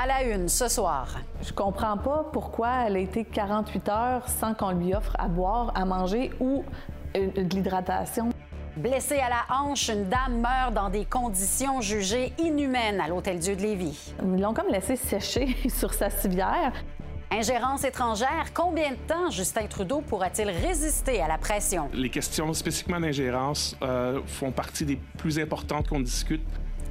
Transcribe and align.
À 0.00 0.06
la 0.06 0.22
une 0.22 0.48
ce 0.48 0.68
soir. 0.68 1.08
Je 1.42 1.52
comprends 1.52 1.96
pas 1.96 2.24
pourquoi 2.32 2.86
elle 2.86 2.94
a 2.94 3.00
été 3.00 3.24
48 3.24 3.88
heures 3.88 4.28
sans 4.28 4.54
qu'on 4.54 4.70
lui 4.70 4.94
offre 4.94 5.16
à 5.18 5.26
boire, 5.26 5.72
à 5.74 5.84
manger 5.84 6.30
ou 6.38 6.62
euh, 7.16 7.26
de 7.32 7.52
l'hydratation. 7.56 8.28
Blessée 8.76 9.18
à 9.18 9.28
la 9.28 9.56
hanche, 9.56 9.88
une 9.88 10.08
dame 10.08 10.40
meurt 10.40 10.72
dans 10.72 10.88
des 10.88 11.04
conditions 11.04 11.80
jugées 11.80 12.32
inhumaines 12.38 13.00
à 13.00 13.08
l'Hôtel 13.08 13.40
Dieu 13.40 13.56
de 13.56 13.62
Lévis. 13.62 14.14
Ils 14.22 14.40
l'ont 14.40 14.54
comme 14.54 14.68
laissé 14.68 14.94
sécher 14.94 15.56
sur 15.68 15.92
sa 15.92 16.10
civière. 16.10 16.72
Ingérence 17.32 17.82
étrangère, 17.82 18.52
combien 18.54 18.92
de 18.92 18.98
temps 19.08 19.30
Justin 19.30 19.66
Trudeau 19.66 20.00
pourra-t-il 20.00 20.48
résister 20.48 21.20
à 21.20 21.26
la 21.26 21.38
pression? 21.38 21.88
Les 21.92 22.08
questions 22.08 22.52
spécifiquement 22.52 23.00
d'ingérence 23.00 23.76
euh, 23.82 24.20
font 24.26 24.52
partie 24.52 24.84
des 24.84 24.96
plus 25.16 25.40
importantes 25.40 25.88
qu'on 25.88 26.00
discute. 26.00 26.46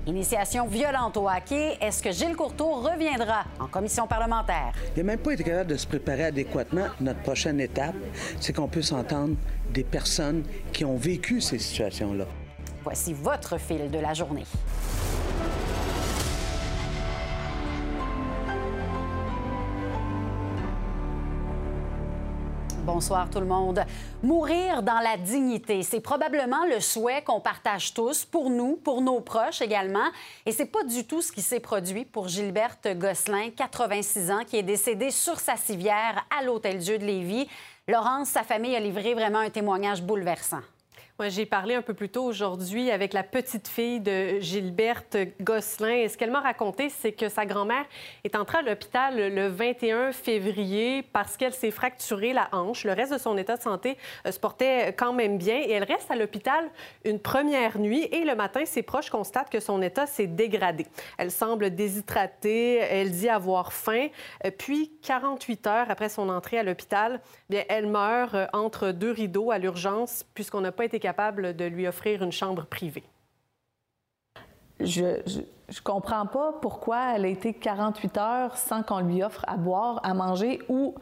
Initiation 0.08 0.68
violente 0.68 1.18
au 1.18 1.28
hockey, 1.28 1.78
est-ce 1.82 2.02
que 2.02 2.14
Gilles 2.14 2.38
Courteau 2.38 2.76
reviendra 2.76 3.44
en 3.60 3.68
commission 3.68 4.07
parlementaire? 4.07 4.71
Il 4.96 5.00
n'a 5.00 5.04
même 5.04 5.20
pas 5.20 5.33
été 5.33 5.43
capable 5.43 5.71
de 5.71 5.75
se 5.75 5.86
préparer 5.86 6.24
adéquatement. 6.24 6.86
Notre 7.02 7.20
prochaine 7.20 7.60
étape, 7.60 7.96
c'est 8.39 8.54
qu'on 8.54 8.70
puisse 8.70 8.93
entendre 8.93 9.36
des 9.74 9.83
personnes 9.83 10.43
qui 10.71 10.86
ont 10.86 10.96
vécu 10.96 11.42
ces 11.42 11.60
situations-là. 11.60 12.24
Voici 12.86 13.14
votre 13.14 13.60
fil 13.60 13.92
de 13.92 14.00
la 14.00 14.14
journée. 14.14 14.46
Bonsoir 22.87 23.29
tout 23.29 23.41
le 23.41 23.46
monde. 23.46 23.82
Mourir 24.23 24.82
dans 24.82 25.01
la 25.01 25.18
dignité, 25.18 25.83
c'est 25.83 26.00
probablement 26.00 26.65
le 26.65 26.79
souhait 26.79 27.21
qu'on 27.21 27.41
partage 27.41 27.93
tous, 27.93 28.23
pour 28.23 28.50
nous, 28.50 28.77
pour 28.77 29.01
nos 29.01 29.19
proches 29.19 29.61
également. 29.61 30.07
Et 30.46 30.54
c'est 30.54 30.68
pas 30.68 30.86
du 30.86 31.05
tout 31.05 31.21
ce 31.21 31.33
qui 31.33 31.41
s'est 31.41 31.60
produit 31.60 32.05
pour 32.05 32.30
Gilberte 32.30 32.88
Gosselin, 32.97 33.50
86 33.50 34.31
ans, 34.31 34.45
qui 34.47 34.55
est 34.55 34.63
décédée 34.63 35.11
sur 35.11 35.38
sa 35.41 35.58
civière 35.58 36.25
à 36.39 36.45
l'Hôtel 36.45 36.77
Dieu 36.77 36.97
de 36.97 37.03
Lévis. 37.03 37.49
Laurence, 37.89 38.29
sa 38.29 38.44
famille 38.44 38.73
a 38.77 38.79
livré 38.79 39.13
vraiment 39.13 39.39
un 39.39 39.49
témoignage 39.49 40.01
bouleversant. 40.01 40.61
Moi, 41.19 41.29
j'ai 41.29 41.47
parlé 41.47 41.73
un 41.73 41.81
peu 41.81 41.95
plus 41.95 42.09
tôt 42.09 42.25
aujourd'hui 42.25 42.91
avec 42.91 43.11
la 43.11 43.23
petite 43.23 43.67
fille 43.67 43.99
de 43.99 44.39
Gilberte 44.39 45.17
Gosselin. 45.41 45.95
Et 45.95 46.09
ce 46.09 46.15
qu'elle 46.15 46.29
m'a 46.29 46.41
raconté, 46.41 46.89
c'est 46.89 47.11
que 47.11 47.27
sa 47.27 47.47
grand-mère 47.47 47.85
est 48.23 48.35
entrée 48.35 48.59
à 48.59 48.61
l'hôpital 48.61 49.33
le 49.33 49.47
21 49.47 50.11
février 50.11 51.01
parce 51.01 51.35
qu'elle 51.35 51.55
s'est 51.55 51.71
fracturée 51.71 52.33
la 52.33 52.49
hanche. 52.51 52.83
Le 52.83 52.93
reste 52.93 53.13
de 53.13 53.17
son 53.17 53.35
état 53.35 53.57
de 53.57 53.63
santé 53.63 53.97
euh, 54.27 54.31
se 54.31 54.39
portait 54.39 54.93
quand 54.95 55.11
même 55.11 55.39
bien 55.39 55.57
et 55.59 55.71
elle 55.71 55.85
reste 55.85 56.11
à 56.11 56.15
l'hôpital 56.15 56.69
une 57.03 57.19
première 57.19 57.79
nuit 57.79 58.03
et 58.11 58.23
le 58.23 58.35
matin, 58.35 58.63
ses 58.65 58.83
proches 58.83 59.09
constatent 59.09 59.49
que 59.49 59.59
son 59.59 59.81
état 59.81 60.05
s'est 60.05 60.27
dégradé. 60.27 60.85
Elle 61.17 61.31
semble 61.31 61.73
déshydratée, 61.73 62.75
elle 62.75 63.09
dit 63.09 63.29
avoir 63.29 63.73
faim. 63.73 64.09
Euh, 64.45 64.51
puis, 64.55 64.91
48 65.01 65.65
heures 65.65 65.89
après 65.89 66.09
son 66.09 66.29
entrée 66.29 66.59
à 66.59 66.63
l'hôpital, 66.63 67.21
bien, 67.49 67.63
elle 67.69 67.88
meurt 67.88 68.35
euh, 68.35 68.45
entre 68.53 68.91
deux 68.91 69.11
rideaux 69.11 69.49
à 69.49 69.57
l'urgence 69.57 70.23
puisqu'on 70.35 70.61
n'a 70.61 70.71
pas 70.71 70.85
été 70.85 70.99
de 71.11 71.66
lui 71.66 71.88
offrir 71.88 72.23
une 72.23 72.31
chambre 72.31 72.66
privée. 72.66 73.03
Je, 74.80 75.22
je, 75.25 75.81
comprends 75.81 76.27
pas 76.27 76.53
pourquoi 76.61 77.16
elle 77.16 77.25
a 77.25 77.30
été 77.30 77.53
48 77.53 78.17
heures 78.17 78.58
sans 78.58 78.83
qu'on 78.83 79.00
lui 79.00 79.23
offre 79.23 79.44
à 79.47 79.58
boire, 79.58 80.00
à 80.03 80.13
manger 80.13 80.59
ou 80.69 80.94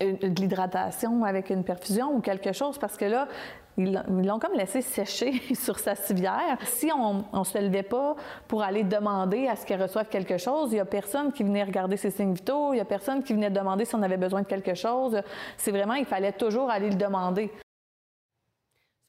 de 0.00 0.40
l'hydratation 0.40 1.24
avec 1.24 1.50
une 1.50 1.64
perfusion 1.64 2.14
ou 2.14 2.20
quelque 2.20 2.52
chose, 2.52 2.78
parce 2.78 2.96
que 2.96 3.04
là, 3.04 3.28
ils 3.76 3.92
l'ont 4.08 4.38
comme 4.38 4.54
laissé 4.54 4.82
sécher 4.82 5.32
sur 5.54 5.78
sa 5.78 5.94
civière. 5.94 6.58
Si 6.64 6.90
on 6.92 7.24
ne 7.38 7.44
se 7.44 7.58
levait 7.58 7.82
pas 7.82 8.14
pour 8.46 8.62
aller 8.62 8.84
demander 8.84 9.48
à 9.48 9.56
ce 9.56 9.66
qu'elle 9.66 9.82
reçoive 9.82 10.08
quelque 10.08 10.38
chose, 10.38 10.70
il 10.70 10.74
n'y 10.74 10.80
a 10.80 10.84
personne 10.84 11.32
qui 11.32 11.42
venait 11.42 11.64
regarder 11.64 11.96
ses 11.96 12.10
signes 12.10 12.34
vitaux, 12.34 12.72
il 12.72 12.76
n'y 12.76 12.80
a 12.80 12.84
personne 12.84 13.22
qui 13.22 13.32
venait 13.32 13.50
demander 13.50 13.84
si 13.84 13.94
on 13.94 14.02
avait 14.02 14.16
besoin 14.16 14.42
de 14.42 14.46
quelque 14.46 14.74
chose. 14.74 15.20
C'est 15.56 15.72
vraiment, 15.72 15.94
il 15.94 16.06
fallait 16.06 16.32
toujours 16.32 16.70
aller 16.70 16.90
le 16.90 16.96
demander. 16.96 17.50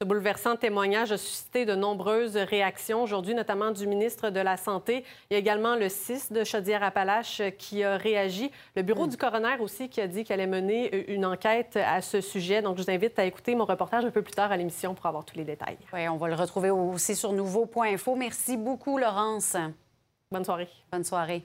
Ce 0.02 0.06
bouleversant 0.06 0.56
témoignage 0.56 1.10
a 1.10 1.16
suscité 1.16 1.64
de 1.64 1.74
nombreuses 1.74 2.36
réactions 2.36 3.02
aujourd'hui, 3.02 3.34
notamment 3.34 3.70
du 3.70 3.86
ministre 3.86 4.28
de 4.28 4.40
la 4.40 4.58
Santé. 4.58 5.04
Il 5.30 5.32
y 5.32 5.36
a 5.36 5.38
également 5.38 5.74
le 5.74 5.88
CIS 5.88 6.30
de 6.30 6.44
Chaudière-Appalaches 6.44 7.40
qui 7.56 7.82
a 7.82 7.96
réagi. 7.96 8.50
Le 8.74 8.82
bureau 8.82 9.06
mm. 9.06 9.08
du 9.08 9.16
coroner 9.16 9.56
aussi 9.58 9.88
qui 9.88 10.02
a 10.02 10.06
dit 10.06 10.24
qu'elle 10.24 10.40
allait 10.40 10.50
mener 10.50 11.10
une 11.10 11.24
enquête 11.24 11.78
à 11.78 12.02
ce 12.02 12.20
sujet. 12.20 12.60
Donc, 12.60 12.76
je 12.76 12.82
vous 12.82 12.90
invite 12.90 13.18
à 13.18 13.24
écouter 13.24 13.54
mon 13.54 13.64
reportage 13.64 14.04
un 14.04 14.10
peu 14.10 14.20
plus 14.20 14.34
tard 14.34 14.52
à 14.52 14.58
l'émission 14.58 14.94
pour 14.94 15.06
avoir 15.06 15.24
tous 15.24 15.38
les 15.38 15.44
détails. 15.44 15.78
Oui, 15.94 16.06
on 16.10 16.18
va 16.18 16.28
le 16.28 16.34
retrouver 16.34 16.68
aussi 16.68 17.16
sur 17.16 17.32
nouveau.info. 17.32 18.16
Merci 18.16 18.58
beaucoup, 18.58 18.98
Laurence. 18.98 19.56
Bonne 20.30 20.44
soirée. 20.44 20.68
Bonne 20.92 21.04
soirée. 21.04 21.42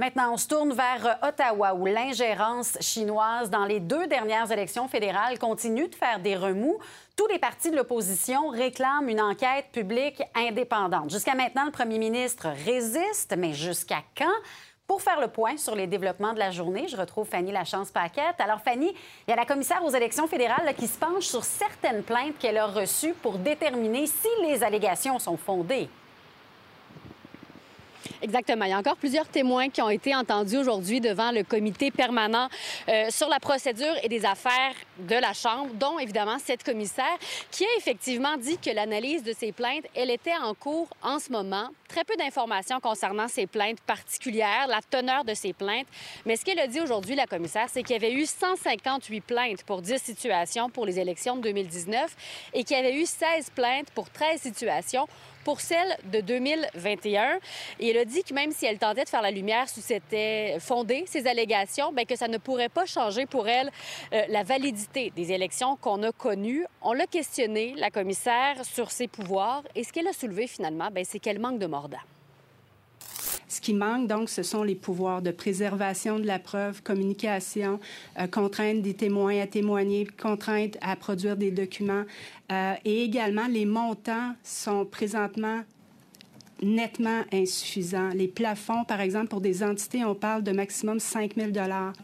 Maintenant, 0.00 0.32
on 0.32 0.38
se 0.38 0.48
tourne 0.48 0.72
vers 0.72 1.18
Ottawa, 1.22 1.74
où 1.74 1.84
l'ingérence 1.84 2.78
chinoise 2.80 3.50
dans 3.50 3.66
les 3.66 3.80
deux 3.80 4.06
dernières 4.06 4.50
élections 4.50 4.88
fédérales 4.88 5.38
continue 5.38 5.88
de 5.88 5.94
faire 5.94 6.20
des 6.20 6.36
remous. 6.36 6.78
Tous 7.18 7.26
les 7.26 7.38
partis 7.38 7.70
de 7.70 7.76
l'opposition 7.76 8.48
réclament 8.48 9.10
une 9.10 9.20
enquête 9.20 9.66
publique 9.72 10.22
indépendante. 10.34 11.10
Jusqu'à 11.10 11.34
maintenant, 11.34 11.66
le 11.66 11.70
premier 11.70 11.98
ministre 11.98 12.48
résiste, 12.64 13.34
mais 13.36 13.52
jusqu'à 13.52 14.02
quand? 14.16 14.24
Pour 14.86 15.02
faire 15.02 15.20
le 15.20 15.28
point 15.28 15.58
sur 15.58 15.74
les 15.74 15.86
développements 15.86 16.32
de 16.32 16.38
la 16.38 16.50
journée, 16.50 16.88
je 16.88 16.96
retrouve 16.96 17.28
Fanny 17.28 17.52
Lachance-Paquette. 17.52 18.36
Alors, 18.38 18.62
Fanny, 18.62 18.94
il 19.28 19.30
y 19.30 19.34
a 19.34 19.36
la 19.36 19.44
commissaire 19.44 19.84
aux 19.84 19.90
élections 19.90 20.26
fédérales 20.26 20.74
qui 20.78 20.86
se 20.86 20.98
penche 20.98 21.26
sur 21.26 21.44
certaines 21.44 22.04
plaintes 22.04 22.38
qu'elle 22.38 22.56
a 22.56 22.64
reçues 22.64 23.12
pour 23.12 23.34
déterminer 23.36 24.06
si 24.06 24.28
les 24.46 24.64
allégations 24.64 25.18
sont 25.18 25.36
fondées. 25.36 25.90
Exactement. 28.22 28.66
Il 28.66 28.70
y 28.70 28.74
a 28.74 28.78
encore 28.78 28.96
plusieurs 28.96 29.26
témoins 29.28 29.70
qui 29.70 29.80
ont 29.80 29.88
été 29.88 30.14
entendus 30.14 30.58
aujourd'hui 30.58 31.00
devant 31.00 31.30
le 31.30 31.42
comité 31.42 31.90
permanent 31.90 32.48
euh, 32.88 33.06
sur 33.08 33.28
la 33.28 33.40
procédure 33.40 33.94
et 34.02 34.08
des 34.08 34.26
affaires 34.26 34.74
de 34.98 35.14
la 35.14 35.32
Chambre, 35.32 35.72
dont 35.74 35.98
évidemment 35.98 36.36
cette 36.38 36.62
commissaire 36.62 37.16
qui 37.50 37.64
a 37.64 37.68
effectivement 37.78 38.36
dit 38.36 38.58
que 38.58 38.70
l'analyse 38.70 39.22
de 39.22 39.32
ces 39.32 39.52
plaintes, 39.52 39.86
elle 39.94 40.10
était 40.10 40.36
en 40.36 40.54
cours 40.54 40.88
en 41.02 41.18
ce 41.18 41.32
moment. 41.32 41.68
Très 41.88 42.04
peu 42.04 42.14
d'informations 42.16 42.78
concernant 42.78 43.26
ces 43.26 43.46
plaintes 43.46 43.80
particulières, 43.80 44.66
la 44.68 44.80
teneur 44.82 45.24
de 45.24 45.34
ces 45.34 45.52
plaintes. 45.52 45.86
Mais 46.26 46.36
ce 46.36 46.44
qu'elle 46.44 46.60
a 46.60 46.66
dit 46.66 46.80
aujourd'hui, 46.80 47.14
la 47.14 47.26
commissaire, 47.26 47.66
c'est 47.72 47.82
qu'il 47.82 47.94
y 47.94 48.04
avait 48.04 48.12
eu 48.12 48.26
158 48.26 49.20
plaintes 49.22 49.64
pour 49.64 49.80
10 49.80 49.98
situations 49.98 50.68
pour 50.68 50.84
les 50.84 50.98
élections 50.98 51.36
de 51.36 51.42
2019 51.42 52.14
et 52.52 52.64
qu'il 52.64 52.76
y 52.76 52.80
avait 52.80 52.94
eu 52.94 53.06
16 53.06 53.50
plaintes 53.54 53.90
pour 53.94 54.10
13 54.10 54.40
situations 54.40 55.08
pour 55.44 55.60
celle 55.60 55.96
de 56.12 56.20
2021. 56.20 57.38
Et 57.80 57.90
elle 57.90 57.98
a 57.98 58.04
dit 58.04 58.22
que 58.22 58.34
même 58.34 58.52
si 58.52 58.66
elle 58.66 58.78
tentait 58.78 59.04
de 59.04 59.08
faire 59.08 59.22
la 59.22 59.30
lumière 59.30 59.68
sur 59.68 59.80
c'était 59.82 60.58
fondé, 60.60 61.04
ces 61.06 61.26
allégations, 61.26 61.92
bien 61.92 62.04
que 62.04 62.16
ça 62.16 62.28
ne 62.28 62.38
pourrait 62.38 62.68
pas 62.68 62.86
changer 62.86 63.26
pour 63.26 63.48
elle 63.48 63.70
euh, 64.12 64.22
la 64.28 64.42
validité 64.42 65.12
des 65.16 65.32
élections 65.32 65.76
qu'on 65.76 66.02
a 66.02 66.12
connues. 66.12 66.64
On 66.82 66.92
l'a 66.92 67.06
questionné, 67.06 67.74
la 67.76 67.90
commissaire, 67.90 68.64
sur 68.64 68.90
ses 68.90 69.08
pouvoirs. 69.08 69.62
Et 69.74 69.84
ce 69.84 69.92
qu'elle 69.92 70.08
a 70.08 70.12
soulevé 70.12 70.46
finalement, 70.46 70.90
bien, 70.90 71.04
c'est 71.04 71.18
qu'elle 71.18 71.38
manque 71.38 71.58
de 71.58 71.66
mordant. 71.66 71.98
Ce 73.50 73.60
qui 73.60 73.74
manque, 73.74 74.06
donc, 74.06 74.28
ce 74.28 74.44
sont 74.44 74.62
les 74.62 74.76
pouvoirs 74.76 75.22
de 75.22 75.32
préservation 75.32 76.20
de 76.20 76.24
la 76.24 76.38
preuve, 76.38 76.84
communication, 76.84 77.80
euh, 78.20 78.28
contrainte 78.28 78.80
des 78.80 78.94
témoins 78.94 79.40
à 79.40 79.48
témoigner, 79.48 80.06
contrainte 80.06 80.78
à 80.80 80.94
produire 80.94 81.36
des 81.36 81.50
documents. 81.50 82.04
Euh, 82.52 82.74
et 82.84 83.02
également, 83.02 83.48
les 83.48 83.66
montants 83.66 84.36
sont 84.44 84.84
présentement 84.84 85.62
nettement 86.62 87.22
insuffisants. 87.32 88.10
Les 88.10 88.28
plafonds, 88.28 88.84
par 88.84 89.00
exemple, 89.00 89.26
pour 89.26 89.40
des 89.40 89.64
entités, 89.64 90.04
on 90.04 90.14
parle 90.14 90.44
de 90.44 90.52
maximum 90.52 91.00
5 91.00 91.34
000 91.34 91.50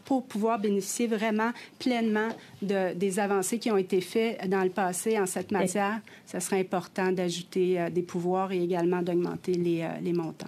Pour 0.03 0.25
pouvoir 0.25 0.59
bénéficier 0.59 1.07
vraiment 1.07 1.51
pleinement 1.79 2.27
de, 2.61 2.93
des 2.93 3.19
avancées 3.19 3.57
qui 3.57 3.71
ont 3.71 3.77
été 3.77 4.01
faites 4.01 4.49
dans 4.49 4.63
le 4.63 4.69
passé 4.69 5.17
en 5.17 5.25
cette 5.25 5.51
matière, 5.51 6.01
ce 6.25 6.41
serait 6.41 6.59
important 6.59 7.13
d'ajouter 7.13 7.79
euh, 7.79 7.89
des 7.89 8.03
pouvoirs 8.03 8.51
et 8.51 8.61
également 8.61 9.01
d'augmenter 9.01 9.53
les, 9.53 9.87
les 10.01 10.11
montants. 10.11 10.47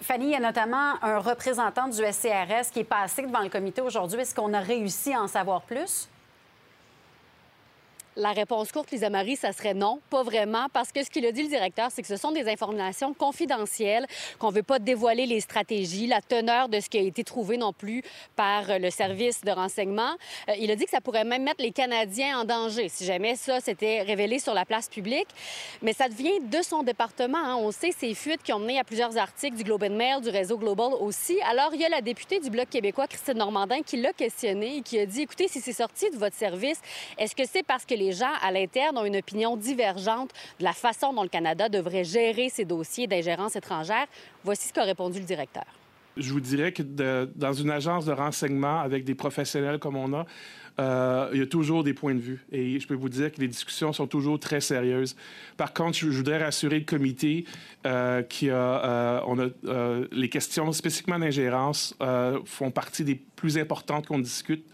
Fanny, 0.00 0.26
il 0.26 0.30
y 0.32 0.34
a 0.34 0.40
notamment 0.40 0.94
un 1.02 1.18
représentant 1.18 1.88
du 1.88 1.96
SCRS 1.96 2.70
qui 2.72 2.80
est 2.80 2.84
passé 2.84 3.22
devant 3.22 3.40
le 3.40 3.48
comité 3.48 3.80
aujourd'hui. 3.80 4.20
Est-ce 4.20 4.34
qu'on 4.34 4.52
a 4.52 4.60
réussi 4.60 5.14
à 5.14 5.22
en 5.22 5.28
savoir 5.28 5.62
plus? 5.62 6.08
La 8.18 8.32
réponse 8.32 8.72
courte, 8.72 8.90
Lisa 8.90 9.10
Marie, 9.10 9.36
ça 9.36 9.52
serait 9.52 9.74
non, 9.74 10.00
pas 10.10 10.24
vraiment, 10.24 10.66
parce 10.72 10.90
que 10.90 11.04
ce 11.04 11.08
qu'il 11.08 11.24
a 11.24 11.30
dit 11.30 11.44
le 11.44 11.48
directeur, 11.48 11.90
c'est 11.92 12.02
que 12.02 12.08
ce 12.08 12.16
sont 12.16 12.32
des 12.32 12.48
informations 12.48 13.14
confidentielles, 13.14 14.08
qu'on 14.40 14.48
ne 14.48 14.56
veut 14.56 14.64
pas 14.64 14.80
dévoiler 14.80 15.24
les 15.24 15.38
stratégies, 15.38 16.08
la 16.08 16.20
teneur 16.20 16.68
de 16.68 16.80
ce 16.80 16.88
qui 16.88 16.98
a 16.98 17.00
été 17.00 17.22
trouvé 17.22 17.56
non 17.58 17.72
plus 17.72 18.02
par 18.34 18.70
euh, 18.70 18.78
le 18.80 18.90
service 18.90 19.42
de 19.42 19.52
renseignement. 19.52 20.16
Euh, 20.48 20.54
il 20.58 20.68
a 20.72 20.74
dit 20.74 20.84
que 20.84 20.90
ça 20.90 21.00
pourrait 21.00 21.22
même 21.22 21.44
mettre 21.44 21.62
les 21.62 21.70
Canadiens 21.70 22.40
en 22.40 22.44
danger 22.44 22.88
si 22.88 23.04
jamais 23.04 23.36
ça 23.36 23.60
s'était 23.60 24.02
révélé 24.02 24.40
sur 24.40 24.52
la 24.52 24.64
place 24.64 24.88
publique. 24.88 25.28
Mais 25.82 25.92
ça 25.92 26.08
devient 26.08 26.40
de 26.42 26.60
son 26.60 26.82
département. 26.82 27.38
Hein. 27.38 27.54
On 27.60 27.70
sait 27.70 27.92
ces 27.96 28.14
fuites 28.14 28.42
qui 28.42 28.52
ont 28.52 28.58
mené 28.58 28.80
à 28.80 28.84
plusieurs 28.84 29.16
articles 29.16 29.56
du 29.56 29.62
Globe 29.62 29.84
and 29.84 29.94
Mail, 29.94 30.22
du 30.22 30.30
réseau 30.30 30.58
Global 30.58 30.92
aussi. 30.98 31.40
Alors, 31.48 31.70
il 31.72 31.80
y 31.80 31.84
a 31.84 31.88
la 31.88 32.00
députée 32.00 32.40
du 32.40 32.50
Bloc 32.50 32.68
québécois, 32.68 33.06
Christine 33.06 33.38
Normandin, 33.38 33.82
qui 33.82 33.96
l'a 33.96 34.12
questionné 34.12 34.78
et 34.78 34.82
qui 34.82 34.98
a 34.98 35.06
dit, 35.06 35.20
écoutez, 35.22 35.46
si 35.46 35.60
c'est 35.60 35.72
sorti 35.72 36.10
de 36.10 36.16
votre 36.16 36.34
service, 36.34 36.80
est-ce 37.16 37.36
que 37.36 37.44
c'est 37.46 37.62
parce 37.62 37.84
que 37.84 37.94
les 37.94 38.07
les 38.08 38.14
gens 38.14 38.32
à 38.40 38.50
l'interne 38.50 38.96
ont 38.96 39.04
une 39.04 39.18
opinion 39.18 39.56
divergente 39.56 40.30
de 40.58 40.64
la 40.64 40.72
façon 40.72 41.12
dont 41.12 41.22
le 41.22 41.28
Canada 41.28 41.68
devrait 41.68 42.04
gérer 42.04 42.48
ses 42.48 42.64
dossiers 42.64 43.06
d'ingérence 43.06 43.54
étrangère. 43.54 44.06
Voici 44.44 44.68
ce 44.68 44.72
qu'a 44.72 44.84
répondu 44.84 45.18
le 45.18 45.26
directeur. 45.26 45.66
je 46.16 46.32
vous 46.32 46.40
dirais 46.40 46.72
que 46.72 46.82
dans 47.36 47.52
une 47.52 47.70
agence 47.70 48.06
de 48.06 48.12
renseignement 48.12 48.80
avec 48.80 49.04
des 49.04 49.14
professionnels 49.14 49.78
comme 49.78 49.96
on 49.96 50.14
a, 50.14 50.24
euh, 50.80 51.28
il 51.34 51.40
y 51.40 51.42
a 51.42 51.46
toujours 51.46 51.84
des 51.84 51.92
points 51.92 52.14
de 52.14 52.20
vue. 52.20 52.46
Et 52.50 52.80
je 52.80 52.86
peux 52.86 52.94
vous 52.94 53.10
dire 53.10 53.30
que 53.30 53.40
les 53.40 53.48
discussions 53.48 53.92
sont 53.92 54.06
toujours 54.06 54.40
très 54.40 54.60
sérieuses. 54.60 55.16
Par 55.56 55.74
contre, 55.74 55.98
je, 55.98 56.08
voudrais 56.08 56.42
rassurer 56.42 56.78
le 56.78 56.84
comité 56.84 57.44
euh, 57.86 58.22
a, 58.22 58.46
euh, 58.46 59.50
a 59.68 60.06
les 60.12 60.28
questions 60.28 60.72
spécifiquement 60.72 61.18
d'ingérence 61.18 61.94
font 62.44 62.70
partie 62.70 63.04
des 63.04 63.16
plus 63.16 63.58
importantes 63.58 64.06
qu'on 64.06 64.20
discute. 64.20 64.64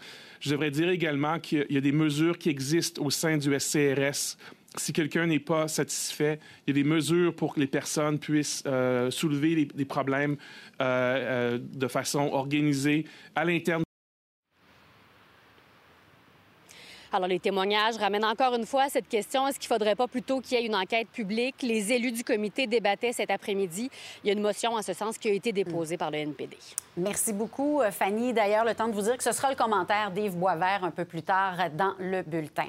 Je 0.45 0.51
devrais 0.51 0.69
dire 0.69 0.89
également 0.89 1.39
qu'il 1.39 1.65
y 1.71 1.77
a 1.77 1.81
des 1.81 1.91
mesures 1.91 2.37
qui 2.37 2.49
existent 2.49 3.03
au 3.03 3.09
sein 3.09 3.37
du 3.37 3.59
SCRS 3.59 4.37
si 4.77 4.91
quelqu'un 4.91 5.25
n'est 5.25 5.39
pas 5.39 5.69
satisfait, 5.69 6.37
il 6.67 6.75
y 6.75 6.79
a 6.79 6.83
des 6.83 6.87
mesures 6.87 7.33
pour 7.33 7.55
que 7.55 7.61
les 7.61 7.67
personnes 7.67 8.19
puissent 8.19 8.61
soulever 9.09 9.65
des 9.65 9.85
problèmes 9.85 10.35
de 10.79 11.87
façon 11.87 12.29
organisée 12.33 13.05
à 13.35 13.45
l'interne 13.45 13.84
Alors, 17.15 17.29
les 17.29 17.39
témoignages 17.39 17.95
ramènent 17.95 18.25
encore 18.25 18.55
une 18.55 18.65
fois 18.65 18.89
cette 18.89 19.07
question 19.07 19.47
est-ce 19.47 19.57
qu'il 19.57 19.71
ne 19.71 19.75
faudrait 19.75 19.95
pas 19.95 20.05
plutôt 20.05 20.41
qu'il 20.41 20.59
y 20.59 20.61
ait 20.61 20.65
une 20.65 20.75
enquête 20.75 21.07
publique? 21.07 21.55
Les 21.61 21.93
élus 21.93 22.11
du 22.11 22.25
comité 22.25 22.67
débattaient 22.67 23.13
cet 23.13 23.31
après-midi. 23.31 23.89
Il 24.21 24.27
y 24.27 24.29
a 24.31 24.33
une 24.33 24.41
motion 24.41 24.73
en 24.73 24.81
ce 24.81 24.91
sens 24.91 25.17
qui 25.17 25.29
a 25.29 25.31
été 25.31 25.53
déposée 25.53 25.95
par 25.95 26.11
le 26.11 26.17
NPD. 26.17 26.57
Merci 26.97 27.31
beaucoup, 27.31 27.81
Fanny. 27.89 28.33
D'ailleurs, 28.33 28.65
le 28.65 28.75
temps 28.75 28.89
de 28.89 28.93
vous 28.93 29.03
dire 29.03 29.15
que 29.15 29.23
ce 29.23 29.31
sera 29.31 29.49
le 29.49 29.55
commentaire 29.55 30.11
d'Yves 30.11 30.35
Boisvert 30.35 30.83
un 30.83 30.91
peu 30.91 31.05
plus 31.05 31.23
tard 31.23 31.55
dans 31.73 31.93
le 31.99 32.21
bulletin. 32.21 32.67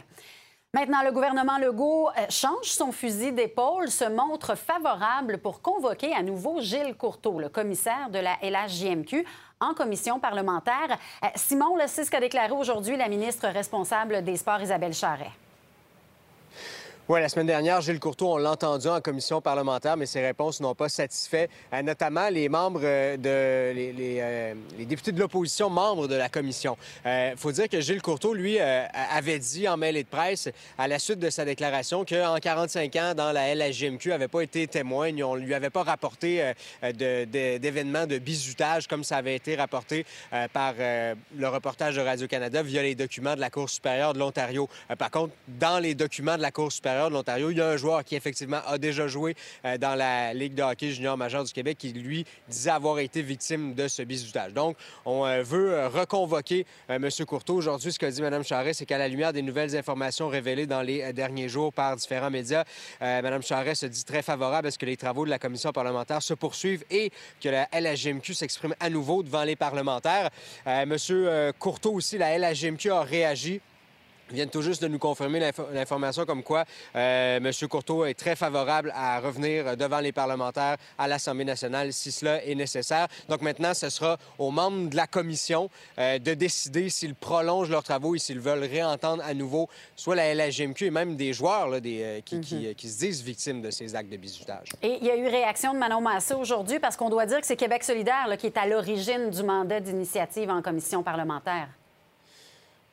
Maintenant, 0.77 1.03
le 1.03 1.11
gouvernement 1.11 1.57
Legault 1.57 2.11
euh, 2.11 2.27
change 2.29 2.67
son 2.67 2.93
fusil 2.93 3.33
d'épaule, 3.33 3.89
se 3.89 4.05
montre 4.05 4.55
favorable 4.57 5.39
pour 5.39 5.63
convoquer 5.63 6.13
à 6.13 6.23
nouveau 6.23 6.61
Gilles 6.61 6.95
Courteau, 6.99 7.39
le 7.39 7.49
commissaire 7.49 8.11
de 8.11 8.19
la 8.19 8.37
LHJMQ, 8.43 9.25
en 9.61 9.75
commission 9.75 10.21
parlementaire. 10.21 10.99
Euh, 11.25 11.29
Simon, 11.35 11.77
le 11.77 11.87
ce 11.87 12.11
qu'a 12.11 12.21
déclaré 12.21 12.53
aujourd'hui 12.53 12.97
la 12.97 13.09
ministre 13.09 13.49
responsable 13.49 14.23
des 14.23 14.37
Sports, 14.37 14.63
Isabelle 14.63 14.95
Charret. 14.95 15.31
Oui, 17.09 17.21
la 17.21 17.29
semaine 17.29 17.47
dernière, 17.47 17.81
Gilles 17.83 18.01
Courteau, 18.01 18.33
on 18.33 18.37
l'a 18.37 18.51
entendu 18.51 18.89
en 18.89 19.01
commission 19.01 19.41
parlementaire, 19.41 19.97
mais 19.97 20.07
ses 20.07 20.27
réponses 20.27 20.61
n'ont 20.61 20.75
pas 20.75 20.89
satisfait, 20.89 21.49
euh, 21.73 21.81
notamment 21.81 22.29
les 22.31 22.49
membres 22.49 22.81
euh, 22.83 23.17
de 23.17 23.73
les, 23.73 24.19
euh, 24.21 24.55
les, 24.77 24.87
députés 24.87 25.13
de 25.13 25.21
l'opposition, 25.21 25.71
membres 25.71 26.09
de 26.09 26.17
la 26.17 26.29
commission. 26.29 26.77
Il 27.05 27.35
faut 27.37 27.53
dire 27.53 27.69
que 27.69 27.81
Gilles 27.81 28.03
Courteau, 28.03 28.35
lui, 28.35 28.59
avait 28.59 29.39
dit 29.39 29.69
en 29.69 29.77
mêlée 29.77 30.03
de 30.03 30.09
presse, 30.09 30.49
à 30.79 30.89
la 30.89 30.99
suite 30.99 31.21
de 31.21 31.31
sa 31.31 31.45
déclaration, 31.45 32.05
qu'en 32.05 32.39
45 32.39 32.97
ans, 32.97 33.15
dans 33.15 33.31
la 33.31 33.55
LHJMQ, 33.55 34.09
n'avait 34.09 34.27
pas 34.27 34.41
été 34.41 34.67
témoin, 34.67 35.13
on 35.23 35.37
lui 35.37 35.55
avait 35.55 35.71
pas 35.71 35.85
rapporté 35.85 36.53
d'événements 36.83 38.07
de, 38.07 38.15
de, 38.15 38.19
bizutage 38.19 38.89
comme 38.89 39.05
ça 39.05 39.19
avait 39.19 39.37
été 39.37 39.55
rapporté 39.55 40.05
par 40.53 40.75
le 40.77 41.49
reportage 41.49 41.95
de 41.95 42.01
Radio-Canada 42.01 42.63
via 42.63 42.83
les 42.83 42.97
documents 42.97 43.37
de 43.37 43.41
la 43.41 43.51
Cour 43.51 43.71
supérieure 43.71 44.13
de 44.13 44.19
l'Ontario. 44.19 44.69
par 44.99 45.13
contre, 45.13 45.33
dans 45.47 45.79
les 45.79 45.95
documents 45.95 46.37
de 46.37 46.43
la 46.43 46.51
Cour 46.51 46.73
supérieure 46.73 46.96
Il 46.97 47.57
y 47.57 47.61
a 47.61 47.69
un 47.69 47.77
joueur 47.77 48.05
qui, 48.05 48.17
effectivement, 48.17 48.61
a 48.67 48.79
déjà 48.79 49.07
joué 49.07 49.35
euh, 49.65 49.77
dans 49.79 49.95
la 49.95 50.33
Ligue 50.33 50.55
de 50.55 50.63
hockey 50.63 50.91
junior 50.91 51.17
majeur 51.17 51.45
du 51.45 51.53
Québec 51.53 51.77
qui, 51.79 51.93
lui, 51.93 52.25
disait 52.49 52.71
avoir 52.71 52.99
été 52.99 53.23
victime 53.23 53.75
de 53.75 53.89
ce 53.89 54.03
bizutage. 54.03 54.53
Donc, 54.53 54.77
on 55.05 55.27
euh, 55.27 55.43
veut 55.43 55.75
euh, 55.75 55.89
reconvoquer 55.89 56.67
M. 56.89 57.09
Courteau. 57.27 57.55
Aujourd'hui, 57.57 57.93
ce 57.93 57.99
que 57.99 58.07
dit 58.07 58.23
Mme 58.23 58.45
Charest, 58.45 58.79
c'est 58.79 58.87
qu'à 58.87 58.99
la 58.99 59.09
lumière 59.09 59.33
des 59.33 59.43
nouvelles 59.43 59.77
informations 59.77 60.29
révélées 60.29 60.67
dans 60.67 60.83
les 60.83 61.13
derniers 61.13 61.49
jours 61.49 61.73
par 61.73 61.97
différents 61.97 62.31
médias, 62.31 62.65
Mme 63.01 63.43
Charest 63.43 63.83
se 63.83 63.87
dit 63.87 64.05
très 64.05 64.23
favorable 64.23 64.69
à 64.69 64.71
ce 64.71 64.79
que 64.79 64.87
les 64.87 64.97
travaux 64.97 65.25
de 65.25 65.31
la 65.31 65.39
commission 65.39 65.73
parlementaire 65.73 66.23
se 66.23 66.35
poursuivent 66.35 66.85
et 66.91 67.11
que 67.41 67.49
la 67.49 67.69
LHGMQ 67.73 68.35
s'exprime 68.35 68.75
à 68.81 68.91
nouveau 68.91 69.23
devant 69.23 69.45
les 69.45 69.57
parlementaires. 69.57 70.31
M. 70.67 70.97
Courteau 71.59 71.93
aussi, 71.93 72.19
la 72.19 72.39
LHGMQ 72.39 72.91
a 72.91 73.03
réagi 73.03 73.61
viennent 74.31 74.51
tout 74.51 74.63
juste 74.63 74.83
de 74.83 74.89
nous 74.89 74.99
confirmer 74.99 75.41
l'information 75.73 76.25
comme 76.25 76.43
quoi 76.43 76.65
euh, 76.95 77.37
M. 77.37 77.53
Courteau 77.69 78.05
est 78.05 78.15
très 78.15 78.37
favorable 78.37 78.93
à 78.95 79.21
revenir 79.21 79.77
devant 79.77 80.01
les 80.01 80.13
parlementaires 80.13 80.77
à 80.99 81.09
l'Assemblée 81.09 81.45
nationale 81.45 81.93
si 81.93 82.13
cela 82.13 82.45
est 82.45 82.55
nécessaire. 82.55 83.09
Donc 83.29 83.43
maintenant, 83.43 83.75
ce 83.75 83.89
sera 83.89 84.17
aux 84.39 84.51
membres 84.51 84.91
de 84.91 84.97
la 84.97 85.07
commission 85.07 85.71
euh, 85.99 86.19
de 86.19 86.35
décider 86.35 86.89
s'ils 86.89 87.15
prolongent 87.15 87.71
leurs 87.71 87.83
travaux 87.83 88.15
et 88.15 88.19
s'ils 88.19 88.41
veulent 88.41 88.65
réentendre 88.65 89.23
à 89.25 89.35
nouveau 89.35 89.69
soit 89.95 90.17
la 90.17 90.35
LHGMQ 90.35 90.87
et 90.87 90.91
même 90.91 91.17
des 91.17 91.33
joueurs 91.33 91.69
là, 91.69 91.81
des, 91.81 92.03
euh, 92.03 92.21
qui, 92.25 92.41
qui, 92.41 92.75
qui, 92.75 92.89
se 92.89 92.99
disent 92.99 93.23
victimes 93.23 93.63
de 93.63 93.71
ces 93.71 93.95
actes 93.95 94.11
de 94.11 94.17
bizutage. 94.17 94.69
Et 94.83 94.99
il 95.01 95.07
y 95.07 95.11
a 95.11 95.17
eu 95.17 95.27
réaction 95.29 95.73
de 95.73 95.79
Manon 95.79 96.01
Massé 96.01 96.35
aujourd'hui 96.35 96.79
parce 96.79 96.97
qu'on 96.97 97.11
doit 97.11 97.27
dire 97.27 97.41
que 97.41 97.47
c'est 97.47 97.57
Québec 97.57 97.85
solidaire 97.85 98.27
là, 98.29 98.37
qui 98.37 98.47
est 98.47 98.57
à 98.57 98.67
l'origine 98.67 99.31
du 99.31 99.43
mandat 99.43 99.81
d'initiative 99.81 100.51
en 100.51 100.63
commission 100.63 101.03
parlementaire. 101.03 101.69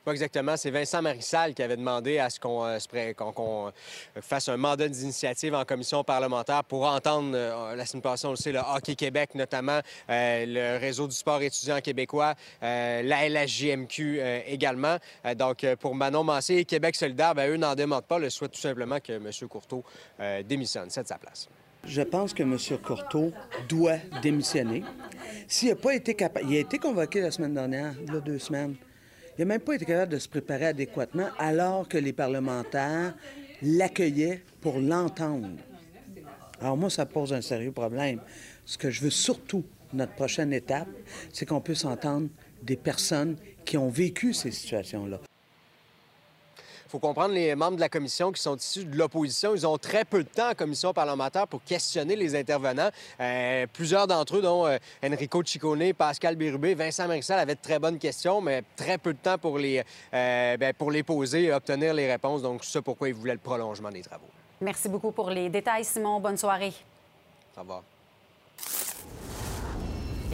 Pas 0.04 0.12
exactement. 0.12 0.54
C'est 0.58 0.70
Vincent 0.70 1.00
Marissal 1.00 1.54
qui 1.54 1.62
avait 1.62 1.78
demandé 1.78 2.18
à 2.18 2.28
ce 2.28 2.38
qu'on 2.38 2.66
euh, 2.66 2.78
euh, 2.94 3.72
fasse 4.20 4.50
un 4.50 4.58
mandat 4.58 4.86
d'initiative 4.86 5.54
en 5.54 5.64
commission 5.64 6.04
parlementaire 6.04 6.62
pour 6.62 6.84
entendre, 6.84 7.30
euh, 7.34 7.74
la 7.74 7.86
semaine 7.86 8.02
passée, 8.02 8.26
on 8.26 8.30
le 8.30 8.36
sait, 8.36 8.52
le 8.52 8.58
Hockey 8.58 8.96
Québec, 8.96 9.34
notamment 9.34 9.80
le 10.08 10.78
réseau 10.78 11.08
du 11.08 11.14
sport 11.14 11.40
étudiant 11.40 11.80
québécois, 11.80 12.34
la 12.60 13.28
LHJMQ 13.28 14.20
également. 14.46 14.98
donc, 15.36 15.64
pour 15.80 15.94
Manon 15.94 16.22
Massé 16.22 16.56
et 16.56 16.64
Québec 16.64 16.96
solidaire, 16.96 17.34
bien, 17.34 17.48
eux 17.48 17.56
n'en 17.56 17.74
demandent 17.74 18.04
pas. 18.04 18.18
Le 18.18 18.28
souhait 18.28 18.48
tout 18.48 18.60
simplement 18.60 18.98
que 19.00 19.12
M. 19.12 19.30
Courteau 19.48 19.82
démissionne. 20.44 20.90
C'est 20.90 21.02
de 21.02 21.08
sa 21.08 21.18
place. 21.18 21.48
Je 21.86 22.02
pense 22.02 22.34
que 22.34 22.42
M. 22.42 22.58
Courteau 22.82 23.32
doit 23.68 23.98
démissionner. 24.22 24.84
S'il 25.48 25.70
n'a 25.70 25.76
pas 25.76 25.94
été 25.94 26.14
capable... 26.14 26.46
Il 26.48 26.56
a 26.56 26.60
été 26.60 26.78
convoqué 26.78 27.20
la 27.20 27.30
semaine 27.30 27.54
dernière, 27.54 27.94
il 28.06 28.12
y 28.12 28.16
a 28.16 28.20
deux 28.20 28.38
semaines. 28.38 28.76
Il 29.36 29.40
n'a 29.40 29.46
même 29.46 29.60
pas 29.60 29.74
été 29.74 29.84
capable 29.84 30.12
de 30.12 30.18
se 30.18 30.28
préparer 30.28 30.66
adéquatement 30.66 31.28
alors 31.38 31.88
que 31.88 31.98
les 31.98 32.12
parlementaires 32.12 33.14
l'accueillaient 33.62 34.42
pour 34.60 34.78
l'entendre. 34.78 35.48
Alors 36.60 36.76
moi, 36.76 36.88
ça 36.88 37.04
pose 37.04 37.32
un 37.32 37.40
sérieux 37.40 37.72
problème. 37.72 38.20
Ce 38.64 38.78
que 38.78 38.90
je 38.90 39.00
veux 39.00 39.10
surtout, 39.10 39.64
notre 39.92 40.14
prochaine 40.14 40.52
étape, 40.52 40.88
c'est 41.32 41.46
qu'on 41.46 41.60
puisse 41.60 41.84
entendre 41.84 42.28
des 42.62 42.76
personnes 42.76 43.36
qui 43.64 43.76
ont 43.76 43.88
vécu 43.88 44.32
ces 44.32 44.50
situations-là 44.50 45.20
faut 46.94 47.00
comprendre 47.00 47.34
les 47.34 47.56
membres 47.56 47.74
de 47.74 47.80
la 47.80 47.88
commission 47.88 48.30
qui 48.30 48.40
sont 48.40 48.54
issus 48.54 48.84
de 48.84 48.96
l'opposition. 48.96 49.52
Ils 49.52 49.66
ont 49.66 49.78
très 49.78 50.04
peu 50.04 50.22
de 50.22 50.28
temps 50.28 50.50
en 50.50 50.54
commission 50.54 50.92
parlementaire 50.92 51.48
pour 51.48 51.60
questionner 51.64 52.14
les 52.14 52.36
intervenants. 52.36 52.90
Euh, 53.18 53.66
plusieurs 53.72 54.06
d'entre 54.06 54.36
eux, 54.36 54.42
dont 54.42 54.64
euh, 54.64 54.78
Enrico 55.04 55.42
Ciccone, 55.42 55.92
Pascal 55.92 56.36
Bérubé, 56.36 56.76
Vincent 56.76 57.08
Marissal, 57.08 57.40
avaient 57.40 57.56
de 57.56 57.60
très 57.60 57.80
bonnes 57.80 57.98
questions, 57.98 58.40
mais 58.40 58.62
très 58.76 58.96
peu 58.96 59.12
de 59.12 59.18
temps 59.18 59.38
pour 59.38 59.58
les, 59.58 59.82
euh, 60.12 60.56
ben, 60.56 60.72
pour 60.72 60.92
les 60.92 61.02
poser 61.02 61.46
et 61.46 61.52
obtenir 61.52 61.94
les 61.94 62.08
réponses. 62.08 62.42
Donc, 62.42 62.62
c'est 62.62 62.80
pourquoi 62.80 63.08
ils 63.08 63.14
voulaient 63.14 63.32
le 63.32 63.38
prolongement 63.38 63.90
des 63.90 64.02
travaux. 64.02 64.30
Merci 64.60 64.88
beaucoup 64.88 65.10
pour 65.10 65.30
les 65.30 65.48
détails, 65.48 65.84
Simon. 65.84 66.20
Bonne 66.20 66.36
soirée. 66.36 66.74
Au 67.56 67.60
revoir 67.62 67.82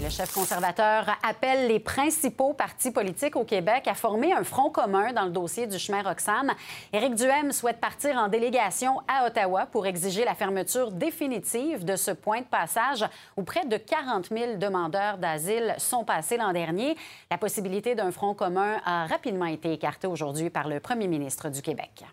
le 0.02 0.08
chef 0.08 0.32
conservateur 0.32 1.18
appelle 1.22 1.68
les 1.68 1.78
principaux 1.78 2.54
partis 2.54 2.90
politiques 2.90 3.36
au 3.36 3.44
Québec 3.44 3.86
à 3.86 3.94
former 3.94 4.32
un 4.32 4.44
front 4.44 4.70
commun 4.70 5.12
dans 5.12 5.24
le 5.24 5.30
dossier 5.30 5.66
du 5.66 5.78
chemin 5.78 6.02
Roxham. 6.02 6.52
Éric 6.92 7.14
Duhem 7.16 7.52
souhaite 7.52 7.80
partir 7.80 8.16
en 8.16 8.28
délégation 8.28 9.00
à 9.08 9.26
Ottawa 9.26 9.66
pour 9.66 9.86
exiger 9.86 10.24
la 10.24 10.34
fermeture 10.34 10.90
définitive 10.90 11.84
de 11.84 11.96
ce 11.96 12.12
point 12.12 12.40
de 12.40 12.46
passage 12.46 13.04
où 13.36 13.42
près 13.42 13.66
de 13.66 13.76
40 13.76 14.28
000 14.30 14.56
demandeurs 14.56 15.18
d'asile 15.18 15.74
sont 15.76 16.04
passés 16.04 16.38
l'an 16.38 16.52
dernier. 16.52 16.96
La 17.30 17.36
possibilité 17.36 17.94
d'un 17.94 18.10
front 18.10 18.34
commun 18.34 18.80
a 18.84 19.06
rapidement 19.06 19.46
été 19.46 19.72
écartée 19.72 20.06
aujourd'hui 20.06 20.48
par 20.48 20.68
le 20.68 20.80
premier 20.80 21.08
ministre 21.08 21.50
du 21.50 21.60
Québec. 21.60 22.04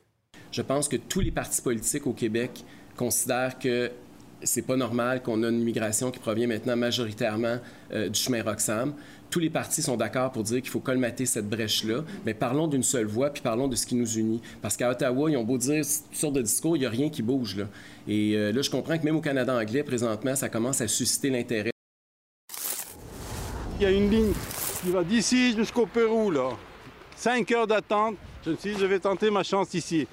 Je 0.51 0.61
pense 0.61 0.89
que 0.89 0.97
tous 0.97 1.21
les 1.21 1.31
partis 1.31 1.61
politiques 1.61 2.07
au 2.07 2.13
Québec 2.13 2.63
considèrent 2.97 3.57
que 3.59 3.91
c'est 4.43 4.61
pas 4.61 4.75
normal 4.75 5.21
qu'on 5.21 5.43
ait 5.43 5.49
une 5.49 5.61
immigration 5.61 6.11
qui 6.11 6.19
provient 6.19 6.47
maintenant 6.47 6.75
majoritairement 6.75 7.57
euh, 7.93 8.09
du 8.09 8.19
chemin 8.19 8.43
Roxham. 8.43 8.93
Tous 9.29 9.39
les 9.39 9.49
partis 9.49 9.81
sont 9.81 9.97
d'accord 9.97 10.31
pour 10.31 10.43
dire 10.43 10.61
qu'il 10.61 10.69
faut 10.69 10.79
colmater 10.79 11.25
cette 11.25 11.49
brèche-là, 11.49 12.03
mais 12.25 12.33
parlons 12.33 12.67
d'une 12.67 12.83
seule 12.83 13.07
voix, 13.07 13.29
puis 13.29 13.41
parlons 13.41 13.67
de 13.67 13.75
ce 13.75 13.85
qui 13.85 13.95
nous 13.95 14.17
unit. 14.17 14.41
Parce 14.61 14.77
qu'à 14.77 14.89
Ottawa, 14.89 15.29
ils 15.29 15.37
ont 15.37 15.43
beau 15.43 15.57
dire 15.57 15.83
toutes 15.83 16.17
sortes 16.17 16.35
de 16.35 16.41
discours, 16.41 16.77
il 16.77 16.81
n'y 16.81 16.85
a 16.85 16.89
rien 16.89 17.09
qui 17.09 17.21
bouge. 17.21 17.57
Là. 17.57 17.65
Et 18.07 18.35
euh, 18.35 18.53
là, 18.53 18.61
je 18.61 18.69
comprends 18.69 18.97
que 18.97 19.03
même 19.03 19.17
au 19.17 19.21
Canada 19.21 19.53
anglais, 19.53 19.83
présentement, 19.83 20.35
ça 20.35 20.47
commence 20.47 20.79
à 20.79 20.87
susciter 20.87 21.29
l'intérêt. 21.29 21.71
Il 23.79 23.83
y 23.83 23.85
a 23.85 23.91
une 23.91 24.09
ligne 24.09 24.33
qui 24.81 24.91
va 24.91 25.03
d'ici 25.03 25.53
jusqu'au 25.55 25.85
Pérou, 25.85 26.31
là. 26.31 26.51
Cinq 27.15 27.51
heures 27.51 27.67
d'attente. 27.67 28.15
Je 28.45 28.51
me 28.51 28.55
suis 28.55 28.73
dit, 28.73 28.79
je 28.79 28.85
vais 28.85 28.99
tenter 28.99 29.29
ma 29.29 29.43
chance 29.43 29.73
ici. 29.73 30.07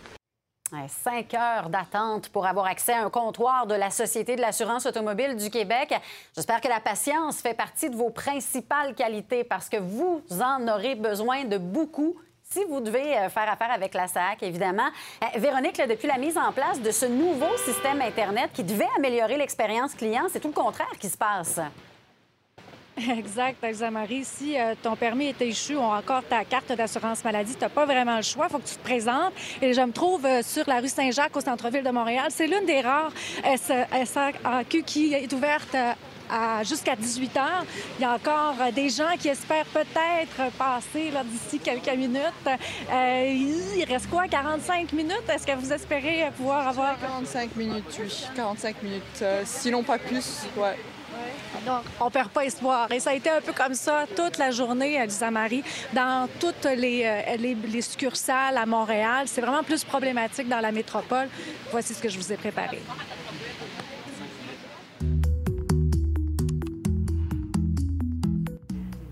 Cinq 0.89 1.35
heures 1.35 1.69
d'attente 1.69 2.31
pour 2.31 2.47
avoir 2.47 2.67
accès 2.67 2.95
à 2.95 3.05
un 3.05 3.11
comptoir 3.11 3.67
de 3.67 3.75
la 3.75 3.91
Société 3.91 4.35
de 4.35 4.41
l'assurance 4.41 4.87
automobile 4.87 5.37
du 5.37 5.51
Québec. 5.51 5.95
J'espère 6.35 6.61
que 6.61 6.69
la 6.69 6.81
patience 6.81 7.41
fait 7.41 7.55
partie 7.55 7.91
de 7.91 7.97
vos 7.97 8.11
principales 8.11 8.95
qualités 8.95 9.45
parce 9.45 9.69
que 9.69 9.77
vous 9.77 10.23
en 10.31 10.67
aurez 10.67 10.95
besoin 10.95 11.45
de 11.45 11.59
beaucoup 11.59 12.17
si 12.43 12.65
vous 12.65 12.81
devez 12.81 13.17
euh, 13.19 13.29
faire 13.29 13.51
affaire 13.51 13.71
avec 13.71 13.95
la 13.95 14.07
SAC, 14.07 14.43
évidemment. 14.43 14.89
Euh, 15.23 15.39
Véronique, 15.39 15.81
depuis 15.89 16.09
la 16.09 16.19
mise 16.19 16.37
en 16.37 16.53
place 16.53 16.81
de 16.81 16.91
ce 16.91 17.07
nouveau 17.07 17.57
système 17.59 18.01
Internet 18.01 18.51
qui 18.53 18.63
devait 18.63 18.89
améliorer 18.97 19.37
l'expérience 19.37 19.95
client, 19.95 20.27
c'est 20.31 20.41
tout 20.41 20.49
le 20.49 20.55
contraire 20.55 20.93
qui 20.99 21.09
se 21.09 21.17
passe. 21.17 21.61
Exact, 23.19 23.63
Elsa-Marie. 23.63 24.25
Si 24.25 24.59
euh, 24.59 24.75
ton 24.81 24.95
permis 24.95 25.27
est 25.27 25.43
échu 25.43 25.75
ou 25.75 25.81
encore 25.81 26.23
ta 26.23 26.45
carte 26.45 26.73
d'assurance 26.73 27.25
maladie, 27.25 27.55
tu 27.55 27.61
n'as 27.61 27.69
pas 27.69 27.87
vraiment 27.87 28.17
le 28.17 28.23
choix. 28.23 28.47
Il 28.49 28.53
faut 28.53 28.59
que 28.59 28.69
tu 28.69 28.77
te 28.77 28.85
présentes. 28.85 29.33
Et 29.61 29.73
je 29.73 29.81
me 29.81 29.93
trouve 29.93 30.25
euh, 30.25 30.43
sur 30.43 30.65
la 30.69 30.81
rue 30.81 30.89
Saint-Jacques, 30.89 31.37
au 31.37 31.41
centre-ville 31.41 31.83
de 31.83 31.91
Montréal. 31.91 32.27
C'est 32.31 32.47
l'une 32.47 32.67
des 32.67 32.81
rares 32.81 33.13
SAQ 33.45 34.83
qui 34.85 35.13
est 35.13 35.33
ouverte 35.33 35.75
euh, 35.75 36.65
jusqu'à 36.65 36.95
18 36.95 37.37
heures. 37.37 37.65
Il 37.99 38.03
y 38.03 38.05
a 38.05 38.15
encore 38.15 38.55
des 38.73 38.89
gens 38.89 39.17
qui 39.19 39.29
espèrent 39.29 39.67
peut-être 39.67 40.53
passer 40.57 41.11
d'ici 41.25 41.59
quelques 41.59 41.97
minutes. 41.97 42.49
il 42.91 43.85
reste 43.89 44.09
quoi, 44.09 44.29
45 44.29 44.93
minutes? 44.93 45.25
Est-ce 45.29 45.47
que 45.47 45.57
vous 45.57 45.73
espérez 45.73 46.31
pouvoir 46.37 46.69
avoir... 46.69 46.99
45 47.01 47.57
minutes, 47.57 47.99
oui. 47.99 48.27
45 48.37 48.83
minutes. 48.83 49.25
sinon 49.45 49.83
pas 49.83 49.99
plus, 49.99 50.47
ouais. 50.57 50.77
Donc, 51.67 51.83
on 52.01 52.11
perd 52.11 52.31
pas 52.31 52.45
espoir. 52.45 52.91
Et 52.93 53.01
ça 53.01 53.11
a 53.11 53.15
été 53.15 53.31
un 53.31 53.41
peu 53.41 53.53
comme 53.53 53.75
ça 53.75 54.05
toute 54.15 54.39
la 54.39 54.51
journée, 54.51 55.05
Lisa 55.05 55.31
Marie, 55.31 55.63
dans 55.93 56.29
toutes 56.41 56.65
les, 56.65 57.03
euh, 57.05 57.37
les, 57.37 57.55
les 57.55 57.83
succursales 57.83 58.57
à 58.57 58.67
Montréal. 58.67 59.27
C'est 59.27 59.41
vraiment 59.41 59.63
plus 59.63 59.85
problématique 59.85 60.49
dans 60.49 60.61
la 60.61 60.73
métropole. 60.73 61.29
Voici 61.71 61.95
ce 61.95 62.03
que 62.03 62.09
je 62.09 62.19
vous 62.19 62.33
ai 62.33 62.37
préparé. 62.37 62.81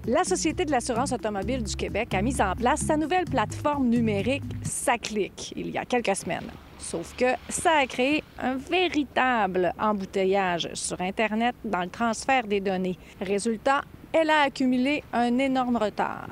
La 0.07 0.25
Société 0.25 0.65
de 0.65 0.73
l'assurance 0.73 1.13
automobile 1.13 1.63
du 1.63 1.77
Québec 1.77 2.13
a 2.13 2.23
mis 2.23 2.43
en 2.43 2.55
place 2.57 2.81
sa 2.81 2.97
nouvelle 2.97 3.25
plateforme 3.25 3.89
numérique 3.89 4.43
SACLIC 4.63 5.53
il 5.57 5.71
y 5.71 5.79
a 5.79 5.85
quelques 5.85 6.17
semaines. 6.17 6.51
Sauf 6.83 7.15
que 7.17 7.27
ça 7.49 7.79
a 7.79 7.87
créé 7.87 8.25
un 8.39 8.57
véritable 8.57 9.73
embouteillage 9.79 10.69
sur 10.75 11.01
Internet 11.01 11.55
dans 11.65 11.83
le 11.83 11.89
transfert 11.89 12.45
des 12.47 12.61
données. 12.61 12.99
Résultat, 13.21 13.83
elle 14.13 14.31
a 14.31 14.43
accumulé 14.43 15.05
un 15.13 15.39
énorme 15.39 15.77
retard. 15.77 16.29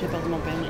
J'ai 0.00 0.06
perdu 0.06 0.28
mon 0.28 0.38
permis, 0.38 0.66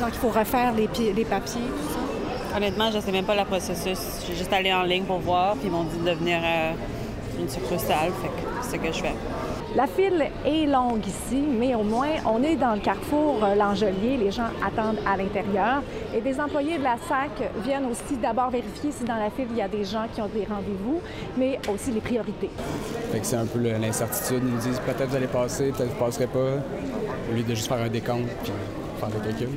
Donc, 0.00 0.08
il 0.08 0.18
faut 0.18 0.30
refaire 0.30 0.72
les, 0.72 0.88
les 1.12 1.24
papiers, 1.24 1.60
tout 1.60 1.92
ça? 1.92 2.56
Honnêtement, 2.56 2.90
je 2.90 2.96
ne 2.96 3.02
sais 3.02 3.12
même 3.12 3.26
pas 3.26 3.36
le 3.36 3.44
processus. 3.44 3.98
J'ai 4.26 4.34
juste 4.34 4.52
allé 4.52 4.72
en 4.72 4.84
ligne 4.84 5.04
pour 5.04 5.18
voir, 5.18 5.54
puis 5.56 5.66
ils 5.66 5.70
m'ont 5.70 5.84
dit 5.84 5.98
de 5.98 6.10
venir 6.12 6.38
à 6.42 6.72
une 7.38 7.48
succursale. 7.48 8.10
Fait 8.22 8.28
que 8.28 8.62
c'est 8.62 8.76
ce 8.76 8.82
que 8.82 8.92
je 8.92 9.02
fais. 9.02 9.14
La 9.76 9.88
file 9.88 10.30
est 10.46 10.66
longue 10.66 11.04
ici, 11.04 11.42
mais 11.58 11.74
au 11.74 11.82
moins, 11.82 12.10
on 12.26 12.44
est 12.44 12.54
dans 12.54 12.74
le 12.74 12.80
carrefour 12.80 13.42
euh, 13.42 13.56
L'Angelier. 13.56 14.16
Les 14.16 14.30
gens 14.30 14.46
attendent 14.64 15.00
à 15.04 15.16
l'intérieur. 15.16 15.82
Et 16.14 16.20
des 16.20 16.38
employés 16.38 16.78
de 16.78 16.84
la 16.84 16.96
SAC 17.08 17.50
viennent 17.64 17.86
aussi 17.86 18.16
d'abord 18.22 18.50
vérifier 18.50 18.92
si 18.92 19.02
dans 19.02 19.16
la 19.16 19.30
file, 19.30 19.48
il 19.50 19.56
y 19.56 19.62
a 19.62 19.66
des 19.66 19.84
gens 19.84 20.06
qui 20.14 20.20
ont 20.20 20.28
des 20.28 20.44
rendez-vous, 20.44 21.00
mais 21.36 21.58
aussi 21.72 21.90
les 21.90 22.00
priorités. 22.00 22.50
c'est 23.20 23.36
un 23.36 23.46
peu 23.46 23.58
l'incertitude. 23.58 24.42
Ils 24.44 24.52
nous 24.52 24.60
disent 24.60 24.80
peut-être 24.80 25.08
vous 25.08 25.16
allez 25.16 25.26
passer, 25.26 25.72
peut-être 25.72 25.88
vous 25.88 25.94
ne 25.94 26.06
passerez 26.06 26.28
pas, 26.28 26.62
au 27.30 27.34
lieu 27.34 27.42
de 27.42 27.54
juste 27.54 27.66
faire 27.66 27.78
un 27.78 27.88
décompte 27.88 28.28
puis 28.44 28.52
faire 29.00 29.08
le 29.08 29.26
calcul. 29.26 29.48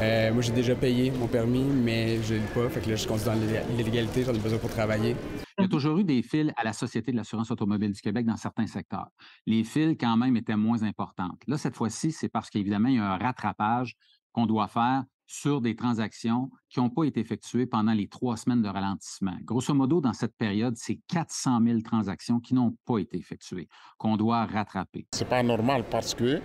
Euh, 0.00 0.32
moi, 0.32 0.42
j'ai 0.42 0.52
déjà 0.52 0.74
payé 0.74 1.10
mon 1.10 1.26
permis, 1.26 1.64
mais 1.64 2.22
je 2.22 2.34
ne 2.34 2.38
l'ai 2.40 2.46
pas. 2.46 2.68
Fait 2.68 2.80
que 2.80 2.88
là, 2.88 2.96
je 2.96 3.02
suis 3.02 3.24
dans 3.24 3.34
l'illégalité, 3.76 4.24
j'en 4.24 4.34
ai 4.34 4.38
besoin 4.38 4.58
pour 4.58 4.70
travailler. 4.70 5.16
Il 5.58 5.62
y 5.62 5.64
a 5.66 5.68
toujours 5.68 5.98
eu 5.98 6.04
des 6.04 6.22
fils 6.22 6.50
à 6.56 6.64
la 6.64 6.72
Société 6.72 7.12
de 7.12 7.16
l'assurance 7.16 7.50
automobile 7.50 7.92
du 7.92 8.00
Québec 8.00 8.26
dans 8.26 8.36
certains 8.36 8.66
secteurs. 8.66 9.08
Les 9.46 9.64
fils, 9.64 9.96
quand 10.00 10.16
même, 10.16 10.36
étaient 10.36 10.56
moins 10.56 10.82
importantes. 10.82 11.40
Là, 11.46 11.58
cette 11.58 11.76
fois-ci, 11.76 12.10
c'est 12.10 12.28
parce 12.28 12.50
qu'évidemment, 12.50 12.88
il 12.88 12.96
y 12.96 12.98
a 12.98 13.12
un 13.12 13.18
rattrapage 13.18 13.94
qu'on 14.32 14.46
doit 14.46 14.68
faire 14.68 15.04
sur 15.26 15.60
des 15.60 15.74
transactions 15.74 16.50
qui 16.68 16.80
n'ont 16.80 16.90
pas 16.90 17.04
été 17.04 17.20
effectuées 17.20 17.66
pendant 17.66 17.92
les 17.92 18.08
trois 18.08 18.36
semaines 18.36 18.62
de 18.62 18.68
ralentissement. 18.68 19.36
Grosso 19.44 19.72
modo, 19.74 20.00
dans 20.00 20.12
cette 20.12 20.36
période, 20.36 20.74
c'est 20.76 21.00
400 21.08 21.60
000 21.64 21.80
transactions 21.80 22.40
qui 22.40 22.54
n'ont 22.54 22.76
pas 22.84 22.98
été 22.98 23.18
effectuées, 23.18 23.68
qu'on 23.98 24.16
doit 24.16 24.46
rattraper. 24.46 25.06
C'est 25.12 25.28
pas 25.28 25.42
normal 25.42 25.84
parce 25.90 26.14
que 26.14 26.40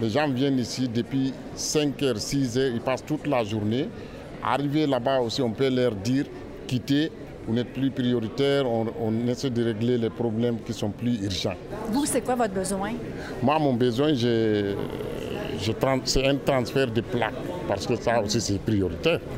les 0.00 0.10
gens 0.10 0.28
viennent 0.28 0.58
ici 0.58 0.88
depuis 0.88 1.32
5 1.54 2.02
heures, 2.02 2.18
6 2.18 2.58
heures, 2.58 2.72
ils 2.74 2.80
passent 2.80 3.04
toute 3.04 3.26
la 3.26 3.44
journée. 3.44 3.88
Arriver 4.42 4.86
là-bas 4.86 5.20
aussi, 5.20 5.42
on 5.42 5.52
peut 5.52 5.68
leur 5.68 5.94
dire 5.94 6.26
quitter 6.66 7.12
vous 7.46 7.54
n'êtes 7.54 7.72
plus 7.72 7.90
prioritaire, 7.90 8.64
on, 8.68 9.26
essaie 9.26 9.50
de 9.50 9.64
régler 9.64 9.98
les 9.98 10.10
problèmes 10.10 10.60
qui 10.60 10.72
sont 10.72 10.90
plus 10.90 11.24
urgents. 11.24 11.56
Vous, 11.88 12.06
c'est 12.06 12.20
quoi 12.20 12.34
votre 12.34 12.54
besoin? 12.54 12.92
Moi, 13.42 13.58
mon 13.58 13.74
besoin, 13.74 14.14
c'est 14.14 15.84
un 15.84 16.36
transfert 16.36 16.90
de 16.90 17.00
plaques, 17.00 17.34
parce 17.66 17.86
que 17.86 17.96
ça 17.96 18.22
aussi, 18.22 18.40
c'est 18.40 18.60
prioritaire. 18.60 19.20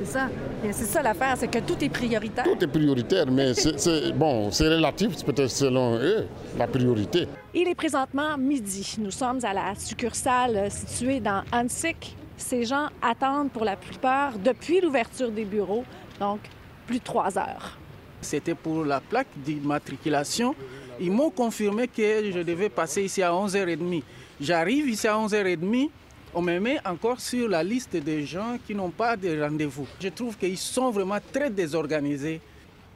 C'est 0.00 0.12
ça. 0.12 0.28
C'est 0.62 0.84
ça 0.84 1.02
l'affaire, 1.02 1.34
c'est 1.36 1.48
que 1.48 1.58
tout 1.58 1.82
est 1.82 1.88
prioritaire. 1.88 2.44
Tout 2.44 2.62
est 2.62 2.68
prioritaire, 2.68 3.26
mais 3.30 3.52
c'est 3.54 4.12
bon, 4.12 4.50
c'est 4.52 4.68
relatif, 4.68 5.24
peut-être 5.24 5.50
selon 5.50 5.96
eux, 5.96 6.26
la 6.56 6.68
priorité. 6.68 7.26
Il 7.52 7.66
est 7.66 7.74
présentement 7.74 8.38
midi. 8.38 8.96
Nous 9.00 9.10
sommes 9.10 9.40
à 9.42 9.52
la 9.52 9.74
succursale 9.76 10.70
située 10.70 11.18
dans 11.18 11.42
Hansik. 11.52 12.16
Ces 12.36 12.64
gens 12.64 12.88
attendent 13.02 13.50
pour 13.50 13.64
la 13.64 13.76
plupart 13.76 14.38
depuis 14.38 14.80
l'ouverture 14.80 15.30
des 15.30 15.44
bureaux. 15.44 15.84
Donc, 16.20 16.40
plus 16.88 16.98
de 16.98 17.04
trois 17.04 17.38
heures. 17.38 17.78
C'était 18.20 18.54
pour 18.54 18.84
la 18.84 19.00
plaque 19.00 19.28
d'immatriculation. 19.36 20.54
Ils 20.98 21.12
m'ont 21.12 21.30
confirmé 21.30 21.86
que 21.86 22.32
je 22.32 22.40
devais 22.40 22.70
passer 22.70 23.04
ici 23.04 23.22
à 23.22 23.30
11h30. 23.30 24.02
J'arrive 24.40 24.88
ici 24.88 25.06
à 25.06 25.14
11h30, 25.14 25.90
on 26.34 26.42
me 26.42 26.58
met 26.58 26.78
encore 26.86 27.20
sur 27.20 27.48
la 27.48 27.62
liste 27.62 27.96
des 27.96 28.24
gens 28.24 28.56
qui 28.66 28.74
n'ont 28.74 28.90
pas 28.90 29.16
de 29.16 29.40
rendez-vous. 29.40 29.86
Je 30.00 30.08
trouve 30.08 30.36
qu'ils 30.36 30.58
sont 30.58 30.90
vraiment 30.90 31.18
très 31.32 31.50
désorganisés. 31.50 32.40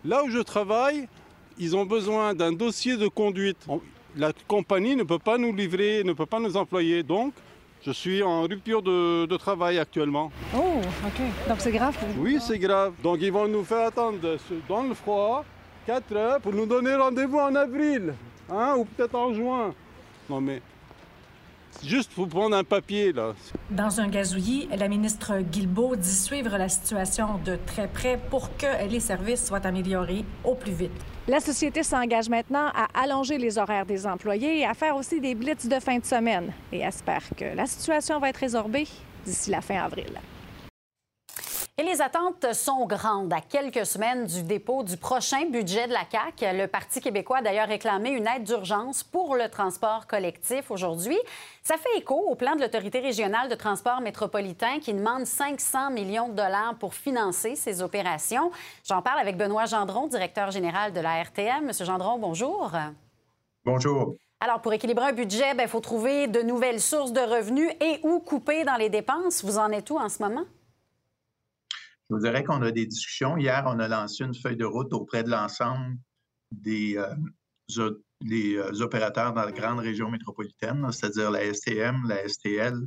Là 0.04 0.24
où 0.24 0.30
je 0.30 0.38
travaille, 0.38 1.06
ils 1.58 1.76
ont 1.76 1.84
besoin 1.84 2.34
d'un 2.34 2.52
dossier 2.52 2.96
de 2.96 3.08
conduite. 3.08 3.58
La 4.16 4.32
compagnie 4.48 4.96
ne 4.96 5.04
peut 5.04 5.18
pas 5.18 5.38
nous 5.38 5.54
livrer, 5.54 6.02
ne 6.04 6.12
peut 6.14 6.26
pas 6.26 6.40
nous 6.40 6.56
employer. 6.56 7.02
Donc, 7.02 7.34
je 7.84 7.90
suis 7.90 8.22
en 8.22 8.42
rupture 8.42 8.82
de, 8.82 9.36
travail 9.36 9.78
actuellement. 9.78 10.30
Oh, 10.54 10.80
OK. 11.04 11.48
Donc 11.48 11.56
c'est 11.58 11.72
grave 11.72 11.96
Oui, 12.18 12.38
c'est 12.40 12.58
grave. 12.58 12.92
Donc 13.02 13.18
ils 13.20 13.32
vont 13.32 13.48
nous 13.48 13.64
faire 13.64 13.86
attendre 13.86 14.18
dans 14.68 14.82
le 14.82 14.94
froid 14.94 15.44
4 15.86 16.16
heures 16.16 16.40
pour 16.40 16.52
nous 16.52 16.66
donner 16.66 16.94
rendez-vous 16.94 17.38
en 17.38 17.54
avril, 17.54 18.14
hein, 18.50 18.74
ou 18.78 18.84
peut-être 18.84 19.14
en 19.14 19.34
juin. 19.34 19.74
Non 20.30 20.40
mais 20.40 20.62
Juste 21.84 22.12
pour 22.12 22.28
prendre 22.28 22.56
un 22.56 22.64
papier, 22.64 23.12
là. 23.12 23.32
Dans 23.70 24.00
un 24.00 24.08
gazouillis, 24.08 24.68
la 24.76 24.88
ministre 24.88 25.40
Guilbeault 25.40 25.96
dit 25.96 26.14
suivre 26.14 26.56
la 26.56 26.68
situation 26.68 27.40
de 27.44 27.58
très 27.66 27.88
près 27.88 28.18
pour 28.30 28.56
que 28.56 28.88
les 28.88 29.00
services 29.00 29.46
soient 29.46 29.66
améliorés 29.66 30.24
au 30.44 30.54
plus 30.54 30.72
vite. 30.72 30.92
La 31.28 31.40
société 31.40 31.82
s'engage 31.82 32.28
maintenant 32.28 32.68
à 32.74 32.88
allonger 33.00 33.38
les 33.38 33.58
horaires 33.58 33.86
des 33.86 34.06
employés 34.06 34.60
et 34.60 34.64
à 34.64 34.74
faire 34.74 34.96
aussi 34.96 35.20
des 35.20 35.34
blitz 35.34 35.66
de 35.66 35.78
fin 35.80 35.98
de 35.98 36.04
semaine 36.04 36.52
et 36.72 36.80
espère 36.80 37.22
que 37.36 37.56
la 37.56 37.66
situation 37.66 38.18
va 38.18 38.30
être 38.30 38.38
résorbée 38.38 38.88
d'ici 39.24 39.50
la 39.50 39.60
fin 39.60 39.76
avril. 39.76 40.12
Et 41.78 41.84
les 41.84 42.02
attentes 42.02 42.52
sont 42.52 42.84
grandes 42.84 43.32
à 43.32 43.40
quelques 43.40 43.86
semaines 43.86 44.26
du 44.26 44.42
dépôt 44.42 44.82
du 44.82 44.98
prochain 44.98 45.46
budget 45.46 45.86
de 45.86 45.92
la 45.94 46.04
CAQ. 46.10 46.58
Le 46.58 46.66
Parti 46.66 47.00
québécois 47.00 47.38
a 47.38 47.42
d'ailleurs 47.42 47.66
réclamé 47.66 48.10
une 48.10 48.26
aide 48.26 48.44
d'urgence 48.44 49.02
pour 49.02 49.36
le 49.36 49.48
transport 49.48 50.06
collectif 50.06 50.70
aujourd'hui. 50.70 51.16
Ça 51.62 51.78
fait 51.78 51.96
écho 51.96 52.14
au 52.14 52.34
plan 52.34 52.56
de 52.56 52.60
l'Autorité 52.60 53.00
régionale 53.00 53.48
de 53.48 53.54
transport 53.54 54.02
métropolitain 54.02 54.80
qui 54.80 54.92
demande 54.92 55.24
500 55.24 55.92
millions 55.92 56.28
de 56.28 56.34
dollars 56.34 56.74
pour 56.78 56.92
financer 56.92 57.56
ces 57.56 57.80
opérations. 57.80 58.50
J'en 58.86 59.00
parle 59.00 59.20
avec 59.20 59.38
Benoît 59.38 59.64
Gendron, 59.64 60.08
directeur 60.08 60.50
général 60.50 60.92
de 60.92 61.00
la 61.00 61.22
RTM. 61.22 61.64
Monsieur 61.64 61.86
Gendron, 61.86 62.18
bonjour. 62.18 62.70
Bonjour. 63.64 64.14
Alors, 64.40 64.60
pour 64.60 64.74
équilibrer 64.74 65.06
un 65.06 65.12
budget, 65.14 65.52
il 65.52 65.56
ben, 65.56 65.68
faut 65.68 65.80
trouver 65.80 66.26
de 66.26 66.42
nouvelles 66.42 66.80
sources 66.82 67.12
de 67.12 67.20
revenus 67.20 67.70
et 67.80 67.98
ou 68.02 68.20
couper 68.20 68.64
dans 68.64 68.76
les 68.76 68.90
dépenses. 68.90 69.42
Vous 69.42 69.56
en 69.56 69.70
êtes 69.70 69.88
où 69.88 69.98
en 69.98 70.10
ce 70.10 70.22
moment? 70.22 70.44
Je 72.10 72.16
vous 72.16 72.20
dirais 72.20 72.44
qu'on 72.44 72.62
a 72.62 72.70
des 72.70 72.86
discussions. 72.86 73.36
Hier, 73.36 73.62
on 73.66 73.78
a 73.78 73.88
lancé 73.88 74.24
une 74.24 74.34
feuille 74.34 74.56
de 74.56 74.64
route 74.64 74.92
auprès 74.92 75.22
de 75.22 75.30
l'ensemble 75.30 75.96
des, 76.50 76.96
euh, 76.98 77.14
euh, 77.78 78.80
opérateurs 78.80 79.32
dans 79.32 79.44
la 79.44 79.52
grande 79.52 79.80
région 79.80 80.10
métropolitaine, 80.10 80.86
c'est-à-dire 80.92 81.30
la 81.30 81.52
STM, 81.52 82.06
la 82.06 82.28
STL, 82.28 82.86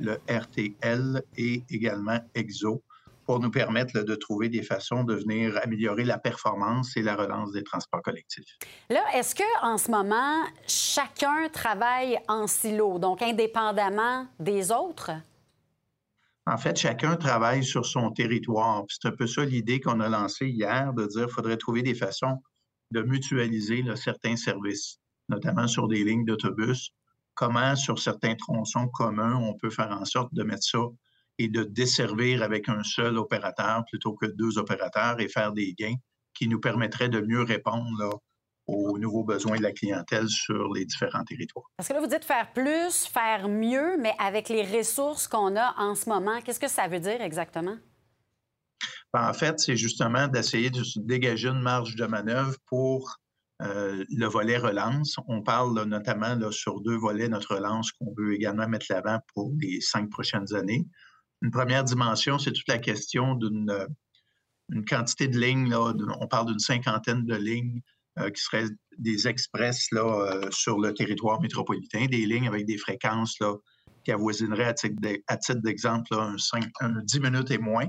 le 0.00 0.18
RTL 0.28 1.22
et 1.36 1.62
également 1.70 2.18
EXO, 2.34 2.82
pour 3.24 3.40
nous 3.40 3.50
permettre 3.50 4.00
de 4.02 4.14
trouver 4.14 4.48
des 4.48 4.62
façons 4.62 5.02
de 5.02 5.14
venir 5.14 5.58
améliorer 5.62 6.04
la 6.04 6.18
performance 6.18 6.96
et 6.96 7.02
la 7.02 7.16
relance 7.16 7.52
des 7.52 7.64
transports 7.64 8.02
collectifs. 8.02 8.56
Là, 8.88 9.02
est-ce 9.14 9.34
que 9.34 9.64
en 9.64 9.78
ce 9.78 9.90
moment, 9.90 10.44
chacun 10.66 11.48
travaille 11.52 12.18
en 12.28 12.46
silo, 12.46 12.98
donc 12.98 13.22
indépendamment 13.22 14.26
des 14.38 14.70
autres? 14.70 15.10
En 16.48 16.58
fait, 16.58 16.78
chacun 16.78 17.16
travaille 17.16 17.64
sur 17.64 17.84
son 17.84 18.12
territoire. 18.12 18.84
C'est 18.88 19.08
un 19.08 19.12
peu 19.12 19.26
ça 19.26 19.44
l'idée 19.44 19.80
qu'on 19.80 19.98
a 19.98 20.08
lancée 20.08 20.46
hier, 20.46 20.94
de 20.94 21.06
dire 21.06 21.26
qu'il 21.26 21.34
faudrait 21.34 21.56
trouver 21.56 21.82
des 21.82 21.94
façons 21.94 22.40
de 22.92 23.02
mutualiser 23.02 23.84
certains 23.96 24.36
services, 24.36 24.98
notamment 25.28 25.66
sur 25.66 25.88
des 25.88 26.04
lignes 26.04 26.24
d'autobus. 26.24 26.92
Comment, 27.34 27.74
sur 27.74 27.98
certains 27.98 28.36
tronçons 28.36 28.86
communs, 28.88 29.34
on 29.34 29.54
peut 29.54 29.70
faire 29.70 29.90
en 29.90 30.04
sorte 30.04 30.32
de 30.34 30.44
mettre 30.44 30.62
ça 30.62 30.84
et 31.38 31.48
de 31.48 31.64
desservir 31.64 32.42
avec 32.42 32.68
un 32.68 32.82
seul 32.84 33.18
opérateur 33.18 33.84
plutôt 33.90 34.14
que 34.14 34.26
deux 34.26 34.56
opérateurs 34.56 35.20
et 35.20 35.28
faire 35.28 35.52
des 35.52 35.74
gains 35.74 35.96
qui 36.32 36.48
nous 36.48 36.60
permettraient 36.60 37.08
de 37.08 37.20
mieux 37.20 37.42
répondre 37.42 38.22
aux 38.66 38.98
nouveaux 38.98 39.24
besoins 39.24 39.58
de 39.58 39.62
la 39.62 39.72
clientèle 39.72 40.28
sur 40.28 40.72
les 40.72 40.84
différents 40.84 41.24
territoires. 41.24 41.66
Parce 41.76 41.88
que 41.88 41.94
là, 41.94 42.00
vous 42.00 42.06
dites 42.06 42.24
faire 42.24 42.52
plus, 42.52 43.06
faire 43.06 43.48
mieux, 43.48 43.96
mais 43.98 44.14
avec 44.18 44.48
les 44.48 44.62
ressources 44.62 45.28
qu'on 45.28 45.56
a 45.56 45.74
en 45.78 45.94
ce 45.94 46.08
moment, 46.08 46.40
qu'est-ce 46.42 46.60
que 46.60 46.68
ça 46.68 46.88
veut 46.88 47.00
dire 47.00 47.20
exactement? 47.22 47.76
Ben, 49.12 49.28
en 49.28 49.32
fait, 49.32 49.60
c'est 49.60 49.76
justement 49.76 50.26
d'essayer 50.28 50.70
de 50.70 50.82
se 50.82 50.98
dégager 50.98 51.48
une 51.48 51.60
marge 51.60 51.94
de 51.94 52.06
manœuvre 52.06 52.56
pour 52.66 53.16
euh, 53.62 54.04
le 54.10 54.26
volet 54.26 54.58
relance. 54.58 55.16
On 55.28 55.42
parle 55.42 55.84
notamment 55.84 56.34
là, 56.34 56.50
sur 56.50 56.80
deux 56.80 56.96
volets 56.96 57.28
notre 57.28 57.54
relance 57.54 57.92
qu'on 57.92 58.12
veut 58.16 58.34
également 58.34 58.68
mettre 58.68 58.86
l'avant 58.90 59.20
pour 59.32 59.52
les 59.60 59.80
cinq 59.80 60.10
prochaines 60.10 60.54
années. 60.54 60.86
Une 61.40 61.50
première 61.50 61.84
dimension, 61.84 62.38
c'est 62.38 62.52
toute 62.52 62.68
la 62.68 62.78
question 62.78 63.34
d'une 63.34 63.86
une 64.72 64.84
quantité 64.84 65.28
de 65.28 65.38
lignes. 65.38 65.68
Là, 65.70 65.94
on 66.20 66.26
parle 66.26 66.46
d'une 66.46 66.58
cinquantaine 66.58 67.24
de 67.24 67.36
lignes 67.36 67.80
euh, 67.80 67.95
qui 68.30 68.42
seraient 68.42 68.68
des 68.98 69.28
express 69.28 69.90
là, 69.92 70.02
euh, 70.04 70.50
sur 70.50 70.78
le 70.78 70.94
territoire 70.94 71.40
métropolitain, 71.40 72.06
des 72.06 72.26
lignes 72.26 72.48
avec 72.48 72.66
des 72.66 72.78
fréquences 72.78 73.38
là, 73.40 73.54
qui 74.04 74.12
avoisineraient, 74.12 74.74
à 75.26 75.36
titre 75.36 75.60
d'exemple, 75.62 76.14
un, 76.14 76.36
10 77.02 77.20
minutes 77.20 77.50
et 77.50 77.58
moins. 77.58 77.86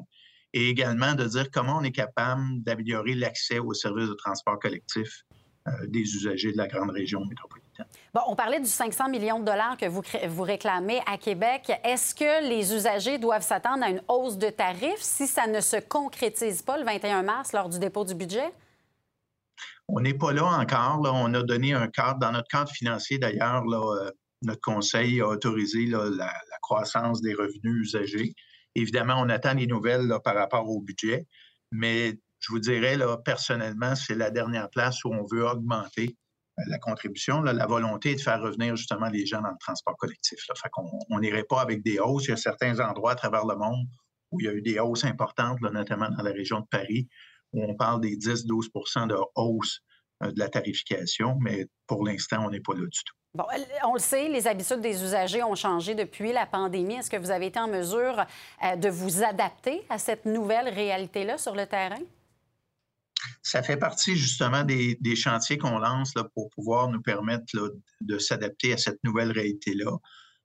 Et 0.53 0.69
également 0.69 1.13
de 1.13 1.25
dire 1.25 1.51
comment 1.51 1.77
on 1.77 1.83
est 1.83 1.91
capable 1.91 2.41
d'améliorer 2.63 3.15
l'accès 3.15 3.59
aux 3.59 3.73
services 3.73 4.09
de 4.09 4.13
transport 4.15 4.57
collectif 4.59 5.23
euh, 5.67 5.71
des 5.87 5.99
usagers 5.99 6.53
de 6.53 6.57
la 6.57 6.67
grande 6.67 6.89
région 6.91 7.23
métropolitaine. 7.25 7.85
Bon, 8.13 8.21
on 8.27 8.35
parlait 8.35 8.59
du 8.59 8.65
500 8.65 9.09
millions 9.09 9.39
de 9.39 9.45
dollars 9.45 9.77
que 9.77 9.85
vous, 9.85 10.01
vous 10.29 10.43
réclamez 10.43 11.01
à 11.05 11.17
Québec. 11.17 11.71
Est-ce 11.83 12.15
que 12.15 12.47
les 12.47 12.73
usagers 12.73 13.17
doivent 13.17 13.43
s'attendre 13.43 13.83
à 13.83 13.89
une 13.89 14.01
hausse 14.07 14.37
de 14.37 14.49
tarifs 14.49 15.01
si 15.01 15.27
ça 15.27 15.45
ne 15.45 15.59
se 15.59 15.77
concrétise 15.77 16.61
pas 16.61 16.77
le 16.77 16.85
21 16.85 17.21
mars 17.23 17.51
lors 17.51 17.69
du 17.69 17.77
dépôt 17.77 18.05
du 18.05 18.15
budget? 18.15 18.51
On 19.87 20.01
n'est 20.01 20.13
pas 20.13 20.33
là 20.33 20.45
encore. 20.45 21.01
On 21.03 21.33
a 21.33 21.43
donné 21.43 21.73
un 21.73 21.87
cadre. 21.87 22.19
Dans 22.19 22.31
notre 22.31 22.47
cadre 22.47 22.71
financier, 22.71 23.17
d'ailleurs, 23.17 23.63
euh, 23.65 24.09
notre 24.41 24.61
conseil 24.61 25.21
a 25.21 25.27
autorisé 25.27 25.85
la, 25.85 26.33
croissance 26.61 27.21
des 27.21 27.33
revenus 27.33 27.87
usagers. 27.87 28.33
Évidemment, 28.75 29.15
on 29.17 29.29
attend 29.29 29.53
les 29.53 29.67
nouvelles 29.67 30.13
par 30.23 30.35
rapport 30.35 30.69
au 30.69 30.81
budget, 30.81 31.25
mais 31.71 32.19
je 32.39 32.51
vous 32.51 32.59
dirais, 32.59 32.97
personnellement, 33.23 33.95
c'est 33.95 34.15
la 34.15 34.29
dernière 34.29 34.69
place 34.69 35.03
où 35.05 35.09
on 35.09 35.25
veut 35.31 35.47
augmenter 35.47 36.15
euh, 36.59 36.63
la 36.67 36.77
contribution. 36.77 37.41
la 37.41 37.65
volonté 37.65 38.13
de 38.13 38.19
faire 38.19 38.41
revenir 38.41 38.75
justement 38.75 39.07
les 39.07 39.25
gens 39.25 39.41
dans 39.41 39.49
le 39.49 39.57
transport 39.59 39.95
collectif. 39.97 40.39
Là. 40.49 40.55
Fait 40.61 40.69
on 41.09 41.19
n'irait 41.19 41.45
pas 41.45 41.61
avec 41.61 41.83
des 41.83 41.99
hausses. 41.99 42.25
Il 42.25 42.31
y 42.31 42.33
a 42.33 42.37
certains 42.37 42.79
endroits 42.79 43.13
à 43.13 43.15
travers 43.15 43.45
le 43.45 43.55
monde 43.55 43.87
où 44.31 44.41
il 44.41 44.45
y 44.45 44.49
a 44.49 44.53
eu 44.53 44.61
des 44.61 44.79
hausses 44.79 45.05
importantes, 45.05 45.61
notamment 45.61 46.09
dans 46.09 46.23
la 46.23 46.31
région 46.31 46.59
de 46.59 46.65
Paris, 46.69 47.07
où 47.57 47.63
on 47.63 47.75
parle 47.75 48.01
des 48.01 48.15
10-12 48.15 49.07
de 49.07 49.15
hausse 49.35 49.81
euh, 50.23 50.31
de 50.31 50.39
la 50.39 50.49
tarification, 50.49 51.37
mais 51.41 51.67
pour 51.87 52.05
l'instant, 52.05 52.45
on 52.45 52.49
n'est 52.49 52.61
pas 52.61 52.73
là 52.73 52.85
du 52.85 53.03
tout. 53.03 53.13
Bon, 53.33 53.43
on 53.83 53.93
le 53.93 53.99
sait, 53.99 54.29
les 54.29 54.47
habitudes 54.47 54.81
des 54.81 55.03
usagers 55.03 55.43
ont 55.43 55.53
changé 55.53 55.93
depuis 55.93 56.33
la 56.33 56.45
pandémie. 56.45 56.95
Est-ce 56.95 57.09
que 57.09 57.17
vous 57.17 57.29
avez 57.29 57.47
été 57.47 57.59
en 57.59 57.67
mesure 57.67 58.25
euh, 58.63 58.75
de 58.75 58.89
vous 58.89 59.23
adapter 59.23 59.83
à 59.89 59.97
cette 59.97 60.25
nouvelle 60.25 60.69
réalité-là 60.69 61.37
sur 61.37 61.55
le 61.55 61.65
terrain? 61.65 61.99
ça 63.41 63.63
fait 63.63 63.77
partie 63.77 64.15
justement 64.15 64.63
des, 64.63 65.15
chantiers 65.15 65.57
qu'on 65.57 65.79
lance 65.79 66.13
là, 66.15 66.25
pour 66.35 66.49
pouvoir 66.49 66.89
nous 66.89 67.01
permettre 67.01 67.45
de 68.01 68.17
s'adapter 68.17 68.73
à 68.73 68.77
cette 68.77 69.03
nouvelle 69.03 69.31
réalité-là, 69.31 69.97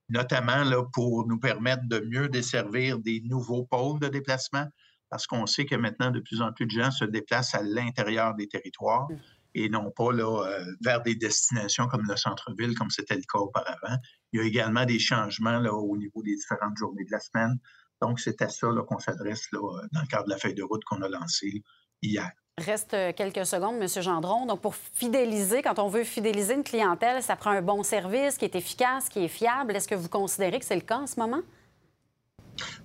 notamment 0.08 0.62
là, 0.64 0.82
pour 0.92 1.26
nous 1.26 1.38
permettre 1.38 1.82
de 1.86 2.00
mieux 2.00 2.28
desservir 2.28 2.98
des 2.98 3.20
nouveaux 3.22 3.64
pôles 3.64 3.98
de 3.98 4.08
déplacement, 4.08 4.66
parce 5.12 5.26
qu'on 5.26 5.44
sait 5.44 5.66
que 5.66 5.74
maintenant, 5.74 6.10
de 6.10 6.20
plus 6.20 6.40
en 6.40 6.54
plus 6.54 6.64
de 6.64 6.70
gens 6.70 6.90
se 6.90 7.04
déplacent 7.04 7.54
à 7.54 7.62
l'intérieur 7.62 8.34
des 8.34 8.48
territoires 8.48 9.08
et 9.54 9.68
non 9.68 9.90
pas 9.90 10.10
là, 10.10 10.46
euh, 10.46 10.64
vers 10.80 11.02
des 11.02 11.14
destinations 11.14 11.86
comme 11.86 12.06
le 12.08 12.16
centre-ville, 12.16 12.74
comme 12.74 12.88
c'était 12.88 13.16
le 13.16 13.22
cas 13.30 13.38
auparavant. 13.38 13.98
Il 14.32 14.40
y 14.40 14.42
a 14.42 14.46
également 14.46 14.86
des 14.86 14.98
changements 14.98 15.58
là, 15.58 15.74
au 15.74 15.98
niveau 15.98 16.22
des 16.22 16.34
différentes 16.34 16.78
journées 16.78 17.04
de 17.04 17.10
la 17.10 17.20
semaine. 17.20 17.58
Donc, 18.00 18.20
c'est 18.20 18.40
à 18.40 18.48
ça 18.48 18.68
qu'on 18.88 18.98
s'adresse 18.98 19.46
dans 19.52 20.00
le 20.00 20.06
cadre 20.08 20.24
de 20.24 20.30
la 20.30 20.38
feuille 20.38 20.54
de 20.54 20.62
route 20.62 20.82
qu'on 20.84 21.02
a 21.02 21.10
lancée 21.10 21.62
hier. 22.00 22.30
Reste 22.58 22.94
euh, 22.94 23.12
quelques 23.14 23.44
secondes, 23.44 23.82
M. 23.82 23.88
Gendron. 24.02 24.46
Donc, 24.46 24.62
pour 24.62 24.74
fidéliser, 24.74 25.60
quand 25.60 25.78
on 25.78 25.88
veut 25.88 26.04
fidéliser 26.04 26.54
une 26.54 26.64
clientèle, 26.64 27.22
ça 27.22 27.36
prend 27.36 27.50
un 27.50 27.60
bon 27.60 27.82
service 27.82 28.38
qui 28.38 28.46
est 28.46 28.56
efficace, 28.56 29.10
qui 29.10 29.18
est 29.18 29.28
fiable. 29.28 29.76
Est-ce 29.76 29.88
que 29.88 29.94
vous 29.94 30.08
considérez 30.08 30.58
que 30.58 30.64
c'est 30.64 30.74
le 30.74 30.80
cas 30.80 31.00
en 31.00 31.06
ce 31.06 31.20
moment? 31.20 31.42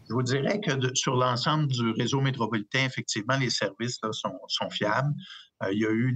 Je 0.08 0.14
vous 0.14 0.24
dirais 0.24 0.60
que 0.60 0.72
sur 0.96 1.16
l'ensemble 1.16 1.68
du 1.68 1.92
réseau 1.92 2.22
métropolitain, 2.22 2.86
effectivement, 2.86 3.38
les 3.38 3.50
services 3.50 4.00
sont, 4.12 4.70
fiables. 4.70 5.14
Euh, 5.64 5.72
il 5.72 5.80
y 5.80 5.86
a 5.86 5.92
eu 5.92 6.14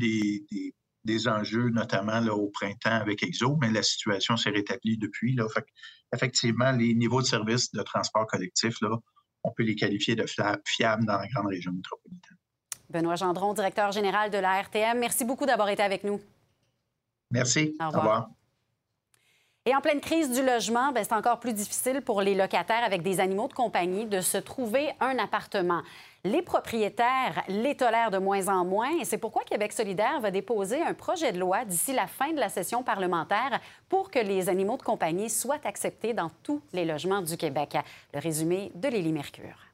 des, 1.03 1.27
enjeux, 1.27 1.69
notamment 1.69 2.19
là, 2.19 2.33
au 2.33 2.49
printemps 2.49 2.91
avec 2.91 3.23
EXO, 3.23 3.57
mais 3.59 3.71
la 3.71 3.83
situation 3.83 4.37
s'est 4.37 4.51
rétablie 4.51 4.97
depuis. 4.97 5.35
Là. 5.35 5.45
effectivement, 6.13 6.71
les 6.71 6.93
niveaux 6.93 7.21
de 7.21 7.27
services 7.27 7.71
de 7.71 7.81
transport 7.81 8.27
collectif, 8.27 8.79
là, 8.81 8.97
on 9.43 9.51
peut 9.51 9.63
les 9.63 9.75
qualifier 9.75 10.15
de 10.15 10.25
fiables 10.65 11.05
dans 11.05 11.17
la 11.17 11.27
grande 11.27 11.47
région 11.47 11.71
métropolitaine. 11.71 12.37
Benoît 12.89 13.15
Gendron, 13.15 13.53
directeur 13.53 13.91
général 13.91 14.29
de 14.29 14.37
la 14.37 14.61
RTM, 14.61 14.99
merci 14.99 15.25
beaucoup 15.25 15.45
d'avoir 15.45 15.69
été 15.69 15.81
avec 15.81 16.03
nous. 16.03 16.21
Merci. 17.31 17.75
Au 17.79 17.87
revoir. 17.87 18.29
Et 19.67 19.76
en 19.76 19.80
pleine 19.82 20.02
crise 20.02 20.32
du 20.32 20.43
logement, 20.43 20.91
ben, 20.91 21.04
c'est 21.04 21.13
encore 21.13 21.39
plus 21.39 21.54
difficile 21.54 22.02
pour 22.02 22.24
les 22.24 22.34
locataires 22.34 22.84
avec 22.84 23.04
des 23.04 23.19
animaux 23.19 23.47
de 23.47 23.54
compagnie 23.54 24.08
de 24.08 24.19
se 24.19 24.39
trouver 24.39 24.89
un 25.00 25.19
appartement. 25.19 25.84
Les 26.24 26.41
propriétaires 26.41 27.43
les 27.47 27.76
tolèrent 27.76 28.10
de 28.10 28.17
moins 28.17 28.47
en 28.47 28.65
moins 28.65 28.89
et 29.00 29.06
c'est 29.06 29.19
pourquoi 29.19 29.43
Québec 29.43 29.71
solidaire 29.71 30.19
va 30.19 30.32
déposer 30.32 30.82
un 30.82 30.95
projet 30.95 31.32
de 31.32 31.38
loi 31.38 31.63
d'ici 31.63 31.93
la 31.93 32.08
fin 32.08 32.34
de 32.34 32.39
la 32.39 32.50
session 32.50 32.82
parlementaire 32.82 33.62
pour 33.88 34.10
que 34.10 34.17
les 34.17 34.50
animaux 34.50 34.78
de 34.78 34.82
compagnie 34.82 35.30
soient 35.30 35.62
acceptés 35.63 36.13
dans 36.15 36.32
tous 36.41 36.63
les 36.74 36.84
logements 36.84 37.21
du 37.21 37.38
Québec. 37.38 37.78
Le 38.15 38.19
résumé 38.19 38.71
de 38.74 38.88
Lélie 38.88 39.13
Mercure. 39.13 39.67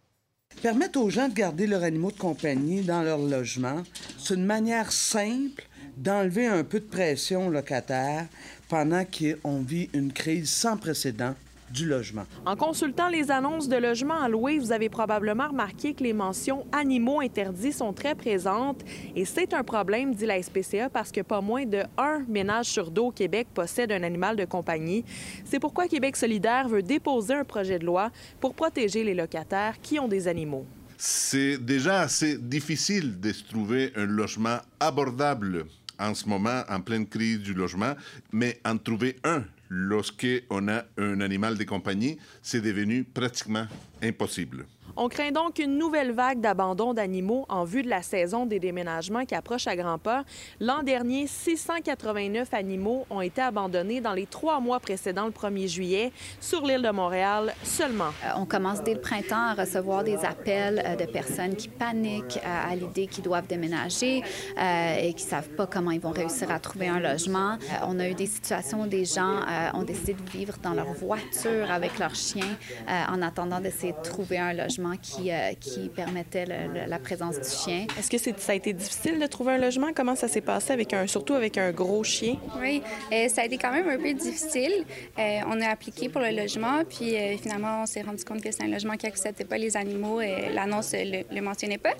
Permettre 0.61 0.99
aux 0.99 1.09
gens 1.09 1.29
de 1.29 1.33
garder 1.33 1.65
leurs 1.65 1.83
animaux 1.83 2.11
de 2.11 2.17
compagnie 2.17 2.81
dans 2.81 3.03
leur 3.03 3.19
logement, 3.19 3.83
c'est 4.17 4.33
une 4.33 4.45
manière 4.45 4.91
simple 4.91 5.65
d'enlever 5.95 6.45
un 6.45 6.63
peu 6.63 6.79
de 6.79 6.85
pression 6.85 7.47
aux 7.47 7.51
locataires 7.51 8.25
pendant 8.69 9.03
qu'on 9.05 9.61
vit 9.61 9.89
une 9.93 10.11
crise 10.11 10.49
sans 10.49 10.77
précédent 10.77 11.33
du 11.71 11.85
logement. 11.85 12.23
En 12.45 12.55
consultant 12.55 13.09
les 13.09 13.29
annonces 13.31 13.67
de 13.67 13.75
logements 13.75 14.21
à 14.21 14.29
louer, 14.29 14.59
vous 14.59 14.71
avez 14.71 14.89
probablement 14.89 15.49
remarqué 15.49 15.93
que 15.93 16.03
les 16.03 16.13
mentions 16.13 16.65
animaux 16.71 17.19
interdits 17.19 17.73
sont 17.73 17.93
très 17.93 18.15
présentes 18.15 18.81
et 19.15 19.25
c'est 19.25 19.53
un 19.53 19.63
problème, 19.63 20.13
dit 20.13 20.25
la 20.25 20.41
SPCA, 20.41 20.89
parce 20.89 21.11
que 21.11 21.21
pas 21.21 21.41
moins 21.41 21.65
de 21.65 21.83
un 21.97 22.23
ménage 22.27 22.67
sur 22.67 22.91
deux 22.91 23.01
au 23.01 23.11
Québec 23.11 23.47
possède 23.53 23.91
un 23.91 24.03
animal 24.03 24.35
de 24.35 24.45
compagnie. 24.45 25.03
C'est 25.45 25.59
pourquoi 25.59 25.87
Québec 25.87 26.15
solidaire 26.15 26.67
veut 26.69 26.83
déposer 26.83 27.33
un 27.33 27.43
projet 27.43 27.79
de 27.79 27.85
loi 27.85 28.11
pour 28.39 28.53
protéger 28.53 29.03
les 29.03 29.13
locataires 29.13 29.75
qui 29.81 29.99
ont 29.99 30.07
des 30.07 30.27
animaux. 30.27 30.65
C'est 30.97 31.57
déjà 31.57 32.01
assez 32.01 32.37
difficile 32.37 33.19
de 33.19 33.31
trouver 33.47 33.91
un 33.95 34.05
logement 34.05 34.57
abordable 34.79 35.65
en 35.99 36.13
ce 36.13 36.27
moment, 36.27 36.63
en 36.69 36.81
pleine 36.81 37.07
crise 37.07 37.39
du 37.39 37.53
logement, 37.53 37.95
mais 38.31 38.59
en 38.65 38.77
trouver 38.77 39.17
un 39.23 39.43
lorsqu'on 39.69 40.67
a 40.67 40.83
un 40.97 41.21
animal 41.21 41.57
de 41.57 41.63
compagnie, 41.63 42.17
c'est 42.41 42.61
devenu 42.61 43.03
pratiquement 43.03 43.67
impossible. 44.01 44.65
On 44.99 45.09
craint 45.09 45.31
donc 45.31 45.59
une 45.59 45.77
nouvelle 45.77 46.11
vague 46.11 46.41
d'abandon 46.41 46.95
d'animaux 46.95 47.45
en 47.49 47.65
vue 47.65 47.83
de 47.83 47.87
la 47.87 48.01
saison 48.01 48.47
des 48.47 48.59
déménagements 48.59 49.25
qui 49.25 49.35
approche 49.35 49.67
à 49.67 49.75
grands 49.75 49.99
pas. 49.99 50.23
L'an 50.59 50.81
dernier, 50.81 51.27
689 51.27 52.51
animaux 52.51 53.05
ont 53.11 53.21
été 53.21 53.39
abandonnés 53.39 54.01
dans 54.01 54.13
les 54.13 54.25
trois 54.25 54.59
mois 54.59 54.79
précédant 54.79 55.27
le 55.27 55.31
1er 55.31 55.67
juillet 55.67 56.11
sur 56.41 56.65
l'île 56.65 56.81
de 56.81 56.89
Montréal 56.89 57.53
seulement. 57.61 58.09
Euh, 58.25 58.29
on 58.37 58.47
commence 58.47 58.81
dès 58.81 58.95
le 58.95 58.99
printemps 58.99 59.49
à 59.49 59.53
recevoir 59.53 60.03
des 60.03 60.25
appels 60.25 60.81
euh, 60.83 60.95
de 60.95 61.05
personnes 61.05 61.55
qui 61.55 61.67
paniquent 61.67 62.39
euh, 62.43 62.71
à 62.71 62.75
l'idée 62.75 63.05
qu'ils 63.05 63.23
doivent 63.23 63.45
déménager 63.45 64.23
et 64.57 65.13
qui 65.13 65.25
ne 65.25 65.29
savent 65.29 65.49
pas 65.49 65.67
comment 65.67 65.91
ils 65.91 66.01
vont 66.01 66.11
réussir 66.11 66.49
à 66.49 66.59
trouver 66.59 66.87
un 66.87 66.99
logement. 66.99 67.57
on 67.83 67.99
a 67.99 68.09
eu 68.09 68.15
des 68.15 68.25
situations 68.25 68.81
où 68.81 68.87
des 68.87 69.05
gens 69.05 69.41
ont 69.75 69.83
décidé 69.83 70.13
de 70.13 70.29
vivre 70.31 70.55
dans 70.63 70.73
leur 70.73 70.91
voiture 70.93 71.69
avec 71.69 71.99
leurs 71.99 72.15
chiens 72.15 72.57
en 72.87 73.21
attendant 73.21 73.59
d'essayer 73.59 73.93
de 73.93 74.01
trouver 74.01 74.39
un 74.39 74.53
logement 74.53 74.86
qui, 74.95 75.31
euh, 75.31 75.53
qui 75.59 75.89
permettait 75.89 76.45
la 76.45 76.99
présence 76.99 77.39
du 77.39 77.49
chien. 77.49 77.87
Est-ce 77.97 78.09
que 78.09 78.17
ça 78.17 78.51
a 78.51 78.55
été 78.55 78.73
difficile 78.73 79.19
de 79.19 79.25
trouver 79.25 79.53
un 79.53 79.57
logement? 79.57 79.87
Comment 79.95 80.15
ça 80.15 80.27
s'est 80.27 80.41
passé, 80.41 80.73
avec 80.73 80.93
un, 80.93 81.07
surtout 81.07 81.33
avec 81.33 81.57
un 81.57 81.71
gros 81.71 82.03
chien? 82.03 82.37
Oui, 82.59 82.81
euh, 83.11 83.27
ça 83.27 83.41
a 83.41 83.45
été 83.45 83.57
quand 83.57 83.71
même 83.71 83.89
un 83.89 83.97
peu 83.97 84.13
difficile. 84.13 84.85
Euh, 85.17 85.39
on 85.47 85.59
a 85.61 85.67
appliqué 85.67 86.09
pour 86.09 86.21
le 86.21 86.31
logement, 86.31 86.83
puis 86.87 87.15
finalement, 87.41 87.83
on 87.83 87.85
s'est 87.85 88.01
rendu 88.01 88.23
compte 88.23 88.41
que 88.41 88.51
c'est 88.51 88.63
un 88.63 88.67
logement 88.67 88.95
qui 88.95 89.05
n'acceptait 89.05 89.45
pas 89.45 89.57
les 89.57 89.75
animaux. 89.75 90.21
et 90.21 90.49
L'annonce 90.53 90.93
ne 90.93 91.23
le, 91.33 91.41
mentionnait 91.41 91.77
pas. 91.77 91.93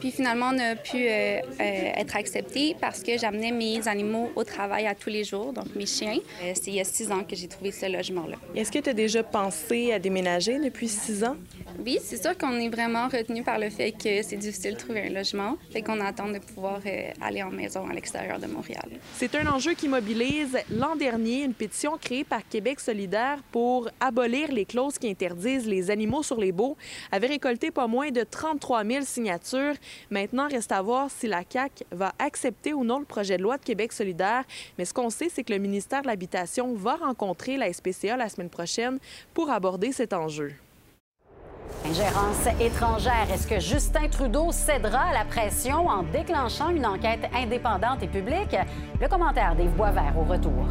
Puis 0.00 0.10
finalement, 0.10 0.50
on 0.52 0.58
a 0.58 0.76
pu 0.76 1.04
être 1.06 2.16
accepté 2.16 2.76
parce 2.80 3.02
que 3.02 3.18
j'amenais 3.18 3.52
mes 3.52 3.86
animaux 3.88 4.30
au 4.36 4.44
travail 4.44 4.86
à 4.86 4.94
tous 4.94 5.10
les 5.10 5.24
jours, 5.24 5.52
donc 5.52 5.74
mes 5.74 5.86
chiens. 5.86 6.18
c'est 6.54 6.68
il 6.68 6.74
y 6.74 6.80
a 6.80 6.84
six 6.84 7.10
ans 7.10 7.24
que 7.24 7.36
j'ai 7.36 7.48
trouvé 7.48 7.70
ce 7.70 7.86
logement-là. 7.90 8.36
Est-ce 8.54 8.72
que 8.72 8.78
tu 8.78 8.90
as 8.90 8.94
déjà 8.94 9.22
pensé 9.22 9.92
à 9.92 9.98
déménager 9.98 10.58
depuis 10.58 10.88
six 10.88 11.24
ans? 11.24 11.36
Oui, 11.78 11.98
c'est 12.02 12.22
sûr 12.22 12.36
qu'on 12.38 12.52
est 12.58 12.68
vraiment 12.68 13.08
retenu 13.08 13.42
par 13.42 13.58
le 13.58 13.68
fait 13.70 13.92
que 13.92 14.22
c'est 14.22 14.36
difficile 14.36 14.74
de 14.74 14.78
trouver 14.78 15.08
un 15.08 15.10
logement. 15.10 15.56
Fait 15.70 15.82
qu'on 15.82 16.00
attend 16.00 16.28
de 16.28 16.38
pouvoir 16.38 16.80
euh, 16.86 17.10
aller 17.20 17.42
en 17.42 17.50
maison 17.50 17.86
à 17.88 17.92
l'extérieur 17.92 18.38
de 18.38 18.46
Montréal. 18.46 18.88
C'est 19.14 19.34
un 19.34 19.46
enjeu 19.46 19.74
qui 19.74 19.88
mobilise. 19.88 20.56
L'an 20.70 20.96
dernier, 20.96 21.42
une 21.42 21.54
pétition 21.54 21.96
créée 21.98 22.24
par 22.24 22.46
Québec 22.48 22.80
solidaire 22.80 23.38
pour 23.50 23.88
abolir 24.00 24.52
les 24.52 24.64
clauses 24.64 24.98
qui 24.98 25.08
interdisent 25.08 25.66
les 25.66 25.90
animaux 25.90 26.22
sur 26.22 26.38
les 26.40 26.52
baux 26.52 26.76
avait 27.12 27.26
récolté 27.26 27.70
pas 27.70 27.86
moins 27.86 28.10
de 28.10 28.22
33 28.22 28.84
000 28.84 29.04
signatures. 29.04 29.74
Maintenant, 30.10 30.48
reste 30.48 30.72
à 30.72 30.80
voir 30.80 31.10
si 31.10 31.26
la 31.26 31.42
CAQ 31.48 31.84
va 31.92 32.12
accepter 32.18 32.72
ou 32.72 32.84
non 32.84 32.98
le 32.98 33.04
projet 33.04 33.36
de 33.36 33.42
loi 33.42 33.58
de 33.58 33.64
Québec 33.64 33.92
solidaire. 33.92 34.44
Mais 34.78 34.84
ce 34.84 34.94
qu'on 34.94 35.10
sait, 35.10 35.28
c'est 35.28 35.44
que 35.44 35.52
le 35.52 35.58
ministère 35.58 36.02
de 36.02 36.06
l'Habitation 36.06 36.74
va 36.74 36.96
rencontrer 36.96 37.56
la 37.56 37.72
SPCA 37.72 38.16
la 38.16 38.28
semaine 38.28 38.50
prochaine 38.50 38.98
pour 39.32 39.50
aborder 39.50 39.92
cet 39.92 40.12
enjeu. 40.12 40.52
Ingérence 41.84 42.48
étrangère. 42.60 43.26
Est-ce 43.32 43.46
que 43.46 43.60
Justin 43.60 44.08
Trudeau 44.08 44.52
cédera 44.52 45.10
à 45.10 45.12
la 45.12 45.24
pression 45.24 45.86
en 45.86 46.02
déclenchant 46.02 46.70
une 46.70 46.86
enquête 46.86 47.28
indépendante 47.34 48.02
et 48.02 48.08
publique? 48.08 48.56
Le 49.00 49.08
commentaire 49.08 49.54
d'Yves 49.54 49.76
Boisvert 49.76 50.14
au 50.18 50.24
retour. 50.24 50.66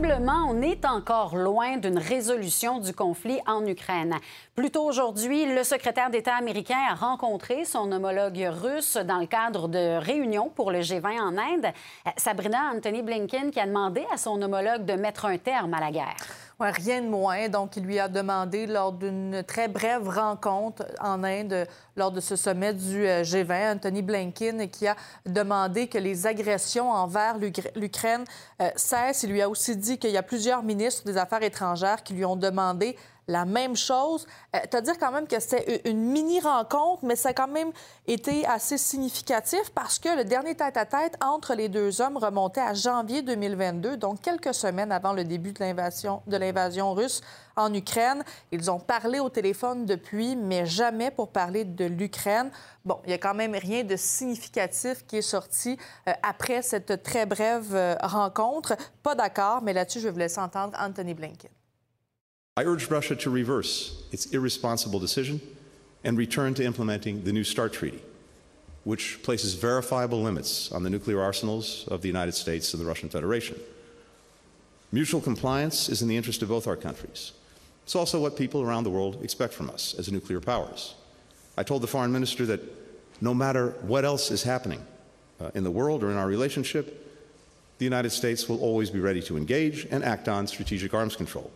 Visiblement, 0.00 0.46
on 0.48 0.62
est 0.62 0.84
encore 0.84 1.34
loin 1.34 1.76
d'une 1.76 1.98
résolution 1.98 2.78
du 2.78 2.92
conflit 2.92 3.40
en 3.48 3.66
Ukraine. 3.66 4.14
Plus 4.54 4.70
tôt 4.70 4.84
aujourd'hui, 4.84 5.52
le 5.52 5.64
secrétaire 5.64 6.08
d'État 6.08 6.36
américain 6.36 6.78
a 6.88 6.94
rencontré 6.94 7.64
son 7.64 7.90
homologue 7.90 8.48
russe 8.62 8.96
dans 8.96 9.18
le 9.18 9.26
cadre 9.26 9.66
de 9.66 9.98
réunions 9.98 10.50
pour 10.50 10.70
le 10.70 10.82
G20 10.82 11.20
en 11.20 11.36
Inde. 11.36 11.72
Sabrina 12.16 12.70
Anthony 12.76 13.02
Blinken 13.02 13.50
qui 13.50 13.58
a 13.58 13.66
demandé 13.66 14.06
à 14.12 14.18
son 14.18 14.40
homologue 14.40 14.84
de 14.84 14.92
mettre 14.92 15.24
un 15.24 15.36
terme 15.36 15.74
à 15.74 15.80
la 15.80 15.90
guerre. 15.90 16.47
Rien 16.60 17.02
de 17.02 17.08
moins. 17.08 17.48
Donc, 17.48 17.76
il 17.76 17.84
lui 17.84 18.00
a 18.00 18.08
demandé 18.08 18.66
lors 18.66 18.92
d'une 18.92 19.44
très 19.46 19.68
brève 19.68 20.08
rencontre 20.08 20.84
en 21.00 21.22
Inde, 21.22 21.68
lors 21.96 22.10
de 22.10 22.18
ce 22.20 22.34
sommet 22.34 22.74
du 22.74 23.06
euh, 23.06 23.22
G20, 23.22 23.74
Anthony 23.74 24.02
Blinken, 24.02 24.68
qui 24.68 24.88
a 24.88 24.96
demandé 25.24 25.86
que 25.86 25.98
les 25.98 26.26
agressions 26.26 26.90
envers 26.90 27.38
l'Ukraine 27.76 28.24
euh, 28.60 28.70
cessent. 28.74 29.22
Il 29.22 29.30
lui 29.30 29.40
a 29.40 29.48
aussi 29.48 29.76
dit 29.76 29.98
qu'il 29.98 30.10
y 30.10 30.16
a 30.16 30.22
plusieurs 30.24 30.64
ministres 30.64 31.04
des 31.04 31.16
Affaires 31.16 31.44
étrangères 31.44 32.02
qui 32.02 32.14
lui 32.14 32.24
ont 32.24 32.36
demandé 32.36 32.96
la 33.28 33.44
même 33.44 33.76
chose. 33.76 34.26
Euh, 34.56 34.58
à 34.72 34.80
dire 34.80 34.98
quand 34.98 35.12
même 35.12 35.26
que 35.26 35.38
c'était 35.38 35.82
une 35.88 36.00
mini-rencontre, 36.00 37.04
mais 37.04 37.14
ça 37.14 37.30
a 37.30 37.32
quand 37.32 37.48
même 37.48 37.70
été 38.06 38.46
assez 38.46 38.78
significatif 38.78 39.70
parce 39.74 39.98
que 39.98 40.16
le 40.16 40.24
dernier 40.24 40.54
tête-à-tête 40.54 41.16
entre 41.22 41.54
les 41.54 41.68
deux 41.68 42.00
hommes 42.00 42.16
remontait 42.16 42.60
à 42.60 42.74
janvier 42.74 43.22
2022, 43.22 43.96
donc 43.96 44.22
quelques 44.22 44.54
semaines 44.54 44.90
avant 44.90 45.12
le 45.12 45.24
début 45.24 45.52
de 45.52 45.60
l'invasion, 45.60 46.94
russe 46.94 47.20
en 47.56 47.72
Ukraine. 47.74 48.24
Ils 48.52 48.70
ont 48.70 48.78
parlé 48.78 49.20
au 49.20 49.28
téléphone 49.28 49.84
depuis, 49.84 50.36
mais 50.36 50.64
jamais 50.64 51.10
pour 51.10 51.28
parler 51.28 51.64
de 51.64 51.84
l'Ukraine. 51.84 52.50
Bon, 52.84 53.00
il 53.04 53.10
y 53.10 53.14
a 53.14 53.18
quand 53.18 53.34
même 53.34 53.54
rien 53.54 53.84
de 53.84 53.96
significatif 53.96 55.04
qui 55.06 55.18
est 55.18 55.22
sorti 55.22 55.76
euh, 56.08 56.12
après 56.22 56.62
cette 56.62 57.02
très 57.02 57.26
brève 57.26 57.74
euh, 57.74 57.96
rencontre. 58.02 58.76
Pas 59.02 59.14
d'accord, 59.14 59.60
mais 59.62 59.72
là-dessus, 59.72 60.00
je 60.00 60.04
vais 60.04 60.12
vous 60.12 60.18
laisser 60.18 60.40
entendre 60.40 60.76
Anthony 60.80 61.14
Blinken. 61.14 61.50
I 62.58 62.64
urge 62.64 62.90
Russia 62.90 63.14
to 63.14 63.30
reverse 63.30 64.02
its 64.10 64.26
irresponsible 64.32 64.98
decision 64.98 65.40
and 66.02 66.18
return 66.18 66.54
to 66.54 66.64
implementing 66.64 67.22
the 67.22 67.32
New 67.32 67.44
START 67.44 67.72
Treaty, 67.72 68.02
which 68.82 69.22
places 69.22 69.54
verifiable 69.54 70.20
limits 70.20 70.72
on 70.72 70.82
the 70.82 70.90
nuclear 70.90 71.22
arsenals 71.22 71.86
of 71.86 72.02
the 72.02 72.08
United 72.08 72.32
States 72.32 72.74
and 72.74 72.82
the 72.82 72.86
Russian 72.88 73.10
Federation. 73.10 73.60
Mutual 74.90 75.20
compliance 75.20 75.88
is 75.88 76.02
in 76.02 76.08
the 76.08 76.16
interest 76.16 76.42
of 76.42 76.48
both 76.48 76.66
our 76.66 76.74
countries. 76.74 77.30
It's 77.84 77.94
also 77.94 78.20
what 78.20 78.36
people 78.36 78.60
around 78.60 78.82
the 78.82 78.90
world 78.90 79.22
expect 79.22 79.54
from 79.54 79.70
us 79.70 79.94
as 79.96 80.10
nuclear 80.10 80.40
powers. 80.40 80.96
I 81.56 81.62
told 81.62 81.82
the 81.82 81.86
foreign 81.86 82.10
minister 82.10 82.44
that 82.46 82.60
no 83.20 83.34
matter 83.34 83.76
what 83.82 84.04
else 84.04 84.32
is 84.32 84.42
happening 84.42 84.84
uh, 85.40 85.52
in 85.54 85.62
the 85.62 85.70
world 85.70 86.02
or 86.02 86.10
in 86.10 86.16
our 86.16 86.26
relationship, 86.26 87.08
the 87.78 87.84
United 87.84 88.10
States 88.10 88.48
will 88.48 88.58
always 88.58 88.90
be 88.90 88.98
ready 88.98 89.22
to 89.22 89.36
engage 89.36 89.86
and 89.92 90.02
act 90.02 90.26
on 90.26 90.48
strategic 90.48 90.92
arms 90.92 91.14
control. 91.14 91.52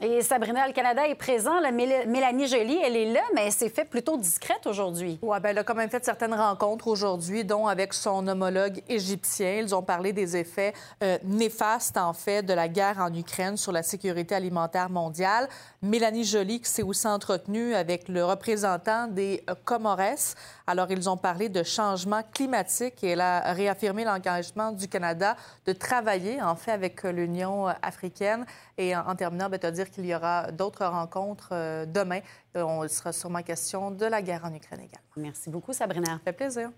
Et 0.00 0.22
Sabrina, 0.22 0.66
le 0.66 0.72
Canada 0.72 1.06
est 1.06 1.14
présent. 1.14 1.60
La 1.60 1.70
Mélanie 1.70 2.48
Joly, 2.48 2.80
elle 2.84 2.96
est 2.96 3.12
là, 3.12 3.20
mais 3.32 3.46
elle 3.46 3.52
s'est 3.52 3.68
fait 3.68 3.84
plutôt 3.84 4.16
discrète 4.16 4.66
aujourd'hui. 4.66 5.20
Oui, 5.22 5.38
bien, 5.40 5.50
elle 5.50 5.58
a 5.58 5.64
quand 5.64 5.76
même 5.76 5.88
fait 5.88 6.04
certaines 6.04 6.34
rencontres 6.34 6.88
aujourd'hui, 6.88 7.44
dont 7.44 7.68
avec 7.68 7.94
son 7.94 8.26
homologue 8.26 8.82
égyptien. 8.88 9.60
Ils 9.60 9.72
ont 9.72 9.82
parlé 9.82 10.12
des 10.12 10.36
effets 10.36 10.72
euh, 11.02 11.16
néfastes, 11.22 11.96
en 11.96 12.12
fait, 12.12 12.42
de 12.42 12.52
la 12.52 12.66
guerre 12.66 12.98
en 12.98 13.14
Ukraine 13.14 13.56
sur 13.56 13.70
la 13.70 13.84
sécurité 13.84 14.34
alimentaire 14.34 14.90
mondiale. 14.90 15.48
Mélanie 15.80 16.24
Joly 16.24 16.60
qui 16.60 16.70
s'est 16.70 16.82
aussi 16.82 17.06
entretenue 17.06 17.74
avec 17.74 18.08
le 18.08 18.24
représentant 18.24 19.06
des 19.06 19.44
euh, 19.48 19.54
Comores. 19.64 20.34
Alors, 20.66 20.90
ils 20.90 21.08
ont 21.08 21.16
parlé 21.16 21.48
de 21.48 21.62
changement 21.62 22.22
climatique 22.32 23.04
et 23.04 23.10
elle 23.10 23.20
a 23.20 23.52
réaffirmé 23.52 24.04
l'engagement 24.04 24.72
du 24.72 24.88
Canada 24.88 25.36
de 25.66 25.72
travailler, 25.72 26.42
en 26.42 26.56
fait, 26.56 26.72
avec 26.72 27.04
l'Union 27.04 27.66
africaine. 27.80 28.44
Et 28.76 28.96
en, 28.96 29.14
terminant, 29.14 29.48
bien, 29.48 29.58
te 29.58 29.66
dire 29.84 29.90
qu'il 29.92 30.06
y 30.06 30.14
aura 30.14 30.50
d'autres 30.50 30.86
rencontres 30.86 31.50
euh, 31.52 31.86
demain. 31.86 32.20
On 32.54 32.86
sera 32.88 33.12
sûrement 33.12 33.42
question 33.42 33.90
de 33.90 34.06
la 34.06 34.22
guerre 34.22 34.44
en 34.44 34.54
Ukraine 34.54 34.80
également. 34.80 35.08
Merci 35.16 35.50
beaucoup, 35.50 35.72
Sabrina. 35.72 36.12
Ça 36.12 36.18
fait 36.24 36.32
plaisir. 36.32 36.70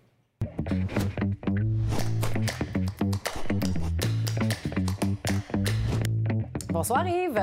Bonsoir 6.71 7.07
Yves. 7.07 7.41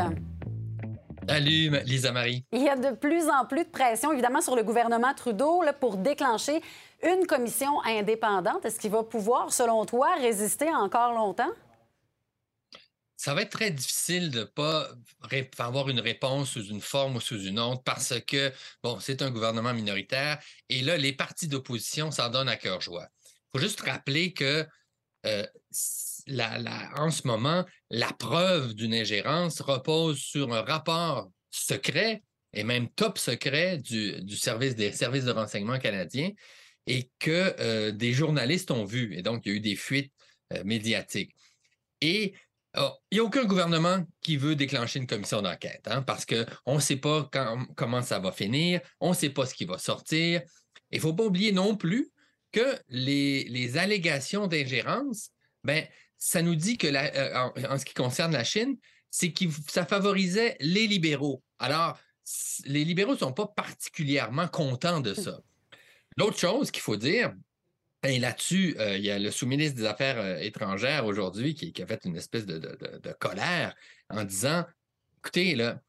Salut, 1.27 1.71
Lisa 1.85 2.11
Marie. 2.11 2.43
Il 2.51 2.61
y 2.61 2.69
a 2.69 2.75
de 2.75 2.95
plus 2.95 3.29
en 3.29 3.45
plus 3.45 3.63
de 3.63 3.69
pression, 3.69 4.11
évidemment, 4.11 4.41
sur 4.41 4.55
le 4.55 4.63
gouvernement 4.63 5.13
Trudeau 5.15 5.63
pour 5.79 5.95
déclencher 5.97 6.61
une 7.01 7.25
commission 7.25 7.81
indépendante. 7.85 8.65
Est-ce 8.65 8.79
qu'il 8.79 8.91
va 8.91 9.03
pouvoir, 9.03 9.51
selon 9.51 9.85
toi, 9.85 10.09
résister 10.19 10.69
encore 10.73 11.13
longtemps? 11.13 11.49
Ça 13.23 13.33
va 13.33 13.43
être 13.43 13.51
très 13.51 13.71
difficile 13.71 14.31
de 14.31 14.39
ne 14.39 14.43
pas 14.43 14.89
avoir 15.57 15.87
une 15.87 16.01
réponse 16.01 16.49
sous 16.49 16.65
une 16.65 16.81
forme 16.81 17.15
ou 17.15 17.21
sous 17.21 17.41
une 17.41 17.57
autre 17.57 17.81
parce 17.83 18.19
que, 18.27 18.51
bon, 18.83 18.99
c'est 18.99 19.21
un 19.21 19.31
gouvernement 19.31 19.73
minoritaire 19.73 20.39
et 20.67 20.81
là, 20.81 20.97
les 20.97 21.13
partis 21.13 21.47
d'opposition 21.47 22.11
s'en 22.11 22.29
donnent 22.29 22.49
à 22.49 22.57
cœur 22.57 22.81
joie. 22.81 23.07
Il 23.23 23.49
faut 23.53 23.63
juste 23.65 23.79
rappeler 23.79 24.33
que 24.33 24.67
euh, 25.25 25.45
en 26.97 27.11
ce 27.11 27.25
moment, 27.25 27.63
la 27.89 28.11
preuve 28.11 28.73
d'une 28.73 28.93
ingérence 28.93 29.61
repose 29.61 30.19
sur 30.19 30.53
un 30.53 30.61
rapport 30.61 31.31
secret 31.49 32.23
et 32.51 32.65
même 32.65 32.89
top 32.89 33.17
secret 33.17 33.77
du, 33.77 34.35
service 34.35 34.75
des 34.75 34.91
services 34.91 35.23
de 35.23 35.31
renseignement 35.31 35.79
canadiens 35.79 36.31
et 36.87 37.09
que 37.19 37.55
euh, 37.61 37.91
des 37.93 38.11
journalistes 38.11 38.71
ont 38.71 38.83
vu. 38.83 39.15
Et 39.15 39.21
donc, 39.21 39.45
il 39.45 39.49
y 39.49 39.55
a 39.55 39.55
eu 39.55 39.61
des 39.61 39.77
fuites 39.77 40.11
euh, 40.51 40.61
médiatiques. 40.65 41.33
Et 42.01 42.33
il 42.75 42.89
n'y 43.11 43.19
a 43.19 43.23
aucun 43.23 43.45
gouvernement 43.45 44.03
qui 44.21 44.37
veut 44.37 44.55
déclencher 44.55 44.99
une 44.99 45.07
commission 45.07 45.41
d'enquête, 45.41 45.83
hein, 45.85 46.01
parce 46.01 46.25
qu'on 46.25 46.75
ne 46.75 46.79
sait 46.79 46.95
pas 46.95 47.29
comment 47.75 48.01
ça 48.01 48.19
va 48.19 48.31
finir, 48.31 48.81
on 48.99 49.09
ne 49.09 49.15
sait 49.15 49.29
pas 49.29 49.45
ce 49.45 49.53
qui 49.53 49.65
va 49.65 49.77
sortir. 49.77 50.41
Il 50.91 50.97
ne 50.97 51.01
faut 51.01 51.13
pas 51.13 51.23
oublier 51.23 51.51
non 51.51 51.75
plus 51.75 52.11
que 52.51 52.79
les, 52.89 53.77
allégations 53.77 54.47
d'ingérence, 54.47 55.29
ben, 55.63 55.85
ça 56.17 56.41
nous 56.41 56.55
dit 56.55 56.77
que, 56.77 56.87
euh, 56.87 57.67
en, 57.69 57.77
ce 57.77 57.85
qui 57.85 57.93
concerne 57.93 58.31
la 58.31 58.43
Chine, 58.43 58.77
c'est 59.09 59.31
que 59.31 59.45
ça 59.67 59.85
favorisait 59.85 60.55
les 60.59 60.87
libéraux. 60.87 61.43
Alors, 61.59 61.99
les 62.65 62.85
libéraux 62.85 63.13
ne 63.13 63.17
sont 63.17 63.33
pas 63.33 63.47
particulièrement 63.47 64.47
contents 64.47 65.01
de 65.01 65.13
ça. 65.13 65.39
L'autre 66.17 66.39
chose 66.39 66.71
qu'il 66.71 66.81
faut 66.81 66.95
dire, 66.95 67.33
et 68.03 68.19
là-dessus, 68.19 68.75
euh, 68.79 68.97
il 68.97 69.05
y 69.05 69.11
a 69.11 69.17
le 69.17 69.31
sous-ministre 69.31 69.77
des 69.77 69.85
Affaires 69.85 70.19
euh, 70.19 70.37
étrangères 70.37 71.05
aujourd'hui 71.05 71.55
qui, 71.55 71.81
a 71.81 71.87
fait 71.87 72.03
une 72.03 72.17
espèce 72.17 72.45
de, 72.45 72.59
colère 73.19 73.73
en 74.09 74.23
disant 74.23 74.65
écoutez, 75.19 75.55
là, 75.55 75.81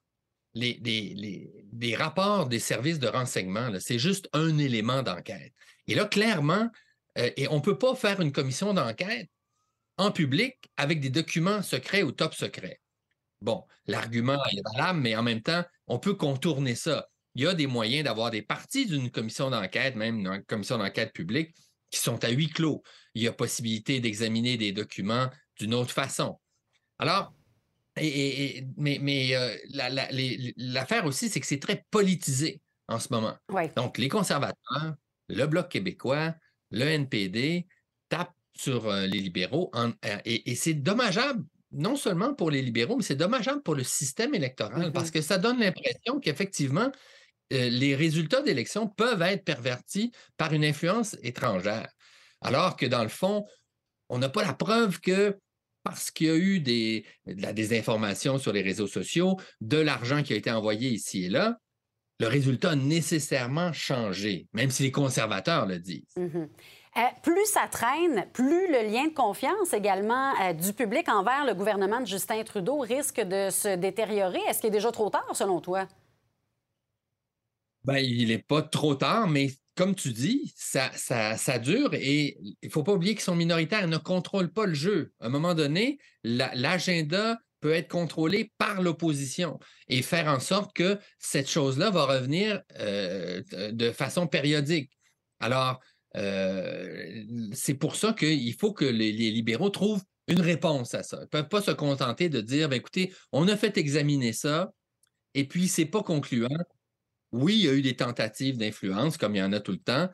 les, 0.55 1.97
rapports 1.99 2.47
des 2.47 2.61
services 2.61 3.01
de 3.01 3.09
renseignement, 3.09 3.71
c'est 3.81 3.99
juste 3.99 4.29
un 4.33 4.59
élément 4.59 5.03
d'enquête. 5.03 5.53
Et 5.89 5.95
là, 5.97 6.05
clairement, 6.05 6.71
euh, 7.19 7.31
et 7.37 7.49
on 7.49 7.57
ne 7.57 7.61
peut 7.61 7.79
pas 7.79 7.97
faire 7.97 8.21
une 8.21 8.33
commission 8.33 8.73
d'enquête 8.75 9.29
en 9.97 10.13
public 10.13 10.57
avec 10.77 11.01
des 11.01 11.11
documents 11.11 11.63
secrets 11.63 12.05
ou 12.05 12.13
top 12.13 12.35
secrets. 12.35 12.81
Bon, 13.41 13.65
l'argument 13.87 14.43
est 14.53 14.63
valable, 14.73 15.01
mais 15.01 15.17
en 15.17 15.23
même 15.23 15.43
temps, 15.43 15.65
on 15.89 15.99
peut 15.99 16.15
contourner 16.15 16.77
ça. 16.77 17.09
Il 17.35 17.43
y 17.43 17.47
a 17.47 17.55
des 17.55 17.67
moyens 17.67 18.05
d'avoir 18.05 18.31
des 18.31 18.43
parties 18.43 18.87
d'une 18.87 19.11
commission 19.11 19.51
d'enquête, 19.51 19.97
même 19.97 20.21
une 20.21 20.45
commission 20.45 20.79
d'enquête 20.79 21.13
publique, 21.13 21.55
qui 21.95 22.01
sont 22.01 22.23
à 22.25 22.31
huis 22.31 22.49
clos. 22.49 22.83
Il 23.15 23.23
y 23.23 23.29
a 23.29 23.33
possibilité 23.33 24.01
d'examiner 24.01 24.57
des 24.57 24.73
documents 24.73 25.31
d'une 25.59 25.75
autre 25.75 25.93
façon. 25.93 26.39
Alors, 26.99 27.33
et, 27.97 28.67
mais, 28.77 29.37
euh, 29.37 29.57
l'affaire 30.57 31.07
aussi, 31.07 31.29
c'est 31.29 31.39
que 31.39 31.47
c'est 31.47 31.61
très 31.61 31.85
politisé 31.91 32.61
en 32.89 32.99
ce 32.99 33.09
moment. 33.13 33.37
Donc, 33.77 33.99
les 33.99 34.09
conservateurs, 34.09 34.95
le 35.29 35.47
Bloc 35.47 35.69
québécois, 35.69 36.35
le 36.71 36.87
NPD 36.87 37.67
tape 38.09 38.35
sur 38.57 38.89
euh, 38.89 39.07
les 39.07 39.21
libéraux 39.21 39.71
euh, 39.77 39.91
et, 40.25 40.55
c'est 40.55 40.75
dommageable 40.75 41.45
non 41.71 41.97
seulement 41.97 42.35
pour 42.35 42.51
les 42.51 42.63
libéraux, 42.63 42.97
mais 42.97 43.03
c'est 43.03 43.17
dommageable 43.17 43.63
pour 43.63 43.75
le 43.75 43.85
système 43.85 44.35
électoral 44.35 44.93
parce 44.93 45.09
mm-hmm. 45.09 45.13
que 45.13 45.21
ça 45.21 45.39
donne 45.39 45.59
l'impression 45.59 46.21
qu'effectivement, 46.21 46.91
euh, 47.53 47.69
les 47.69 47.95
résultats 47.95 48.43
d'élections 48.43 48.89
peuvent 48.89 49.23
être 49.23 49.45
pervertis 49.45 50.13
par 50.37 50.53
une 50.53 50.65
influence 50.65 51.17
étrangère. 51.23 51.89
Alors 52.41 52.77
que 52.77 52.87
dans 52.87 53.03
le 53.03 53.09
fond, 53.09 53.45
on 54.09 54.19
n'a 54.19 54.29
pas 54.29 54.45
la 54.45 54.55
preuve 54.55 55.01
que 55.01 55.39
parce 55.83 56.11
qu'il 56.11 56.27
y 56.27 56.31
a 56.31 56.37
eu 56.37 56.61
des, 56.61 57.05
de 57.27 57.43
la 57.43 57.53
désinformation 57.53 58.39
sur 58.39 58.53
les 58.53 58.63
réseaux 58.63 58.87
sociaux, 58.87 59.37
de 59.61 59.77
l'argent 59.77 60.23
qui 60.23 60.33
a 60.33 60.37
été 60.37 60.51
envoyé 60.51 60.89
ici 60.89 61.27
et 61.27 61.29
là, 61.29 61.59
le 62.21 62.27
résultat 62.29 62.71
a 62.71 62.77
nécessairement 62.77 63.73
changé, 63.73 64.47
même 64.53 64.71
si 64.71 64.85
les 64.85 64.93
conservateurs 64.93 65.67
le 65.67 65.79
disent. 65.79 66.15
Mm-hmm. 66.17 66.49
Euh, 66.97 67.01
plus 67.23 67.47
ça 67.47 67.67
traîne, 67.69 68.25
plus 68.33 68.69
le 68.69 68.89
lien 68.89 69.09
de 69.09 69.13
confiance 69.13 69.73
également 69.73 70.33
euh, 70.41 70.53
du 70.53 70.73
public 70.73 71.09
envers 71.09 71.45
le 71.45 71.53
gouvernement 71.53 72.01
de 72.01 72.07
Justin 72.07 72.43
Trudeau 72.45 72.79
risque 72.79 73.21
de 73.21 73.51
se 73.51 73.75
détériorer. 73.75 74.39
Est-ce 74.49 74.61
qu'il 74.61 74.69
est 74.69 74.79
déjà 74.79 74.93
trop 74.93 75.11
tard, 75.11 75.29
selon 75.33 75.61
toi? 75.61 75.89
Ben, 77.85 77.99
il 77.99 78.29
n'est 78.29 78.39
pas 78.39 78.63
trop 78.63 78.95
tard, 78.95 79.29
mais 79.29 79.51
comme 79.77 79.95
tu 79.95 80.13
dis, 80.13 80.55
ça, 80.57 80.91
ça, 80.95 81.59
dure 81.59 81.95
et 81.95 82.39
il 82.41 82.57
ne 82.63 82.69
faut 82.71 82.83
pas 82.83 82.93
oublier 82.93 83.15
qu'ils 83.15 83.25
sont 83.25 83.35
minoritaires, 83.35 83.83
ils 83.83 83.91
ne 83.91 83.99
contrôlent 83.99 84.53
pas 84.53 84.67
le 84.67 84.75
jeu. 84.75 85.13
À 85.21 85.27
un 85.27 85.29
moment 85.29 85.55
donné, 85.55 85.99
l'agenda 86.23 87.39
peut 87.61 87.73
être 87.73 87.89
contrôlé 87.89 88.53
par 88.59 88.83
l'opposition 88.83 89.59
et 89.89 90.03
faire 90.03 90.29
en 90.29 90.39
sorte 90.39 90.75
que 90.75 90.99
cette 91.19 91.49
chose-là 91.49 91.91
va 91.91 92.05
revenir 92.05 92.63
euh, 92.79 93.43
de 93.73 93.91
façon 93.91 94.27
périodique. 94.27 94.91
Alors, 95.41 95.81
euh, 96.17 97.25
c'est 97.53 97.75
pour 97.75 97.97
ça 97.97 98.13
qu'il 98.13 98.55
faut 98.55 98.73
que 98.73 98.85
les, 98.85 99.13
libéraux 99.13 99.71
trouvent 99.71 100.03
une 100.29 100.41
réponse 100.41 100.95
à 100.95 101.03
ça. 101.03 101.19
Ils 101.19 101.23
ne 101.23 101.27
peuvent 101.27 101.49
pas 101.49 101.63
se 101.63 101.73
contenter 101.73 102.29
de 102.29 102.41
dire, 102.41 102.69
ben, 102.69 102.77
écoutez, 102.77 103.13
on 103.33 103.49
a 103.49 103.57
fait 103.57 103.77
examiner 103.77 104.33
ça, 104.33 104.73
et 105.35 105.47
puis 105.47 105.69
c'est 105.69 105.87
pas 105.87 106.03
concluant. 106.03 106.49
Oui, 107.35 107.55
il 107.55 107.65
y 107.65 107.69
a 107.69 107.73
eu 107.73 107.83
des 107.83 107.97
tentatives 107.97 108.57
d'influence, 108.57 109.17
comme 109.17 109.35
il 109.35 109.41
y 109.41 109.43
en 109.43 109.53
a 109.53 109.59
tout 109.59 109.73
le 109.73 109.79
temps, 109.79 110.09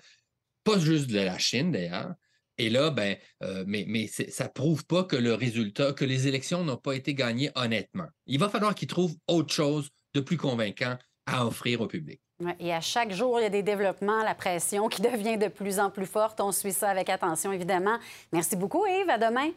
pas 0.64 0.78
juste 0.78 1.10
de 1.10 1.20
la 1.20 1.36
Chine 1.36 1.70
d'ailleurs. 1.70 2.14
Et 2.56 2.70
là, 2.70 2.90
ben, 2.90 3.14
euh, 3.42 3.62
mais, 3.66 3.84
mais 3.86 4.06
ça 4.06 4.44
ne 4.44 4.48
prouve 4.48 4.86
pas 4.86 5.04
que 5.04 5.16
le 5.16 5.34
résultat, 5.34 5.92
que 5.92 6.06
les 6.06 6.28
élections 6.28 6.64
n'ont 6.64 6.78
pas 6.78 6.94
été 6.94 7.12
gagnées 7.12 7.50
honnêtement. 7.56 8.06
Il 8.26 8.38
va 8.38 8.48
falloir 8.48 8.74
qu'ils 8.74 8.88
trouvent 8.88 9.14
autre 9.28 9.52
chose 9.52 9.90
de 10.14 10.20
plus 10.20 10.38
convaincant 10.38 10.96
à 11.26 11.46
offrir 11.46 11.82
au 11.82 11.86
public. 11.86 12.22
Et 12.58 12.72
à 12.72 12.80
chaque 12.80 13.12
jour, 13.12 13.38
il 13.38 13.42
y 13.42 13.46
a 13.46 13.50
des 13.50 13.62
développements, 13.62 14.22
la 14.22 14.34
pression 14.34 14.88
qui 14.88 15.02
devient 15.02 15.36
de 15.36 15.48
plus 15.48 15.78
en 15.78 15.90
plus 15.90 16.06
forte. 16.06 16.40
On 16.40 16.52
suit 16.52 16.72
ça 16.72 16.88
avec 16.88 17.10
attention, 17.10 17.52
évidemment. 17.52 17.98
Merci 18.32 18.56
beaucoup, 18.56 18.86
Yves. 18.86 19.10
À 19.10 19.18
demain. 19.18 19.50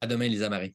À 0.00 0.06
demain, 0.06 0.28
Lisa 0.28 0.48
Marie. 0.48 0.74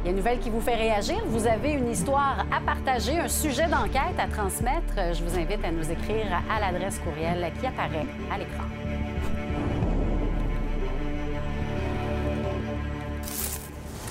Il 0.00 0.04
y 0.04 0.08
a 0.08 0.10
une 0.12 0.18
nouvelle 0.18 0.38
qui 0.38 0.48
vous 0.48 0.60
fait 0.60 0.76
réagir. 0.76 1.16
Vous 1.26 1.48
avez 1.48 1.72
une 1.72 1.90
histoire 1.90 2.46
à 2.52 2.60
partager, 2.60 3.18
un 3.18 3.26
sujet 3.26 3.66
d'enquête 3.66 4.16
à 4.16 4.28
transmettre. 4.28 4.94
Je 5.12 5.24
vous 5.24 5.36
invite 5.36 5.64
à 5.64 5.72
nous 5.72 5.90
écrire 5.90 6.40
à 6.48 6.60
l'adresse 6.60 7.00
courriel 7.00 7.52
qui 7.58 7.66
apparaît 7.66 8.06
à 8.32 8.38
l'écran. 8.38 8.64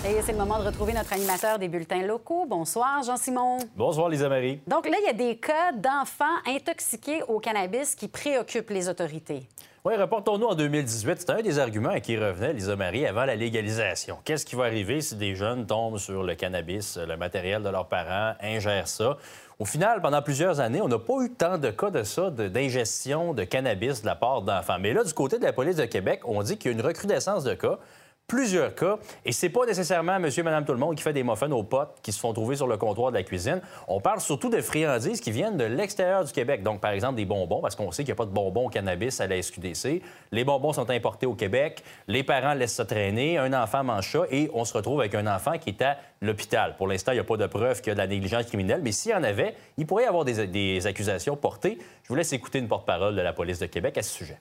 Et 0.06 0.22
c'est 0.22 0.34
le 0.34 0.38
moment 0.38 0.60
de 0.60 0.66
retrouver 0.66 0.92
notre 0.92 1.14
animateur 1.14 1.58
des 1.58 1.70
bulletins 1.70 2.02
locaux. 2.02 2.46
Bonsoir, 2.48 3.02
Jean-Simon. 3.04 3.58
Bonsoir, 3.76 4.10
Lisa 4.10 4.28
Marie. 4.28 4.60
Donc 4.68 4.88
là, 4.90 4.98
il 5.02 5.06
y 5.06 5.10
a 5.10 5.14
des 5.14 5.38
cas 5.38 5.72
d'enfants 5.72 6.26
intoxiqués 6.46 7.24
au 7.30 7.40
cannabis 7.40 7.96
qui 7.96 8.10
préoccupent 8.10 8.72
les 8.72 8.90
autorités. 8.90 9.48
Oui, 9.88 9.96
reportons-nous 9.96 10.48
en 10.48 10.54
2018. 10.54 11.20
C'était 11.22 11.32
un 11.32 11.42
des 11.42 11.60
arguments 11.60 11.98
qui 12.02 12.18
revenait, 12.18 12.52
Lisa 12.52 12.76
Marie, 12.76 13.08
avant 13.08 13.24
la 13.24 13.38
légalisation. 13.38 14.18
Qu'est-ce 14.26 14.46
qui 14.46 14.58
va 14.58 14.66
arriver 14.66 15.00
si 15.00 15.16
des 15.16 15.34
jeunes 15.34 15.66
tombent 15.66 15.98
sur 15.98 16.24
le 16.24 16.36
cannabis, 16.36 16.98
le 16.98 17.16
matériel 17.16 17.64
de 17.64 17.70
leurs 17.70 17.88
parents, 17.88 18.36
ingèrent 18.42 18.90
ça? 18.90 19.16
Au 19.60 19.64
final, 19.64 20.02
pendant 20.02 20.22
plusieurs 20.22 20.60
années, 20.60 20.82
on 20.82 20.90
n'a 20.90 21.00
pas 21.00 21.22
eu 21.22 21.32
tant 21.32 21.58
de 21.58 21.70
cas 21.70 21.90
de 21.90 22.04
ça, 22.04 22.30
d'ingestion 22.30 23.34
de 23.34 23.46
cannabis 23.46 24.02
de 24.02 24.08
la 24.08 24.16
part 24.16 24.42
d'enfants. 24.42 24.76
Mais 24.78 24.92
là, 24.92 25.06
du 25.06 25.14
côté 25.14 25.40
de 25.40 25.46
la 25.46 25.54
police 25.54 25.78
de 25.78 25.86
Québec, 25.86 26.20
on 26.26 26.44
dit 26.44 26.58
qu'il 26.58 26.70
y 26.70 26.74
a 26.74 26.78
une 26.78 26.86
recrudescence 26.86 27.46
de 27.46 27.54
cas 27.54 27.80
plusieurs 28.28 28.76
cas. 28.76 28.98
Et 29.26 29.32
c'est 29.32 29.50
pas 29.50 29.66
nécessairement 29.66 30.20
monsieur, 30.20 30.44
madame, 30.44 30.66
tout 30.66 30.74
le 30.74 30.78
monde 30.78 30.96
qui 30.96 31.04
fait 31.04 31.14
des 31.14 31.24
muffins 31.24 31.50
aux 31.52 31.64
potes 31.64 31.98
qui 32.04 32.12
se 32.12 32.20
font 32.20 32.34
trouver 32.34 32.58
sur 32.58 32.68
le 32.68 32.78
comptoir 32.78 33.12
de 33.12 33.18
la 33.18 33.24
cuisine. 33.24 33.62
On 33.88 34.02
parle 34.02 34.20
surtout 34.20 34.50
de 34.50 34.62
friandises 34.62 35.22
qui 35.22 35.32
viennent 35.32 35.56
de 35.56 35.64
l'extérieur 35.64 36.26
du 36.26 36.32
Québec. 36.34 36.62
Donc, 36.62 36.82
par 36.82 36.92
exemple, 36.92 37.16
des 37.16 37.26
bonbons, 37.26 37.62
parce 37.62 37.76
qu'on 37.76 37.90
sait 37.92 38.04
qu'il 38.04 38.14
n'y 38.14 38.18
a 38.18 38.24
pas 38.24 38.26
de 38.26 38.32
bonbons 38.32 38.68
au 38.68 38.70
cannabis 38.70 39.22
à 39.22 39.28
la 39.28 39.42
SQDC. 39.42 40.02
Les 40.32 40.44
bonbons 40.44 40.74
sont 40.74 40.90
importés 40.90 41.26
au 41.26 41.36
Québec. 41.36 41.84
Les 42.08 42.24
parents 42.24 42.54
laissent 42.54 42.76
ça 42.76 42.86
traîner. 42.86 43.38
Un 43.38 43.54
enfant 43.54 43.84
mange 43.86 44.12
ça 44.12 44.24
et 44.30 44.52
on 44.54 44.66
se 44.66 44.74
retrouve 44.74 45.00
avec 45.00 45.16
un 45.16 45.26
enfant 45.28 45.58
qui 45.58 45.70
est 45.70 45.82
à 45.82 45.98
l'hôpital. 46.22 46.76
Pour 46.76 46.88
l'instant, 46.88 47.14
il 47.14 47.16
n'y 47.16 47.22
a 47.22 47.24
pas 47.24 47.38
de 47.38 47.48
preuve 47.48 47.80
qu'il 47.80 47.88
y 47.88 47.92
a 47.92 47.94
de 47.94 48.00
la 48.00 48.08
négligence 48.08 48.46
criminelle, 48.46 48.82
mais 48.84 48.92
s'il 48.92 49.12
y 49.12 49.16
en 49.16 49.24
avait, 49.24 49.56
il 49.78 49.86
pourrait 49.86 50.04
y 50.04 50.08
avoir 50.08 50.26
des, 50.26 50.48
des 50.48 50.86
accusations 50.86 51.38
portées. 51.38 51.78
Je 52.04 52.10
vous 52.10 52.16
laisse 52.16 52.34
écouter 52.34 52.60
une 52.60 52.68
porte-parole 52.68 53.16
de 53.16 53.22
la 53.22 53.32
police 53.32 53.60
de 53.60 53.68
Québec 53.68 53.98
à 53.98 54.04
ce 54.04 54.14
sujet. 54.14 54.38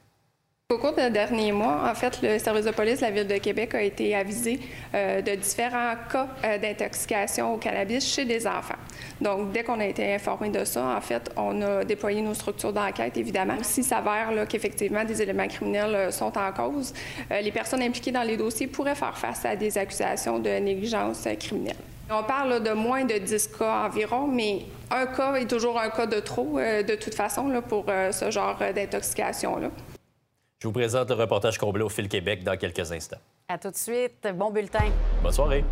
Au 0.69 0.79
cours 0.79 0.95
des 0.95 1.11
derniers 1.11 1.53
mois, 1.53 1.89
en 1.89 1.95
fait, 1.95 2.21
le 2.23 2.41
service 2.41 2.65
de 2.65 2.73
police 2.73 2.97
de 2.97 3.03
la 3.03 3.13
Ville 3.13 3.29
de 3.29 3.39
Québec 3.39 3.73
a 3.77 3.83
été 3.83 4.17
avisé 4.17 4.59
euh, 4.97 5.23
de 5.23 5.37
différents 5.37 5.95
cas 6.11 6.27
euh, 6.45 6.59
d'intoxication 6.59 7.55
au 7.55 7.57
cannabis 7.57 8.05
chez 8.05 8.25
des 8.25 8.49
enfants. 8.49 8.75
Donc, 9.21 9.53
dès 9.53 9.63
qu'on 9.63 9.79
a 9.79 9.87
été 9.87 10.13
informé 10.13 10.49
de 10.49 10.65
ça, 10.65 10.85
en 10.85 11.01
fait, 11.01 11.31
on 11.37 11.63
a 11.63 11.85
déployé 11.85 12.21
nos 12.21 12.35
structures 12.35 12.73
d'enquête, 12.73 13.17
évidemment. 13.17 13.55
S'il 13.63 13.85
s'avère 13.85 14.33
qu'effectivement 14.49 15.05
des 15.05 15.23
éléments 15.23 15.47
criminels 15.47 15.95
euh, 15.95 16.11
sont 16.11 16.37
en 16.37 16.51
cause, 16.51 16.93
les 17.31 17.53
personnes 17.53 17.83
impliquées 17.83 18.11
dans 18.11 18.25
les 18.25 18.37
dossiers 18.37 18.67
pourraient 18.67 18.97
faire 18.97 19.17
face 19.17 19.45
à 19.45 19.55
des 19.55 19.79
accusations 19.79 20.41
de 20.41 20.51
négligence 20.51 21.29
criminelle. 21.39 21.77
On 22.11 22.25
parle 22.25 22.61
de 22.61 22.73
moins 22.73 23.05
de 23.05 23.19
10 23.19 23.51
cas 23.57 23.87
environ, 23.87 24.27
mais 24.27 24.63
un 24.91 25.07
cas 25.07 25.37
est 25.37 25.47
toujours 25.47 25.79
un 25.81 25.91
cas 25.91 26.07
de 26.07 26.19
trop, 26.19 26.59
de 26.59 26.95
toute 26.97 27.15
façon, 27.15 27.53
pour 27.69 27.87
ce 28.11 28.33
genre 28.33 28.59
d'intoxication-là. 28.75 29.71
Je 30.59 30.69
vous 30.69 30.73
présente 30.73 31.11
le 31.11 31.17
reportage 31.17 31.59
complet 31.59 31.83
au 31.83 31.91
Fil 31.91 32.09
Québec 32.09 32.43
dans 32.43 32.57
quelques 32.57 32.91
instants. 32.91 33.19
À 33.49 33.59
tout 33.59 33.71
de 33.71 33.77
suite. 33.77 34.27
Bon 34.35 34.51
bulletin. 34.51 34.91
Bonne 35.23 35.33
soirée. 35.33 35.63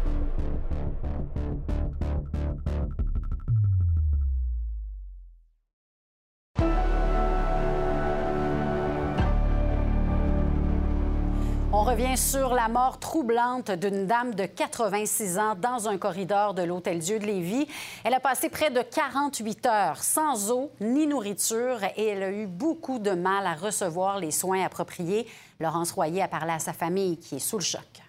Revient 11.94 12.16
sur 12.16 12.54
la 12.54 12.66
mort 12.66 12.98
troublante 12.98 13.70
d'une 13.70 14.08
dame 14.08 14.34
de 14.34 14.46
86 14.46 15.38
ans 15.38 15.54
dans 15.54 15.88
un 15.88 15.96
corridor 15.96 16.52
de 16.52 16.62
l'Hôtel 16.62 16.98
Dieu 16.98 17.20
de 17.20 17.24
Lévis. 17.24 17.68
Elle 18.02 18.14
a 18.14 18.18
passé 18.18 18.48
près 18.48 18.72
de 18.72 18.82
48 18.82 19.66
heures 19.66 20.02
sans 20.02 20.50
eau 20.50 20.72
ni 20.80 21.06
nourriture 21.06 21.78
et 21.96 22.06
elle 22.06 22.22
a 22.24 22.32
eu 22.32 22.48
beaucoup 22.48 22.98
de 22.98 23.12
mal 23.12 23.46
à 23.46 23.54
recevoir 23.54 24.18
les 24.18 24.32
soins 24.32 24.64
appropriés. 24.64 25.28
Laurence 25.60 25.92
Royer 25.92 26.22
a 26.22 26.28
parlé 26.28 26.54
à 26.54 26.58
sa 26.58 26.72
famille 26.72 27.16
qui 27.16 27.36
est 27.36 27.38
sous 27.38 27.58
le 27.58 27.62
choc 27.62 28.03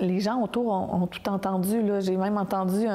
les 0.00 0.20
gens 0.20 0.42
autour 0.42 0.68
ont, 0.68 1.06
tout 1.06 1.28
entendu. 1.28 1.80
J'ai 2.00 2.16
même 2.16 2.38
entendu 2.38 2.86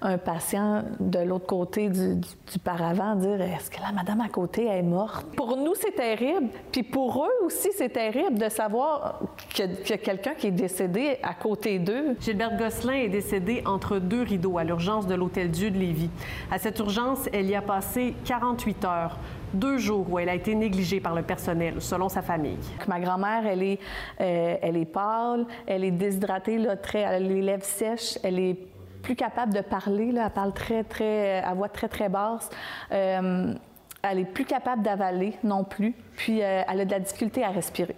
un, 0.00 0.18
patient 0.18 0.84
de 1.00 1.20
l'autre 1.20 1.46
côté 1.46 1.88
du, 1.88 2.20
paravent 2.62 3.16
dire 3.16 3.40
Est-ce 3.40 3.70
que 3.70 3.80
la 3.80 3.92
madame 3.92 4.20
à 4.20 4.28
côté 4.28 4.66
est 4.66 4.82
morte? 4.82 5.26
Pour 5.36 5.56
nous, 5.56 5.74
c'est 5.74 5.94
terrible. 5.94 6.48
Puis 6.70 6.82
pour 6.82 7.24
eux 7.24 7.46
aussi, 7.46 7.70
c'est 7.76 7.90
terrible 7.90 8.38
de 8.38 8.48
savoir 8.48 9.20
qu'il 9.50 9.70
y 9.88 9.92
a, 9.92 9.98
quelqu'un 9.98 10.34
qui 10.34 10.48
est 10.48 10.52
décédé 10.52 11.18
à 11.22 11.34
côté 11.34 11.78
d'eux. 11.78 12.16
Gilberte 12.20 12.56
Gosselin 12.56 12.94
est 12.94 13.08
décédée 13.08 13.62
entre 13.66 13.98
deux 13.98 14.22
rideaux 14.22 14.58
à 14.58 14.64
l'urgence 14.64 15.06
de 15.06 15.14
l'Hôtel 15.14 15.50
Dieu 15.50 15.70
de 15.70 15.78
Lévis. 15.78 16.10
À 16.50 16.58
cette 16.58 16.78
urgence, 16.78 17.28
elle 17.32 17.46
y 17.46 17.54
a 17.54 17.62
passé 17.62 18.14
48 18.24 18.84
heures 18.84 19.18
deux 19.54 19.78
jours 19.78 20.06
où 20.10 20.18
elle 20.18 20.28
a 20.28 20.34
été 20.34 20.54
négligée 20.54 21.00
par 21.00 21.14
le 21.14 21.22
personnel, 21.22 21.80
selon 21.80 22.08
sa 22.08 22.22
famille. 22.22 22.58
Ma 22.86 23.00
grand-mère, 23.00 23.46
elle 23.46 23.62
est, 23.62 23.80
euh, 24.20 24.56
elle 24.60 24.76
est 24.76 24.84
pâle, 24.84 25.46
elle 25.66 25.84
est 25.84 25.90
déshydratée, 25.90 26.58
là, 26.58 26.76
très, 26.76 27.00
elle 27.00 27.14
a 27.14 27.18
les 27.18 27.42
lèvres 27.42 27.64
sèches, 27.64 28.18
elle 28.22 28.38
est 28.38 28.56
plus 29.02 29.16
capable 29.16 29.52
de 29.52 29.60
parler, 29.60 30.12
là, 30.12 30.24
elle 30.26 30.32
parle 30.32 30.52
très, 30.52 30.84
très, 30.84 31.42
à 31.42 31.54
voix 31.54 31.68
très, 31.68 31.88
très 31.88 32.08
basse. 32.08 32.48
Euh, 32.92 33.54
elle 34.02 34.18
est 34.18 34.24
plus 34.24 34.44
capable 34.44 34.82
d'avaler 34.82 35.34
non 35.44 35.64
plus, 35.64 35.94
puis 36.16 36.42
euh, 36.42 36.62
elle 36.68 36.80
a 36.80 36.84
de 36.84 36.90
la 36.90 37.00
difficulté 37.00 37.44
à 37.44 37.50
respirer. 37.50 37.96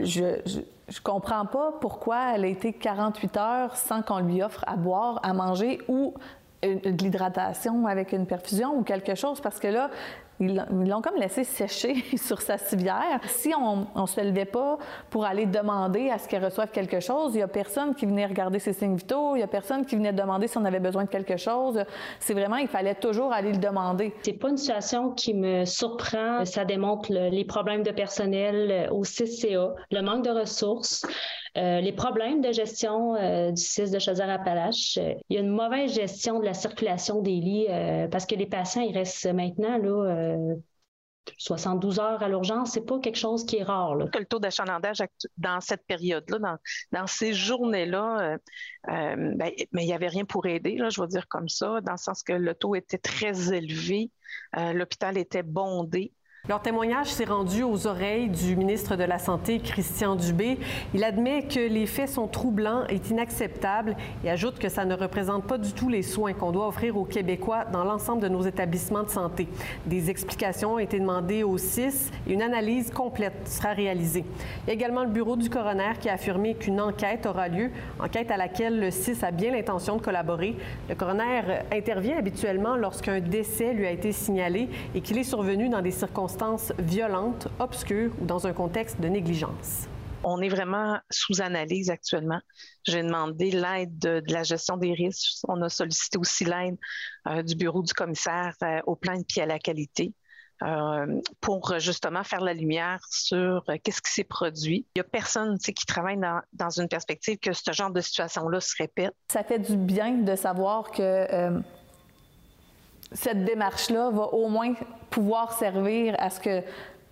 Je, 0.00 0.40
je, 0.46 0.60
je 0.88 1.00
comprends 1.00 1.46
pas 1.46 1.72
pourquoi 1.80 2.34
elle 2.34 2.44
a 2.44 2.48
été 2.48 2.72
48 2.72 3.36
heures 3.36 3.76
sans 3.76 4.02
qu'on 4.02 4.18
lui 4.18 4.42
offre 4.42 4.64
à 4.66 4.76
boire, 4.76 5.20
à 5.22 5.32
manger 5.32 5.80
ou 5.88 6.14
de 6.64 7.02
l'hydratation 7.02 7.86
avec 7.86 8.12
une 8.12 8.26
perfusion 8.26 8.76
ou 8.76 8.82
quelque 8.82 9.14
chose 9.14 9.40
parce 9.40 9.58
que 9.58 9.68
là, 9.68 9.90
ils 10.40 10.56
l'ont 10.70 11.00
comme 11.00 11.16
laissé 11.16 11.44
sécher 11.44 11.94
sur 12.16 12.40
sa 12.40 12.58
civière. 12.58 13.20
Si 13.26 13.52
on 13.54 13.86
ne 14.00 14.06
se 14.06 14.20
levait 14.20 14.44
pas 14.44 14.78
pour 15.10 15.24
aller 15.24 15.46
demander 15.46 16.10
à 16.10 16.18
ce 16.18 16.28
qu'elle 16.28 16.44
reçoive 16.44 16.70
quelque 16.70 17.00
chose, 17.00 17.32
il 17.34 17.36
n'y 17.36 17.42
a 17.42 17.48
personne 17.48 17.94
qui 17.94 18.06
venait 18.06 18.26
regarder 18.26 18.58
ses 18.58 18.72
signes 18.72 18.96
vitaux, 18.96 19.34
il 19.34 19.38
n'y 19.38 19.44
a 19.44 19.48
personne 19.48 19.86
qui 19.86 19.96
venait 19.96 20.12
demander 20.12 20.48
si 20.48 20.58
on 20.58 20.64
avait 20.64 20.80
besoin 20.80 21.04
de 21.04 21.08
quelque 21.08 21.36
chose. 21.36 21.82
C'est 22.18 22.34
vraiment, 22.34 22.56
il 22.56 22.68
fallait 22.68 22.94
toujours 22.94 23.32
aller 23.32 23.52
le 23.52 23.58
demander. 23.58 24.14
C'est 24.22 24.32
pas 24.32 24.48
une 24.48 24.56
situation 24.56 25.10
qui 25.10 25.34
me 25.34 25.64
surprend. 25.64 26.44
Ça 26.44 26.64
démontre 26.64 27.12
les 27.12 27.44
problèmes 27.44 27.82
de 27.82 27.90
personnel 27.90 28.88
au 28.90 29.02
CCA, 29.02 29.74
le 29.90 30.00
manque 30.02 30.24
de 30.24 30.30
ressources, 30.30 31.06
euh, 31.56 31.80
les 31.80 31.92
problèmes 31.92 32.40
de 32.40 32.50
gestion 32.50 33.14
euh, 33.14 33.52
du 33.52 33.62
CIS 33.62 33.90
de 33.90 34.00
Chaudière-Appalaches. 34.00 34.96
il 34.96 35.36
y 35.36 35.36
a 35.36 35.40
une 35.40 35.54
mauvaise 35.54 35.94
gestion 35.94 36.40
de 36.40 36.44
la 36.44 36.54
circulation 36.54 37.22
des 37.22 37.36
lits 37.36 37.66
euh, 37.70 38.08
parce 38.08 38.26
que 38.26 38.34
les 38.34 38.46
patients, 38.46 38.82
ils 38.82 38.96
restent 38.96 39.32
maintenant 39.32 39.78
là, 39.78 40.36
72 41.38 42.00
heures 42.00 42.22
à 42.22 42.28
l'urgence, 42.28 42.72
c'est 42.72 42.84
pas 42.84 42.98
quelque 42.98 43.16
chose 43.16 43.46
qui 43.46 43.56
est 43.56 43.62
rare. 43.62 43.94
Le 43.94 44.24
taux 44.24 44.40
d'achalandage 44.40 44.98
dans 45.38 45.60
cette 45.60 45.86
période-là, 45.86 46.58
dans, 46.92 47.06
ces 47.06 47.32
journées-là, 47.32 48.36
ben, 48.86 49.36
mais 49.38 49.54
il 49.72 49.86
n'y 49.86 49.94
avait 49.94 50.08
rien 50.08 50.24
pour 50.26 50.44
aider, 50.46 50.76
je 50.90 51.00
veux 51.00 51.06
dire 51.06 51.26
comme 51.28 51.48
ça, 51.48 51.80
dans 51.80 51.92
le 51.92 51.98
sens 51.98 52.22
que 52.22 52.34
le 52.34 52.54
taux 52.54 52.74
était 52.74 52.98
très 52.98 53.54
élevé, 53.54 54.10
l'hôpital 54.54 55.16
était 55.16 55.42
bondé. 55.42 56.12
Leur 56.46 56.60
témoignage 56.60 57.06
s'est 57.06 57.24
rendu 57.24 57.62
aux 57.62 57.86
oreilles 57.86 58.28
du 58.28 58.54
ministre 58.54 58.96
de 58.96 59.04
la 59.04 59.18
Santé, 59.18 59.60
Christian 59.60 60.14
Dubé. 60.14 60.58
Il 60.92 61.02
admet 61.02 61.44
que 61.44 61.58
les 61.58 61.86
faits 61.86 62.10
sont 62.10 62.26
troublants 62.26 62.84
et 62.90 63.00
inacceptables 63.10 63.96
et 64.22 64.28
ajoute 64.28 64.58
que 64.58 64.68
ça 64.68 64.84
ne 64.84 64.94
représente 64.94 65.44
pas 65.44 65.56
du 65.56 65.72
tout 65.72 65.88
les 65.88 66.02
soins 66.02 66.34
qu'on 66.34 66.52
doit 66.52 66.68
offrir 66.68 66.98
aux 66.98 67.06
Québécois 67.06 67.64
dans 67.72 67.82
l'ensemble 67.82 68.20
de 68.20 68.28
nos 68.28 68.42
établissements 68.42 69.04
de 69.04 69.08
santé. 69.08 69.48
Des 69.86 70.10
explications 70.10 70.74
ont 70.74 70.78
été 70.78 71.00
demandées 71.00 71.44
au 71.44 71.56
CIS 71.56 72.10
et 72.28 72.34
une 72.34 72.42
analyse 72.42 72.90
complète 72.90 73.48
sera 73.48 73.72
réalisée. 73.72 74.26
Il 74.64 74.68
y 74.68 74.70
a 74.72 74.74
également 74.74 75.04
le 75.04 75.10
bureau 75.10 75.36
du 75.36 75.48
coroner 75.48 75.94
qui 75.98 76.10
a 76.10 76.12
affirmé 76.12 76.56
qu'une 76.56 76.78
enquête 76.78 77.24
aura 77.24 77.48
lieu, 77.48 77.70
enquête 77.98 78.30
à 78.30 78.36
laquelle 78.36 78.78
le 78.80 78.90
CIS 78.90 79.24
a 79.24 79.30
bien 79.30 79.52
l'intention 79.52 79.96
de 79.96 80.02
collaborer. 80.02 80.56
Le 80.90 80.94
coroner 80.94 81.40
intervient 81.72 82.18
habituellement 82.18 82.76
lorsqu'un 82.76 83.20
décès 83.20 83.72
lui 83.72 83.86
a 83.86 83.90
été 83.90 84.12
signalé 84.12 84.68
et 84.94 85.00
qu'il 85.00 85.16
est 85.16 85.24
survenu 85.24 85.70
dans 85.70 85.80
des 85.80 85.90
circonstances 85.90 86.33
violente, 86.78 87.48
obscure 87.58 88.10
ou 88.20 88.24
dans 88.24 88.46
un 88.46 88.52
contexte 88.52 89.00
de 89.00 89.08
négligence? 89.08 89.88
On 90.22 90.40
est 90.40 90.48
vraiment 90.48 90.98
sous 91.10 91.42
analyse 91.42 91.90
actuellement. 91.90 92.40
J'ai 92.86 93.02
demandé 93.02 93.50
l'aide 93.50 93.98
de, 93.98 94.22
la 94.28 94.42
gestion 94.42 94.76
des 94.76 94.92
risques. 94.92 95.44
On 95.48 95.60
a 95.62 95.68
sollicité 95.68 96.18
aussi 96.18 96.44
l'aide 96.44 96.76
euh, 97.28 97.42
du 97.42 97.54
bureau 97.54 97.82
du 97.82 97.92
commissaire 97.92 98.54
euh, 98.62 98.80
au 98.86 98.96
plan 98.96 99.20
pied 99.22 99.42
à 99.42 99.46
la 99.46 99.58
qualité. 99.58 100.12
Euh, 100.62 101.20
pour 101.40 101.78
justement 101.80 102.22
faire 102.22 102.40
la 102.40 102.54
lumière 102.54 103.00
sur 103.10 103.64
qu'est-ce 103.82 104.00
qui 104.00 104.12
s'est 104.12 104.24
produit. 104.24 104.86
Il 104.94 104.98
n'y 104.98 105.00
a 105.00 105.04
personne 105.04 105.58
qui 105.58 105.84
travaille 105.84 106.16
dans, 106.16 106.40
dans, 106.52 106.70
une 106.70 106.88
perspective 106.88 107.38
que 107.38 107.52
ce 107.52 107.72
genre 107.72 107.90
de 107.90 108.00
situation-là 108.00 108.60
se 108.60 108.74
répète. 108.78 109.12
Ça 109.32 109.42
fait 109.42 109.58
du 109.58 109.76
bien 109.76 110.12
de 110.12 110.36
savoir 110.36 110.92
que 110.92 111.60
cette 113.14 113.44
démarche-là 113.44 114.10
va 114.10 114.24
au 114.34 114.48
moins 114.48 114.74
pouvoir 115.08 115.52
servir 115.52 116.16
à 116.18 116.30
ce 116.30 116.40
que, 116.40 116.62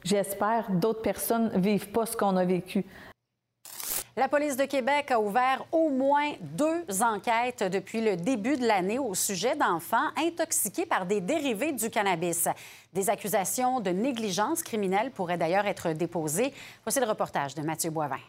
j'espère, 0.04 0.70
d'autres 0.70 1.02
personnes 1.02 1.50
ne 1.54 1.60
vivent 1.60 1.90
pas 1.90 2.06
ce 2.06 2.16
qu'on 2.16 2.36
a 2.36 2.44
vécu. 2.44 2.84
La 4.14 4.28
police 4.28 4.58
de 4.58 4.64
Québec 4.64 5.10
a 5.10 5.18
ouvert 5.18 5.64
au 5.72 5.88
moins 5.88 6.32
deux 6.40 6.84
enquêtes 7.02 7.62
depuis 7.62 8.02
le 8.02 8.14
début 8.14 8.58
de 8.58 8.66
l'année 8.66 8.98
au 8.98 9.14
sujet 9.14 9.56
d'enfants 9.56 10.10
intoxiqués 10.18 10.84
par 10.84 11.06
des 11.06 11.22
dérivés 11.22 11.72
du 11.72 11.88
cannabis. 11.88 12.46
Des 12.92 13.08
accusations 13.08 13.80
de 13.80 13.88
négligence 13.88 14.62
criminelle 14.62 15.12
pourraient 15.12 15.38
d'ailleurs 15.38 15.66
être 15.66 15.92
déposées. 15.92 16.52
Voici 16.84 17.00
le 17.00 17.06
reportage 17.06 17.54
de 17.54 17.62
Mathieu 17.62 17.90
Boivin. 17.90 18.20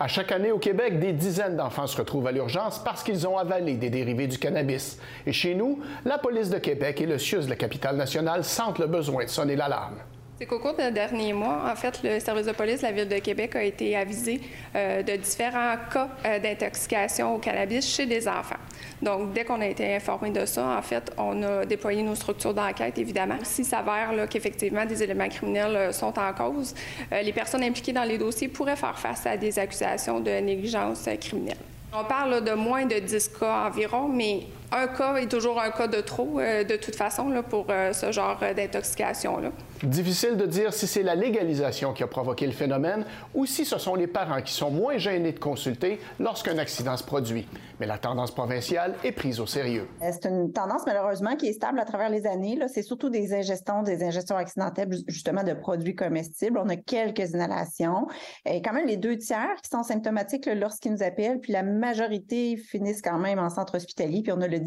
À 0.00 0.08
chaque 0.08 0.32
année 0.32 0.50
au 0.50 0.58
Québec, 0.58 0.98
des 0.98 1.12
dizaines 1.12 1.56
d'enfants 1.56 1.86
se 1.86 1.96
retrouvent 1.96 2.26
à 2.26 2.32
l'urgence 2.32 2.82
parce 2.82 3.04
qu'ils 3.04 3.28
ont 3.28 3.38
avalé 3.38 3.74
des 3.74 3.90
dérivés 3.90 4.26
du 4.26 4.38
cannabis. 4.38 4.98
Et 5.24 5.32
chez 5.32 5.54
nous, 5.54 5.80
la 6.04 6.18
police 6.18 6.50
de 6.50 6.58
Québec 6.58 7.00
et 7.00 7.06
le 7.06 7.16
CIUS 7.16 7.44
de 7.44 7.50
la 7.50 7.56
capitale 7.56 7.96
nationale 7.96 8.42
sentent 8.42 8.80
le 8.80 8.86
besoin 8.86 9.24
de 9.24 9.30
sonner 9.30 9.54
l'alarme. 9.54 9.98
C'est 10.36 10.46
qu'au 10.46 10.58
cours 10.58 10.74
des 10.74 10.90
derniers 10.90 11.32
mois, 11.32 11.62
en 11.70 11.76
fait, 11.76 12.00
le 12.02 12.18
service 12.18 12.46
de 12.46 12.52
police 12.52 12.80
de 12.80 12.86
la 12.86 12.92
Ville 12.92 13.08
de 13.08 13.18
Québec 13.20 13.54
a 13.54 13.62
été 13.62 13.96
avisé 13.96 14.40
euh, 14.74 15.00
de 15.00 15.14
différents 15.14 15.76
cas 15.92 16.08
euh, 16.26 16.40
d'intoxication 16.40 17.36
au 17.36 17.38
cannabis 17.38 17.88
chez 17.88 18.04
des 18.04 18.26
enfants. 18.26 18.56
Donc, 19.00 19.32
dès 19.32 19.44
qu'on 19.44 19.60
a 19.60 19.66
été 19.66 19.94
informé 19.94 20.30
de 20.30 20.44
ça, 20.44 20.76
en 20.76 20.82
fait, 20.82 21.12
on 21.18 21.40
a 21.44 21.64
déployé 21.64 22.02
nos 22.02 22.16
structures 22.16 22.52
d'enquête, 22.52 22.98
évidemment. 22.98 23.38
S'il 23.44 23.64
s'avère 23.64 24.10
qu'effectivement 24.28 24.84
des 24.84 25.04
éléments 25.04 25.28
criminels 25.28 25.76
euh, 25.76 25.92
sont 25.92 26.18
en 26.18 26.32
cause, 26.32 26.74
les 27.12 27.32
personnes 27.32 27.62
impliquées 27.62 27.92
dans 27.92 28.02
les 28.02 28.18
dossiers 28.18 28.48
pourraient 28.48 28.74
faire 28.74 28.98
face 28.98 29.24
à 29.26 29.36
des 29.36 29.56
accusations 29.56 30.18
de 30.18 30.30
négligence 30.30 31.08
criminelle. 31.20 31.58
On 31.96 32.04
parle 32.04 32.42
de 32.42 32.54
moins 32.54 32.86
de 32.86 32.98
10 32.98 33.28
cas 33.38 33.66
environ, 33.68 34.08
mais 34.08 34.48
un 34.74 34.88
cas 34.88 35.16
est 35.16 35.30
toujours 35.30 35.60
un 35.60 35.70
cas 35.70 35.88
de 35.88 36.00
trop, 36.00 36.40
de 36.40 36.76
toute 36.76 36.96
façon, 36.96 37.28
là, 37.28 37.42
pour 37.42 37.66
ce 37.68 38.12
genre 38.12 38.38
d'intoxication-là. 38.54 39.50
Difficile 39.82 40.36
de 40.36 40.46
dire 40.46 40.72
si 40.72 40.86
c'est 40.86 41.02
la 41.02 41.14
légalisation 41.14 41.92
qui 41.92 42.02
a 42.02 42.06
provoqué 42.06 42.46
le 42.46 42.52
phénomène 42.52 43.04
ou 43.34 43.44
si 43.44 43.64
ce 43.64 43.78
sont 43.78 43.94
les 43.94 44.06
parents 44.06 44.40
qui 44.40 44.52
sont 44.52 44.70
moins 44.70 44.96
gênés 44.96 45.32
de 45.32 45.38
consulter 45.38 46.00
lorsqu'un 46.18 46.56
accident 46.58 46.96
se 46.96 47.04
produit. 47.04 47.46
Mais 47.80 47.86
la 47.86 47.98
tendance 47.98 48.30
provinciale 48.30 48.94
est 49.02 49.12
prise 49.12 49.40
au 49.40 49.46
sérieux. 49.46 49.88
Euh, 50.00 50.10
c'est 50.12 50.28
une 50.28 50.52
tendance 50.52 50.82
malheureusement 50.86 51.36
qui 51.36 51.48
est 51.48 51.52
stable 51.52 51.80
à 51.80 51.84
travers 51.84 52.08
les 52.08 52.26
années. 52.26 52.58
C'est 52.72 52.82
surtout 52.82 53.10
des 53.10 53.34
ingestions, 53.34 53.82
des 53.82 54.02
ingestions 54.02 54.36
accidentelles 54.36 54.88
justement 55.08 55.42
de 55.42 55.52
produits 55.52 55.94
comestibles. 55.94 56.58
On 56.58 56.68
a 56.68 56.76
quelques 56.76 57.30
inhalations. 57.30 58.06
Et 58.46 58.62
quand 58.62 58.72
même 58.72 58.86
les 58.86 58.96
deux 58.96 59.18
tiers 59.18 59.56
qui 59.62 59.68
sont 59.68 59.82
symptomatiques 59.82 60.46
lorsqu'ils 60.46 60.92
nous 60.92 61.02
appellent, 61.02 61.40
puis 61.40 61.52
la 61.52 61.62
majorité 61.62 62.56
finissent 62.56 63.02
quand 63.02 63.18
même 63.18 63.38
en 63.38 63.50
centre 63.50 63.76
hospitalier. 63.76 64.22
Puis 64.22 64.32
on 64.32 64.40
a 64.40 64.48
le 64.48 64.60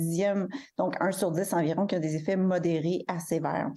donc 0.77 0.95
un 0.99 1.11
sur 1.11 1.31
dix 1.31 1.53
environ, 1.53 1.85
qui 1.85 1.95
a 1.95 1.99
des 1.99 2.15
effets 2.15 2.35
modérés 2.35 3.03
à 3.07 3.19
sévères 3.19 3.71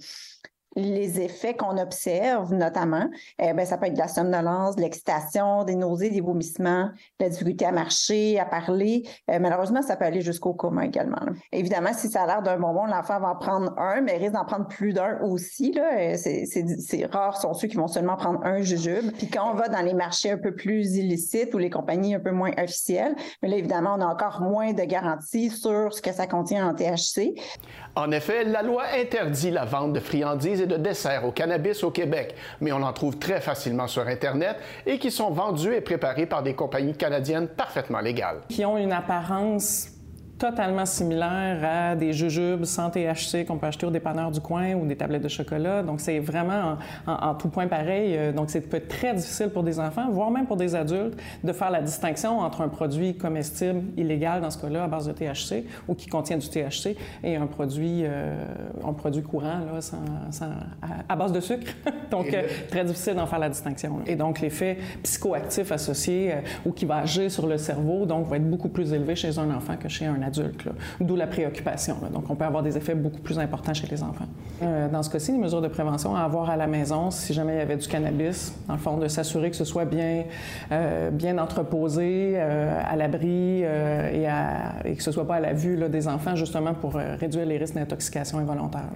les 0.75 1.19
effets 1.19 1.53
qu'on 1.53 1.77
observe, 1.77 2.53
notamment, 2.53 3.09
eh 3.39 3.53
ben, 3.53 3.65
ça 3.65 3.77
peut 3.77 3.87
être 3.87 3.93
de 3.93 3.99
la 3.99 4.07
somnolence, 4.07 4.75
de 4.77 4.81
l'excitation, 4.81 5.63
des 5.63 5.75
nausées, 5.75 6.09
des 6.09 6.21
vomissements, 6.21 6.85
de 7.19 7.25
la 7.25 7.29
difficulté 7.29 7.65
à 7.65 7.71
marcher, 7.71 8.39
à 8.39 8.45
parler. 8.45 9.03
Euh, 9.29 9.39
malheureusement, 9.39 9.81
ça 9.81 9.97
peut 9.97 10.05
aller 10.05 10.21
jusqu'au 10.21 10.53
coma 10.53 10.85
également. 10.85 11.19
Évidemment, 11.51 11.91
si 11.93 12.07
ça 12.07 12.23
a 12.23 12.27
l'air 12.27 12.41
d'un 12.41 12.57
bonbon, 12.57 12.85
l'enfant 12.85 13.19
va 13.19 13.29
en 13.29 13.35
prendre 13.35 13.77
un, 13.77 14.01
mais 14.01 14.15
il 14.15 14.19
risque 14.19 14.33
d'en 14.33 14.45
prendre 14.45 14.67
plus 14.67 14.93
d'un 14.93 15.19
aussi. 15.21 15.77
Euh, 15.77 16.15
c'est, 16.15 17.05
rare 17.11 17.37
sont 17.37 17.53
ceux 17.53 17.67
qui 17.67 17.75
vont 17.75 17.87
seulement 17.87 18.15
prendre 18.15 18.39
un 18.45 18.61
jujube. 18.61 19.11
Puis 19.17 19.27
quand 19.27 19.51
on 19.51 19.55
va 19.55 19.67
dans 19.67 19.81
les 19.81 19.93
marchés 19.93 20.31
un 20.31 20.37
peu 20.37 20.55
plus 20.55 20.95
illicites 20.95 21.53
ou 21.53 21.57
les 21.57 21.69
compagnies 21.69 22.15
un 22.15 22.19
peu 22.19 22.31
moins 22.31 22.51
officielles, 22.57 23.15
là, 23.41 23.55
évidemment, 23.57 23.95
on 23.97 24.01
a 24.01 24.05
encore 24.05 24.41
moins 24.41 24.71
de 24.71 24.83
garanties 24.83 25.49
sur 25.49 25.93
ce 25.93 26.01
que 26.01 26.13
ça 26.13 26.27
contient 26.27 26.67
en 26.67 26.73
THC. 26.73 27.35
En 27.95 28.11
effet, 28.11 28.45
la 28.45 28.61
loi 28.61 28.83
interdit 28.97 29.51
la 29.51 29.65
vente 29.65 29.91
de 29.91 29.99
friandises 29.99 30.60
de 30.65 30.77
desserts 30.77 31.25
au 31.25 31.31
cannabis 31.31 31.83
au 31.83 31.91
Québec, 31.91 32.35
mais 32.59 32.71
on 32.71 32.81
en 32.81 32.93
trouve 32.93 33.17
très 33.17 33.41
facilement 33.41 33.87
sur 33.87 34.07
Internet 34.07 34.57
et 34.85 34.97
qui 34.97 35.11
sont 35.11 35.31
vendus 35.31 35.73
et 35.73 35.81
préparés 35.81 36.25
par 36.25 36.43
des 36.43 36.53
compagnies 36.53 36.95
canadiennes 36.95 37.47
parfaitement 37.47 37.99
légales. 37.99 38.41
Qui 38.49 38.65
ont 38.65 38.77
une 38.77 38.93
apparence 38.93 39.90
totalement 40.41 40.87
similaire 40.87 41.59
à 41.63 41.95
des 41.95 42.13
jujubes 42.13 42.65
sans 42.65 42.89
THC 42.89 43.45
qu'on 43.45 43.59
peut 43.59 43.67
acheter 43.67 43.85
au 43.85 43.91
dépanneur 43.91 44.31
du 44.31 44.39
coin 44.39 44.73
ou 44.73 44.87
des 44.87 44.95
tablettes 44.95 45.21
de 45.21 45.27
chocolat. 45.27 45.83
Donc, 45.83 46.01
c'est 46.01 46.17
vraiment 46.17 46.79
en, 47.05 47.35
tout 47.35 47.47
point 47.47 47.67
pareil. 47.67 48.17
Euh, 48.17 48.31
donc, 48.31 48.49
c'est 48.49 48.61
peut 48.61 48.77
être 48.77 48.87
très 48.87 49.13
difficile 49.13 49.49
pour 49.49 49.61
des 49.61 49.79
enfants, 49.79 50.09
voire 50.09 50.31
même 50.31 50.47
pour 50.47 50.57
des 50.57 50.73
adultes, 50.73 51.15
de 51.43 51.53
faire 51.53 51.69
la 51.69 51.83
distinction 51.83 52.39
entre 52.39 52.61
un 52.61 52.69
produit 52.69 53.15
comestible 53.15 53.83
illégal, 53.97 54.41
dans 54.41 54.49
ce 54.49 54.57
cas-là, 54.57 54.85
à 54.85 54.87
base 54.87 55.07
de 55.07 55.11
THC, 55.11 55.63
ou 55.87 55.93
qui 55.93 56.07
contient 56.07 56.37
du 56.37 56.49
THC, 56.49 56.97
et 57.23 57.35
un 57.35 57.45
produit, 57.45 58.01
euh, 58.03 58.43
un 58.83 58.93
produit 58.93 59.21
courant, 59.21 59.59
là, 59.71 59.79
sans, 59.79 59.99
à, 61.07 61.15
base 61.15 61.33
de 61.33 61.39
sucre. 61.39 61.71
donc, 62.09 62.33
euh, 62.33 62.47
très 62.67 62.83
difficile 62.83 63.13
d'en 63.13 63.27
faire 63.27 63.39
la 63.39 63.49
distinction. 63.49 63.99
Et 64.07 64.15
donc, 64.15 64.39
l'effet 64.39 64.79
psychoactif 65.03 65.71
associé 65.71 66.33
ou 66.65 66.71
qui 66.71 66.85
va 66.85 66.97
agir 66.97 67.29
sur 67.29 67.45
le 67.45 67.59
cerveau, 67.59 68.07
donc, 68.07 68.27
va 68.27 68.37
être 68.37 68.49
beaucoup 68.49 68.69
plus 68.69 68.91
élevé 68.91 69.15
chez 69.15 69.37
un 69.37 69.51
enfant 69.51 69.77
que 69.77 69.87
chez 69.87 70.07
un 70.07 70.15
adulte 70.15 70.30
d'où 70.99 71.15
la 71.15 71.27
préoccupation. 71.27 71.97
Donc, 72.13 72.29
on 72.29 72.35
peut 72.35 72.45
avoir 72.45 72.63
des 72.63 72.77
effets 72.77 72.95
beaucoup 72.95 73.19
plus 73.19 73.39
importants 73.39 73.73
chez 73.73 73.87
les 73.87 74.03
enfants. 74.03 74.27
Euh, 74.61 74.87
dans 74.89 75.03
ce 75.03 75.09
cas-ci, 75.09 75.31
les 75.31 75.37
mesures 75.37 75.61
de 75.61 75.67
prévention 75.67 76.15
à 76.15 76.21
avoir 76.21 76.49
à 76.49 76.57
la 76.57 76.67
maison, 76.67 77.11
si 77.11 77.33
jamais 77.33 77.55
il 77.55 77.57
y 77.57 77.61
avait 77.61 77.77
du 77.77 77.87
cannabis, 77.87 78.53
dans 78.67 78.73
le 78.73 78.79
fond, 78.79 78.97
de 78.97 79.07
s'assurer 79.07 79.49
que 79.49 79.55
ce 79.55 79.65
soit 79.65 79.85
bien, 79.85 80.23
euh, 80.71 81.09
bien 81.11 81.37
entreposé, 81.37 82.33
euh, 82.35 82.79
à 82.83 82.95
l'abri 82.95 83.63
et, 83.63 84.95
que 84.95 85.03
ce 85.03 85.11
soit 85.11 85.27
pas 85.27 85.35
à 85.35 85.39
la 85.39 85.53
vue 85.53 85.77
des 85.89 86.07
enfants, 86.07 86.35
justement 86.35 86.73
pour 86.73 86.93
réduire 86.93 87.45
les 87.45 87.57
risques 87.57 87.75
d'intoxication 87.75 88.39
involontaire. 88.39 88.89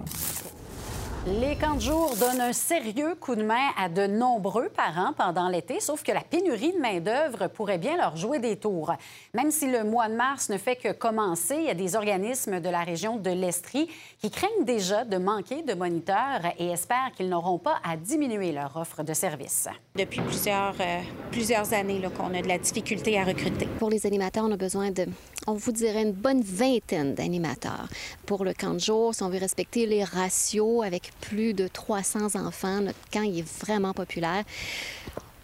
Les 1.26 1.56
camps 1.56 1.74
de 1.74 1.80
jour 1.80 2.14
donnent 2.20 2.40
un 2.40 2.52
sérieux 2.52 3.16
coup 3.16 3.34
de 3.34 3.42
main 3.42 3.70
à 3.76 3.88
de 3.88 4.06
nombreux 4.06 4.68
parents 4.68 5.12
pendant 5.12 5.48
l'été, 5.48 5.80
sauf 5.80 6.04
que 6.04 6.12
la 6.12 6.20
pénurie 6.20 6.72
de 6.72 6.78
main-d'œuvre 6.78 7.48
pourrait 7.48 7.78
bien 7.78 7.96
leur 7.96 8.16
jouer 8.16 8.38
des 8.38 8.54
tours. 8.54 8.92
Même 9.34 9.50
si 9.50 9.68
le 9.68 9.82
mois 9.82 10.08
de 10.08 10.14
mars 10.14 10.50
ne 10.50 10.56
fait 10.56 10.76
que 10.76 10.92
commencer, 10.92 11.56
il 11.58 11.64
y 11.64 11.68
a 11.68 11.74
des 11.74 11.96
organismes 11.96 12.60
de 12.60 12.68
la 12.68 12.84
région 12.84 13.16
de 13.16 13.30
l'Estrie 13.30 13.90
qui 14.20 14.30
craignent 14.30 14.64
déjà 14.64 15.04
de 15.04 15.16
manquer 15.16 15.62
de 15.62 15.74
moniteurs 15.74 16.42
et 16.60 16.68
espèrent 16.68 17.10
qu'ils 17.16 17.28
n'auront 17.28 17.58
pas 17.58 17.78
à 17.82 17.96
diminuer 17.96 18.52
leur 18.52 18.76
offre 18.76 19.02
de 19.02 19.12
services. 19.12 19.68
Depuis 19.96 20.20
plusieurs, 20.20 20.76
euh, 20.80 21.00
plusieurs 21.32 21.72
années 21.72 22.00
qu'on 22.16 22.34
a 22.34 22.40
de 22.40 22.46
la 22.46 22.58
difficulté 22.58 23.18
à 23.18 23.24
recruter. 23.24 23.66
Pour 23.80 23.90
les 23.90 24.06
animateurs, 24.06 24.44
on 24.46 24.52
a 24.52 24.56
besoin 24.56 24.92
de, 24.92 25.06
on 25.46 25.54
vous 25.54 25.72
dirait, 25.72 26.02
une 26.02 26.12
bonne 26.12 26.42
vingtaine 26.42 27.14
d'animateurs. 27.14 27.88
Pour 28.26 28.44
le 28.44 28.52
camp 28.52 28.74
de 28.74 28.80
jour, 28.80 29.14
si 29.14 29.22
on 29.22 29.28
veut 29.28 29.38
respecter 29.38 29.86
les 29.86 30.04
ratios 30.04 30.84
avec 30.84 31.12
plus 31.20 31.54
de 31.54 31.68
300 31.68 32.34
enfants. 32.34 32.80
Notre 32.80 32.98
camp 33.12 33.22
est 33.22 33.46
vraiment 33.64 33.92
populaire. 33.92 34.44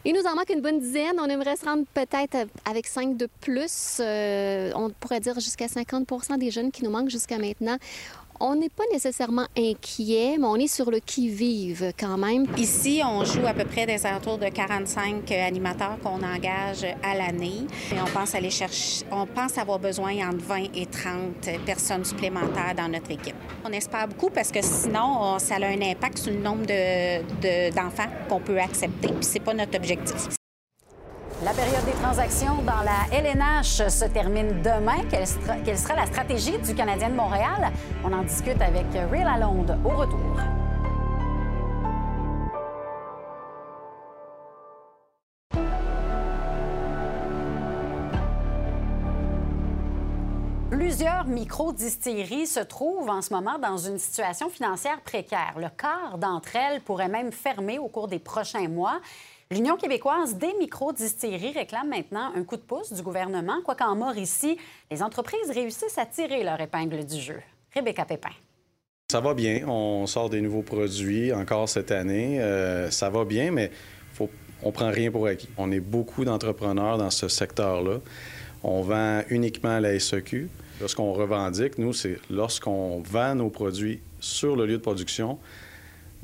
Il 0.04 0.14
nous 0.14 0.22
en 0.22 0.34
manque 0.34 0.50
une 0.50 0.60
bonne 0.60 0.80
dizaine. 0.80 1.14
On 1.20 1.26
aimerait 1.26 1.54
se 1.54 1.64
rendre 1.64 1.84
peut-être 1.94 2.48
avec 2.64 2.88
cinq 2.88 3.16
de 3.16 3.28
plus. 3.40 3.98
Euh, 4.00 4.72
on 4.74 4.90
pourrait 4.90 5.20
dire 5.20 5.38
jusqu'à 5.38 5.66
50% 5.66 6.38
des 6.38 6.50
jeunes 6.50 6.72
qui 6.72 6.82
nous 6.82 6.90
manquent 6.90 7.10
jusqu'à 7.10 7.38
maintenant. 7.38 7.76
On 8.44 8.56
n'est 8.56 8.70
pas 8.70 8.82
nécessairement 8.92 9.46
inquiet, 9.56 10.36
mais 10.36 10.46
on 10.46 10.56
est 10.56 10.66
sur 10.66 10.90
le 10.90 10.98
qui-vive 10.98 11.92
quand 11.96 12.18
même. 12.18 12.44
Ici, 12.58 13.00
on 13.04 13.24
joue 13.24 13.46
à 13.46 13.54
peu 13.54 13.64
près 13.64 13.86
des 13.86 14.04
alentours 14.04 14.36
de 14.36 14.48
45 14.48 15.30
animateurs 15.30 15.96
qu'on 16.02 16.20
engage 16.20 16.84
à 17.04 17.14
l'année. 17.14 17.68
Et 17.92 18.00
on 18.00 19.26
pense 19.26 19.58
avoir 19.58 19.78
besoin 19.78 20.28
entre 20.28 20.44
20 20.44 20.56
et 20.74 20.86
30 20.86 21.64
personnes 21.64 22.04
supplémentaires 22.04 22.74
dans 22.76 22.88
notre 22.88 23.12
équipe. 23.12 23.36
On 23.64 23.70
espère 23.70 24.08
beaucoup 24.08 24.30
parce 24.30 24.50
que 24.50 24.60
sinon, 24.60 25.38
ça 25.38 25.54
a 25.54 25.66
un 25.66 25.80
impact 25.80 26.18
sur 26.18 26.32
le 26.32 26.40
nombre 26.40 26.66
d'enfants 26.66 28.10
qu'on 28.28 28.40
peut 28.40 28.58
accepter. 28.58 29.06
Puis 29.06 29.18
c'est 29.20 29.38
pas 29.38 29.54
notre 29.54 29.76
objectif. 29.76 30.30
La 31.44 31.52
période 31.52 31.84
des 31.84 31.92
transactions 32.00 32.62
dans 32.62 32.82
la 32.82 33.18
LNH 33.18 33.88
se 33.88 34.04
termine 34.04 34.62
demain. 34.62 35.02
Quelle 35.10 35.26
sera, 35.76 35.96
la 35.96 36.06
stratégie 36.06 36.56
du 36.58 36.72
Canadien 36.72 37.10
de 37.10 37.14
Montréal? 37.16 37.72
On 38.04 38.12
en 38.12 38.22
discute 38.22 38.62
avec 38.62 38.86
Ray 39.10 39.24
Lalonde 39.24 39.76
au 39.84 39.88
retour. 39.88 40.38
Plusieurs 50.70 51.24
micro-distilleries 51.24 52.46
se 52.46 52.60
trouvent 52.60 53.10
en 53.10 53.20
ce 53.20 53.34
moment 53.34 53.58
dans 53.58 53.78
une 53.78 53.98
situation 53.98 54.48
financière 54.48 55.00
précaire. 55.00 55.54
Le 55.56 55.68
quart 55.70 56.18
d'entre 56.18 56.54
elles 56.54 56.80
pourrait 56.82 57.08
même 57.08 57.32
fermer 57.32 57.78
au 57.80 57.88
cours 57.88 58.06
des 58.06 58.20
prochains 58.20 58.68
mois. 58.68 59.00
L'Union 59.52 59.76
québécoise 59.76 60.36
des 60.36 60.54
micro-distilleries 60.58 61.52
réclame 61.52 61.90
maintenant 61.90 62.32
un 62.34 62.42
coup 62.42 62.56
de 62.56 62.62
pouce 62.62 62.90
du 62.90 63.02
gouvernement, 63.02 63.60
quoiqu'en 63.62 63.94
Mauricie, 63.94 64.56
les 64.90 65.02
entreprises 65.02 65.50
réussissent 65.52 65.98
à 65.98 66.06
tirer 66.06 66.42
leur 66.42 66.58
épingle 66.58 67.04
du 67.04 67.20
jeu. 67.20 67.38
Rebecca 67.74 68.06
Pépin. 68.06 68.30
Ça 69.10 69.20
va 69.20 69.34
bien. 69.34 69.68
On 69.68 70.06
sort 70.06 70.30
des 70.30 70.40
nouveaux 70.40 70.62
produits 70.62 71.34
encore 71.34 71.68
cette 71.68 71.90
année. 71.90 72.40
Euh, 72.40 72.90
ça 72.90 73.10
va 73.10 73.26
bien, 73.26 73.50
mais 73.50 73.70
faut, 74.14 74.30
on 74.62 74.72
prend 74.72 74.90
rien 74.90 75.10
pour 75.10 75.26
acquis. 75.26 75.50
On 75.58 75.70
est 75.70 75.80
beaucoup 75.80 76.24
d'entrepreneurs 76.24 76.96
dans 76.96 77.10
ce 77.10 77.28
secteur-là. 77.28 77.98
On 78.62 78.80
vend 78.80 79.20
uniquement 79.28 79.76
à 79.76 79.80
la 79.80 80.00
SEQ. 80.00 80.48
Ce 80.86 80.96
qu'on 80.96 81.12
revendique, 81.12 81.76
nous, 81.76 81.92
c'est 81.92 82.18
lorsqu'on 82.30 83.00
vend 83.00 83.34
nos 83.34 83.50
produits 83.50 84.00
sur 84.18 84.56
le 84.56 84.64
lieu 84.64 84.78
de 84.78 84.82
production, 84.82 85.38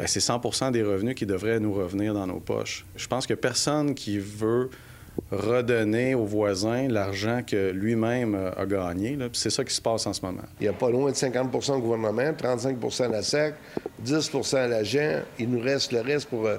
c'est 0.06 0.20
100% 0.20 0.72
des 0.72 0.82
revenus 0.82 1.14
qui 1.14 1.26
devraient 1.26 1.60
nous 1.60 1.74
revenir 1.74 2.14
dans 2.14 2.26
nos 2.26 2.40
poches. 2.40 2.86
Je 2.96 3.06
pense 3.06 3.26
que 3.26 3.34
personne 3.34 3.94
qui 3.94 4.18
veut 4.18 4.70
redonner 5.30 6.14
aux 6.14 6.24
voisins 6.24 6.88
l'argent 6.88 7.42
que 7.44 7.70
lui-même 7.70 8.52
a 8.56 8.66
gagné. 8.66 9.18
C'est 9.32 9.50
ça 9.50 9.64
qui 9.64 9.74
se 9.74 9.80
passe 9.80 10.06
en 10.06 10.12
ce 10.12 10.24
moment. 10.24 10.44
Il 10.60 10.66
y 10.66 10.68
a 10.68 10.72
pas 10.72 10.90
loin 10.90 11.10
de 11.10 11.16
50% 11.16 11.72
au 11.72 11.80
gouvernement, 11.80 12.32
35% 12.32 13.04
à 13.04 13.08
la 13.08 13.22
SEC, 13.22 13.54
10% 14.04 14.56
à 14.56 14.68
l'agent. 14.68 15.20
Il 15.38 15.50
nous 15.50 15.60
reste 15.60 15.92
le 15.92 16.00
reste 16.00 16.28
pour 16.28 16.46
euh, 16.46 16.58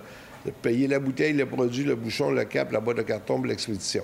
payer 0.62 0.88
la 0.88 1.00
bouteille, 1.00 1.34
le 1.34 1.46
produit, 1.46 1.84
le 1.84 1.96
bouchon, 1.96 2.32
le 2.32 2.46
cap, 2.46 2.72
la 2.72 2.80
boîte 2.80 2.98
de 2.98 3.04
carton, 3.04 3.42
l'expédition. 3.44 4.04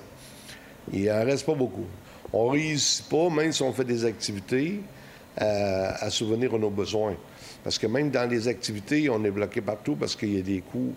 Il 0.93 1.11
en 1.11 1.23
reste 1.25 1.45
pas 1.45 1.55
beaucoup. 1.55 1.85
On 2.31 2.49
réussit 2.49 3.07
pas, 3.09 3.29
même 3.29 3.51
si 3.51 3.61
on 3.63 3.73
fait 3.73 3.83
des 3.83 4.05
activités, 4.05 4.81
euh, 5.41 5.91
à 5.99 6.09
souvenir 6.09 6.51
de 6.53 6.57
nos 6.57 6.69
besoins. 6.69 7.15
Parce 7.65 7.79
que 7.79 7.87
même 7.87 8.11
dans 8.11 8.29
les 8.29 8.47
activités, 8.47 9.09
on 9.09 9.23
est 9.23 9.31
bloqué 9.31 9.59
partout 9.59 9.95
parce 9.95 10.15
qu'il 10.15 10.35
y 10.35 10.37
a 10.37 10.43
des 10.43 10.61
coûts 10.61 10.93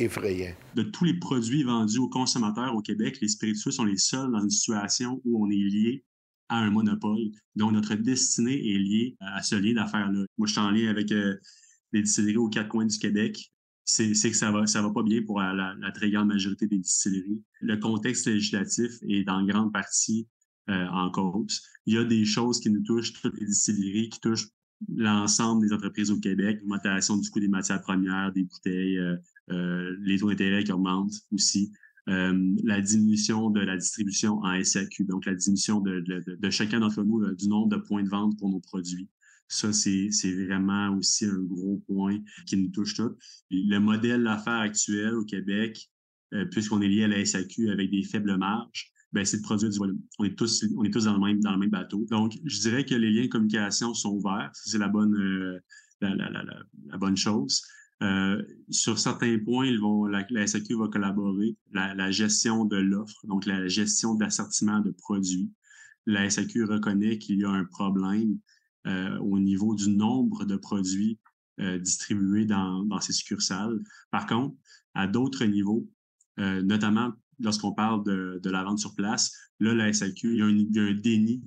effrayants. 0.00 0.56
De 0.74 0.82
tous 0.82 1.04
les 1.04 1.14
produits 1.14 1.62
vendus 1.62 1.98
aux 1.98 2.08
consommateurs 2.08 2.74
au 2.74 2.82
Québec, 2.82 3.18
les 3.22 3.28
spiritueux 3.28 3.70
sont 3.70 3.84
les 3.84 3.96
seuls 3.96 4.28
dans 4.32 4.42
une 4.42 4.50
situation 4.50 5.20
où 5.24 5.46
on 5.46 5.48
est 5.48 5.54
lié 5.54 6.04
à 6.48 6.58
un 6.58 6.70
monopole. 6.70 7.30
Donc, 7.54 7.74
notre 7.74 7.94
destinée 7.94 8.56
est 8.56 8.78
liée 8.78 9.16
à 9.20 9.40
ce 9.44 9.54
lien 9.54 9.72
d'affaires-là. 9.74 10.24
Moi, 10.36 10.48
je 10.48 10.52
suis 10.52 10.60
en 10.60 10.72
lien 10.72 10.90
avec 10.90 11.12
euh, 11.12 11.36
les 11.92 12.02
distilleries 12.02 12.38
aux 12.38 12.48
quatre 12.48 12.70
coins 12.70 12.86
du 12.86 12.98
Québec. 12.98 13.52
C'est 13.84 14.10
que 14.12 14.36
ça 14.36 14.50
va, 14.50 14.66
ça 14.66 14.82
va 14.82 14.90
pas 14.90 15.04
bien 15.04 15.22
pour 15.22 15.40
la, 15.40 15.92
très 15.94 16.10
grande 16.10 16.26
majorité 16.26 16.66
des 16.66 16.78
distilleries. 16.78 17.40
Le 17.60 17.76
contexte 17.76 18.26
législatif 18.26 18.90
est 19.08 19.28
en 19.28 19.46
grande 19.46 19.72
partie 19.72 20.26
euh, 20.70 20.88
en 20.88 21.08
cause. 21.12 21.62
Il 21.86 21.94
y 21.94 21.98
a 21.98 22.04
des 22.04 22.24
choses 22.24 22.58
qui 22.58 22.70
nous 22.70 22.82
touchent, 22.82 23.12
toutes 23.12 23.38
les 23.38 23.46
distilleries, 23.46 24.08
qui 24.08 24.18
touchent 24.18 24.48
l'ensemble 24.88 25.66
des 25.66 25.72
entreprises 25.72 26.10
au 26.10 26.18
Québec, 26.18 26.58
l'augmentation 26.60 27.16
du 27.16 27.30
coût 27.30 27.40
des 27.40 27.48
matières 27.48 27.80
premières, 27.82 28.32
des 28.32 28.44
bouteilles, 28.44 28.98
euh, 28.98 29.16
euh, 29.50 29.96
les 30.00 30.18
taux 30.18 30.28
d'intérêt 30.28 30.64
qui 30.64 30.72
augmentent 30.72 31.14
aussi, 31.32 31.72
euh, 32.08 32.54
la 32.64 32.80
diminution 32.80 33.50
de 33.50 33.60
la 33.60 33.76
distribution 33.76 34.38
en 34.42 34.62
SAQ, 34.62 35.04
donc 35.04 35.26
la 35.26 35.34
diminution 35.34 35.80
de, 35.80 36.00
de, 36.00 36.50
chacun 36.50 36.80
d'entre 36.80 37.02
nous 37.02 37.34
du 37.34 37.48
nombre 37.48 37.68
de 37.68 37.76
points 37.76 38.02
de 38.02 38.08
vente 38.08 38.38
pour 38.38 38.50
nos 38.50 38.60
produits. 38.60 39.08
Ça, 39.48 39.72
c'est 39.72 40.10
vraiment 40.46 40.96
aussi 40.96 41.24
un 41.24 41.40
gros 41.40 41.82
point 41.88 42.18
qui 42.46 42.56
nous 42.56 42.68
touche 42.68 42.94
tous. 42.94 43.12
Le 43.50 43.78
modèle 43.78 44.22
d'affaires 44.22 44.60
actuel 44.60 45.14
au 45.14 45.24
Québec, 45.24 45.90
puisqu'on 46.52 46.80
est 46.80 46.88
lié 46.88 47.04
à 47.04 47.08
la 47.08 47.24
SAQ 47.24 47.70
avec 47.70 47.90
des 47.90 48.04
faibles 48.04 48.36
marges, 48.36 48.92
ben, 49.12 49.24
c'est 49.24 49.38
de 49.38 49.42
produire 49.42 49.70
du 49.70 49.78
volume. 49.78 50.00
On 50.18 50.24
est 50.24 50.36
tous, 50.36 50.64
on 50.76 50.84
est 50.84 50.90
tous 50.90 51.04
dans, 51.04 51.14
le 51.14 51.20
même, 51.20 51.40
dans 51.40 51.52
le 51.52 51.58
même 51.58 51.70
bateau. 51.70 52.06
Donc, 52.10 52.38
je 52.44 52.60
dirais 52.60 52.84
que 52.84 52.94
les 52.94 53.10
liens 53.10 53.24
de 53.24 53.28
communication 53.28 53.92
sont 53.94 54.10
ouverts. 54.10 54.50
C'est 54.54 54.78
la 54.78 54.88
bonne, 54.88 55.14
euh, 55.14 55.58
la, 56.00 56.14
la, 56.14 56.30
la, 56.30 56.98
bonne 56.98 57.16
chose. 57.16 57.62
Euh, 58.02 58.42
sur 58.70 58.98
certains 58.98 59.38
points, 59.38 59.66
ils 59.66 59.80
vont, 59.80 60.06
la, 60.06 60.24
SAQ 60.46 60.76
va 60.76 60.88
collaborer. 60.88 61.56
La, 61.72 62.10
gestion 62.10 62.64
de 62.64 62.76
l'offre, 62.76 63.26
donc 63.26 63.46
la 63.46 63.66
gestion 63.66 64.14
d'assortiment 64.14 64.80
de 64.80 64.92
produits. 64.92 65.50
La 66.06 66.30
SAQ 66.30 66.64
reconnaît 66.64 67.18
qu'il 67.18 67.38
y 67.40 67.44
a 67.44 67.50
un 67.50 67.64
problème 67.64 68.38
euh, 68.86 69.18
au 69.18 69.38
niveau 69.38 69.74
du 69.74 69.90
nombre 69.90 70.44
de 70.44 70.56
produits 70.56 71.18
distribués 71.80 72.46
dans, 72.46 72.84
dans 72.84 73.02
ces 73.02 73.12
succursales. 73.12 73.78
Par 74.10 74.26
contre, 74.26 74.56
à 74.94 75.06
d'autres 75.06 75.44
niveaux, 75.44 75.86
notamment 76.38 77.12
lorsqu'on 77.40 77.72
parle 77.72 78.04
de, 78.04 78.50
la 78.50 78.64
vente 78.64 78.78
sur 78.78 78.94
place, 78.94 79.32
là, 79.58 79.74
la 79.74 79.92
SAQ, 79.92 80.32
il 80.32 80.38
y, 80.38 80.42
a 80.78 80.82
un, 80.82 80.94
déni 80.94 81.42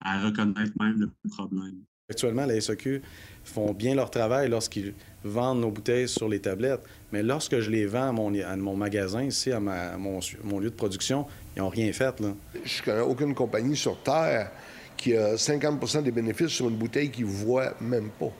à 0.00 0.22
reconnaître 0.22 0.72
même 0.80 0.98
le 0.98 1.10
problème. 1.30 1.82
Actuellement, 2.10 2.46
la 2.46 2.58
SAQ 2.58 3.02
font 3.44 3.74
bien 3.74 3.94
leur 3.94 4.10
travail 4.10 4.48
lorsqu'ils 4.48 4.94
vendent 5.24 5.60
nos 5.60 5.70
bouteilles 5.70 6.08
sur 6.08 6.26
les 6.26 6.40
tablettes. 6.40 6.80
Mais 7.12 7.22
lorsque 7.22 7.60
je 7.60 7.70
les 7.70 7.84
vends 7.84 8.08
à 8.08 8.12
mon, 8.12 8.34
à 8.34 8.56
mon 8.56 8.76
magasin, 8.76 9.24
ici, 9.24 9.52
à, 9.52 9.60
mon, 9.60 10.20
lieu 10.58 10.70
de 10.70 10.74
production, 10.74 11.26
ils 11.54 11.60
n'ont 11.60 11.68
rien 11.68 11.92
fait. 11.92 12.18
Là. 12.20 12.34
Je 12.64 12.82
connais 12.82 13.00
aucune 13.00 13.34
compagnie 13.34 13.76
sur 13.76 14.02
Terre 14.02 14.50
qui 14.96 15.14
a 15.16 15.34
50% 15.34 16.02
des 16.02 16.10
bénéfices 16.10 16.48
sur 16.48 16.68
une 16.68 16.76
bouteille 16.76 17.10
qu'ils 17.10 17.26
ne 17.26 17.30
voit 17.30 17.74
même 17.80 18.10
pas, 18.18 18.32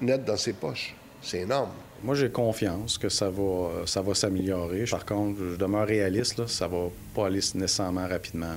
net 0.00 0.24
dans 0.24 0.36
ses 0.36 0.54
poches. 0.54 0.94
C'est 1.20 1.40
énorme. 1.40 1.70
Moi, 2.04 2.14
j'ai 2.14 2.30
confiance 2.30 2.98
que 2.98 3.08
ça 3.08 3.30
va, 3.30 3.86
ça 3.86 4.02
va 4.02 4.14
s'améliorer. 4.14 4.84
Par 4.84 5.06
contre, 5.06 5.38
je 5.38 5.56
demeure 5.56 5.86
réaliste, 5.86 6.36
là, 6.36 6.46
ça 6.46 6.68
va 6.68 6.88
pas 7.14 7.28
aller 7.28 7.40
nécessairement 7.54 8.06
rapidement. 8.06 8.56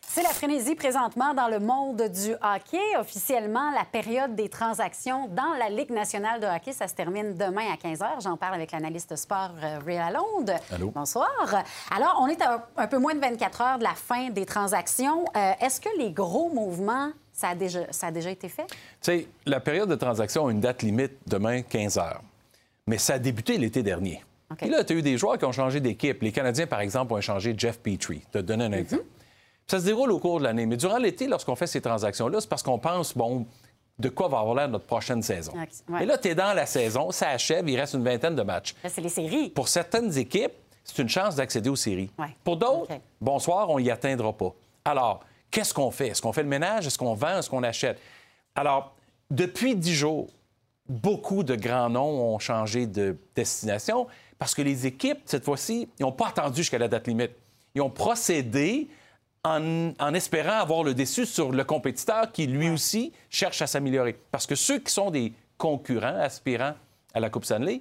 C'est 0.00 0.22
la 0.22 0.30
frénésie 0.30 0.74
présentement 0.74 1.34
dans 1.34 1.48
le 1.48 1.58
monde 1.58 2.00
du 2.00 2.32
hockey. 2.32 2.80
Officiellement, 2.98 3.70
la 3.72 3.84
période 3.84 4.34
des 4.34 4.48
transactions 4.48 5.28
dans 5.28 5.52
la 5.58 5.68
Ligue 5.68 5.90
nationale 5.90 6.40
de 6.40 6.46
hockey, 6.46 6.72
ça 6.72 6.88
se 6.88 6.94
termine 6.94 7.34
demain 7.34 7.70
à 7.70 7.76
15 7.76 7.98
h. 7.98 8.22
J'en 8.22 8.38
parle 8.38 8.54
avec 8.54 8.72
l'analyste 8.72 9.14
sport 9.14 9.50
euh, 9.62 9.78
Ray 9.84 9.98
Lalonde. 9.98 10.52
Allô? 10.72 10.90
Bonsoir. 10.92 11.62
Alors, 11.94 12.20
on 12.22 12.28
est 12.28 12.40
à 12.40 12.66
un 12.78 12.86
peu 12.86 12.96
moins 12.96 13.14
de 13.14 13.20
24 13.20 13.60
heures 13.60 13.78
de 13.78 13.84
la 13.84 13.94
fin 13.94 14.30
des 14.30 14.46
transactions. 14.46 15.26
Euh, 15.36 15.52
est-ce 15.60 15.82
que 15.82 15.90
les 15.98 16.10
gros 16.10 16.48
mouvements 16.48 17.10
ça 17.36 17.50
a 17.50 17.54
déjà, 17.54 17.80
ça 17.92 18.06
a 18.06 18.10
déjà 18.10 18.30
été 18.30 18.48
fait? 18.48 18.66
Tu 18.66 18.76
sais, 19.02 19.28
la 19.44 19.60
période 19.60 19.90
de 19.90 19.94
transaction 19.94 20.46
a 20.46 20.50
une 20.50 20.60
date 20.60 20.82
limite 20.82 21.12
demain, 21.26 21.60
15 21.60 21.98
heures. 21.98 22.22
Mais 22.86 22.96
ça 22.96 23.14
a 23.14 23.18
débuté 23.18 23.58
l'été 23.58 23.82
dernier. 23.82 24.24
Et 24.62 24.68
là, 24.68 24.84
tu 24.84 24.94
as 24.94 24.96
eu 24.96 25.02
des 25.02 25.18
joueurs 25.18 25.36
qui 25.36 25.44
ont 25.44 25.52
changé 25.52 25.80
d'équipe. 25.80 26.22
Les 26.22 26.32
Canadiens, 26.32 26.66
par 26.66 26.80
exemple, 26.80 27.12
ont 27.12 27.20
changé 27.20 27.54
Jeff 27.56 27.78
Petrie. 27.78 28.20
Tu 28.20 28.30
te 28.30 28.38
donner 28.38 28.64
un 28.64 28.72
exemple. 28.72 29.04
Ça 29.66 29.80
se 29.80 29.84
déroule 29.84 30.12
au 30.12 30.18
cours 30.18 30.38
de 30.38 30.44
l'année. 30.44 30.64
Mais 30.64 30.76
durant 30.76 30.96
l'été, 30.96 31.26
lorsqu'on 31.26 31.56
fait 31.56 31.66
ces 31.66 31.80
transactions-là, 31.80 32.40
c'est 32.40 32.48
parce 32.48 32.62
qu'on 32.62 32.78
pense, 32.78 33.14
bon, 33.14 33.44
de 33.98 34.08
quoi 34.08 34.28
va 34.28 34.38
avoir 34.38 34.54
l'air 34.54 34.68
notre 34.68 34.86
prochaine 34.86 35.22
saison. 35.22 35.52
Ouais. 35.88 36.04
Et 36.04 36.06
là, 36.06 36.16
tu 36.16 36.28
es 36.28 36.34
dans 36.34 36.54
la 36.54 36.64
saison, 36.64 37.10
ça 37.10 37.30
achève, 37.30 37.68
il 37.68 37.78
reste 37.78 37.94
une 37.94 38.04
vingtaine 38.04 38.36
de 38.36 38.42
matchs. 38.42 38.74
Là, 38.82 38.88
c'est 38.88 39.00
les 39.02 39.08
séries. 39.08 39.50
Pour 39.50 39.68
certaines 39.68 40.16
équipes, 40.16 40.52
c'est 40.84 41.02
une 41.02 41.08
chance 41.08 41.34
d'accéder 41.34 41.68
aux 41.68 41.76
séries. 41.76 42.10
Ouais. 42.18 42.34
Pour 42.44 42.56
d'autres, 42.56 42.92
bonsoir, 43.20 43.68
on 43.68 43.80
n'y 43.80 43.90
atteindra 43.90 44.32
pas. 44.32 44.54
Alors, 44.84 45.20
qu'est-ce 45.50 45.74
qu'on 45.74 45.90
fait? 45.90 46.08
Est-ce 46.08 46.22
qu'on 46.22 46.32
fait 46.32 46.42
le 46.42 46.48
ménage? 46.48 46.86
Est-ce 46.86 46.98
qu'on 46.98 47.14
vend? 47.14 47.38
Est-ce 47.38 47.50
qu'on 47.50 47.62
achète? 47.62 47.98
Alors, 48.54 48.94
depuis 49.30 49.74
dix 49.74 49.94
jours, 49.94 50.28
beaucoup 50.88 51.42
de 51.42 51.54
grands 51.56 51.90
noms 51.90 52.34
ont 52.34 52.38
changé 52.38 52.86
de 52.86 53.16
destination 53.34 54.06
parce 54.38 54.54
que 54.54 54.62
les 54.62 54.86
équipes, 54.86 55.20
cette 55.24 55.44
fois-ci, 55.44 55.88
n'ont 56.00 56.12
pas 56.12 56.28
attendu 56.28 56.58
jusqu'à 56.58 56.78
la 56.78 56.88
date 56.88 57.08
limite. 57.08 57.32
Ils 57.74 57.82
ont 57.82 57.90
procédé 57.90 58.88
en, 59.44 60.14
espérant 60.14 60.58
avoir 60.58 60.82
le 60.82 60.94
dessus 60.94 61.26
sur 61.26 61.52
le 61.52 61.64
compétiteur 61.64 62.32
qui, 62.32 62.46
lui 62.46 62.68
aussi, 62.68 63.12
cherche 63.30 63.62
à 63.62 63.66
s'améliorer. 63.66 64.18
Parce 64.30 64.46
que 64.46 64.54
ceux 64.54 64.78
qui 64.80 64.92
sont 64.92 65.10
des 65.10 65.32
concurrents 65.56 66.18
aspirants 66.18 66.74
à 67.14 67.20
la 67.20 67.30
Coupe 67.30 67.44
Stanley 67.44 67.80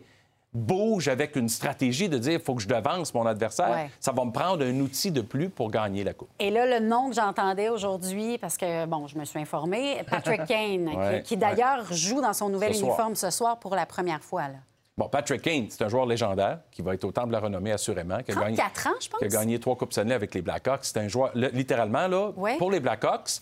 bougent 0.56 1.08
avec 1.10 1.36
une 1.36 1.50
stratégie 1.50 2.10
de 2.10 2.18
dire 2.18 2.34
il 2.34 2.40
faut 2.40 2.56
que 2.56 2.62
je 2.62 2.68
devance 2.68 3.14
mon 3.14 3.26
adversaire. 3.26 3.70
Ouais. 3.70 3.90
Ça 4.00 4.12
va 4.12 4.24
me 4.26 4.32
prendre 4.32 4.64
un 4.66 4.80
outil 4.80 5.12
de 5.12 5.22
plus 5.22 5.50
pour 5.50 5.70
gagner 5.70 6.04
la 6.04 6.14
Coupe. 6.14 6.30
Et 6.40 6.50
là, 6.50 6.66
le 6.80 6.86
nom 6.86 7.10
que 7.10 7.16
j'entendais 7.16 7.70
aujourd'hui, 7.70 8.38
parce 8.38 8.58
que, 8.58 8.86
bon, 8.86 9.08
je 9.08 9.18
me 9.18 9.26
suis 9.26 9.40
informée, 9.40 9.98
Patrick 10.10 10.46
Kane, 10.48 10.90
qui- 10.90 10.96
Ouais, 10.98 11.22
qui, 11.24 11.38
d'ailleurs 11.38 11.86
joue 11.92 12.22
dans 12.22 12.34
son 12.34 12.50
nouvel 12.50 12.74
Ce 12.74 12.80
soir. 12.80 12.90
uniforme 12.92 13.16
ce 13.16 13.30
soir 13.30 13.60
pour 13.60 13.76
la 13.76 13.86
première 13.86 14.24
fois. 14.24 14.44
Là. 14.48 14.56
Bon, 14.98 15.10
Patrick 15.10 15.42
Kane, 15.42 15.66
c'est 15.70 15.84
un 15.84 15.90
joueur 15.90 16.06
légendaire 16.06 16.60
qui 16.72 16.82
va 16.82 16.94
être 16.94 17.04
au 17.04 17.12
temple 17.12 17.28
de 17.28 17.34
la 17.34 17.40
renommée, 17.42 17.74
assurément. 17.74 18.20
Qui 18.24 18.32
a 18.32 18.36
gagné- 18.36 18.56
34 18.56 18.88
ans, 18.88 18.92
je 19.02 19.10
pense. 19.10 19.20
qui 19.20 19.26
a 19.26 19.28
gagné 19.28 19.60
trois 19.60 19.76
Coupes 19.76 19.92
Stanley 19.92 20.14
avec 20.16 20.34
les 20.34 20.42
Blackhawks. 20.42 20.86
C'est 20.86 21.00
un 21.00 21.10
joueur, 21.10 21.32
le- 21.36 21.50
littéralement, 21.50 22.08
là, 22.08 22.32
pour 22.58 22.72
les 22.72 22.80
Blackhawks, 22.80 23.40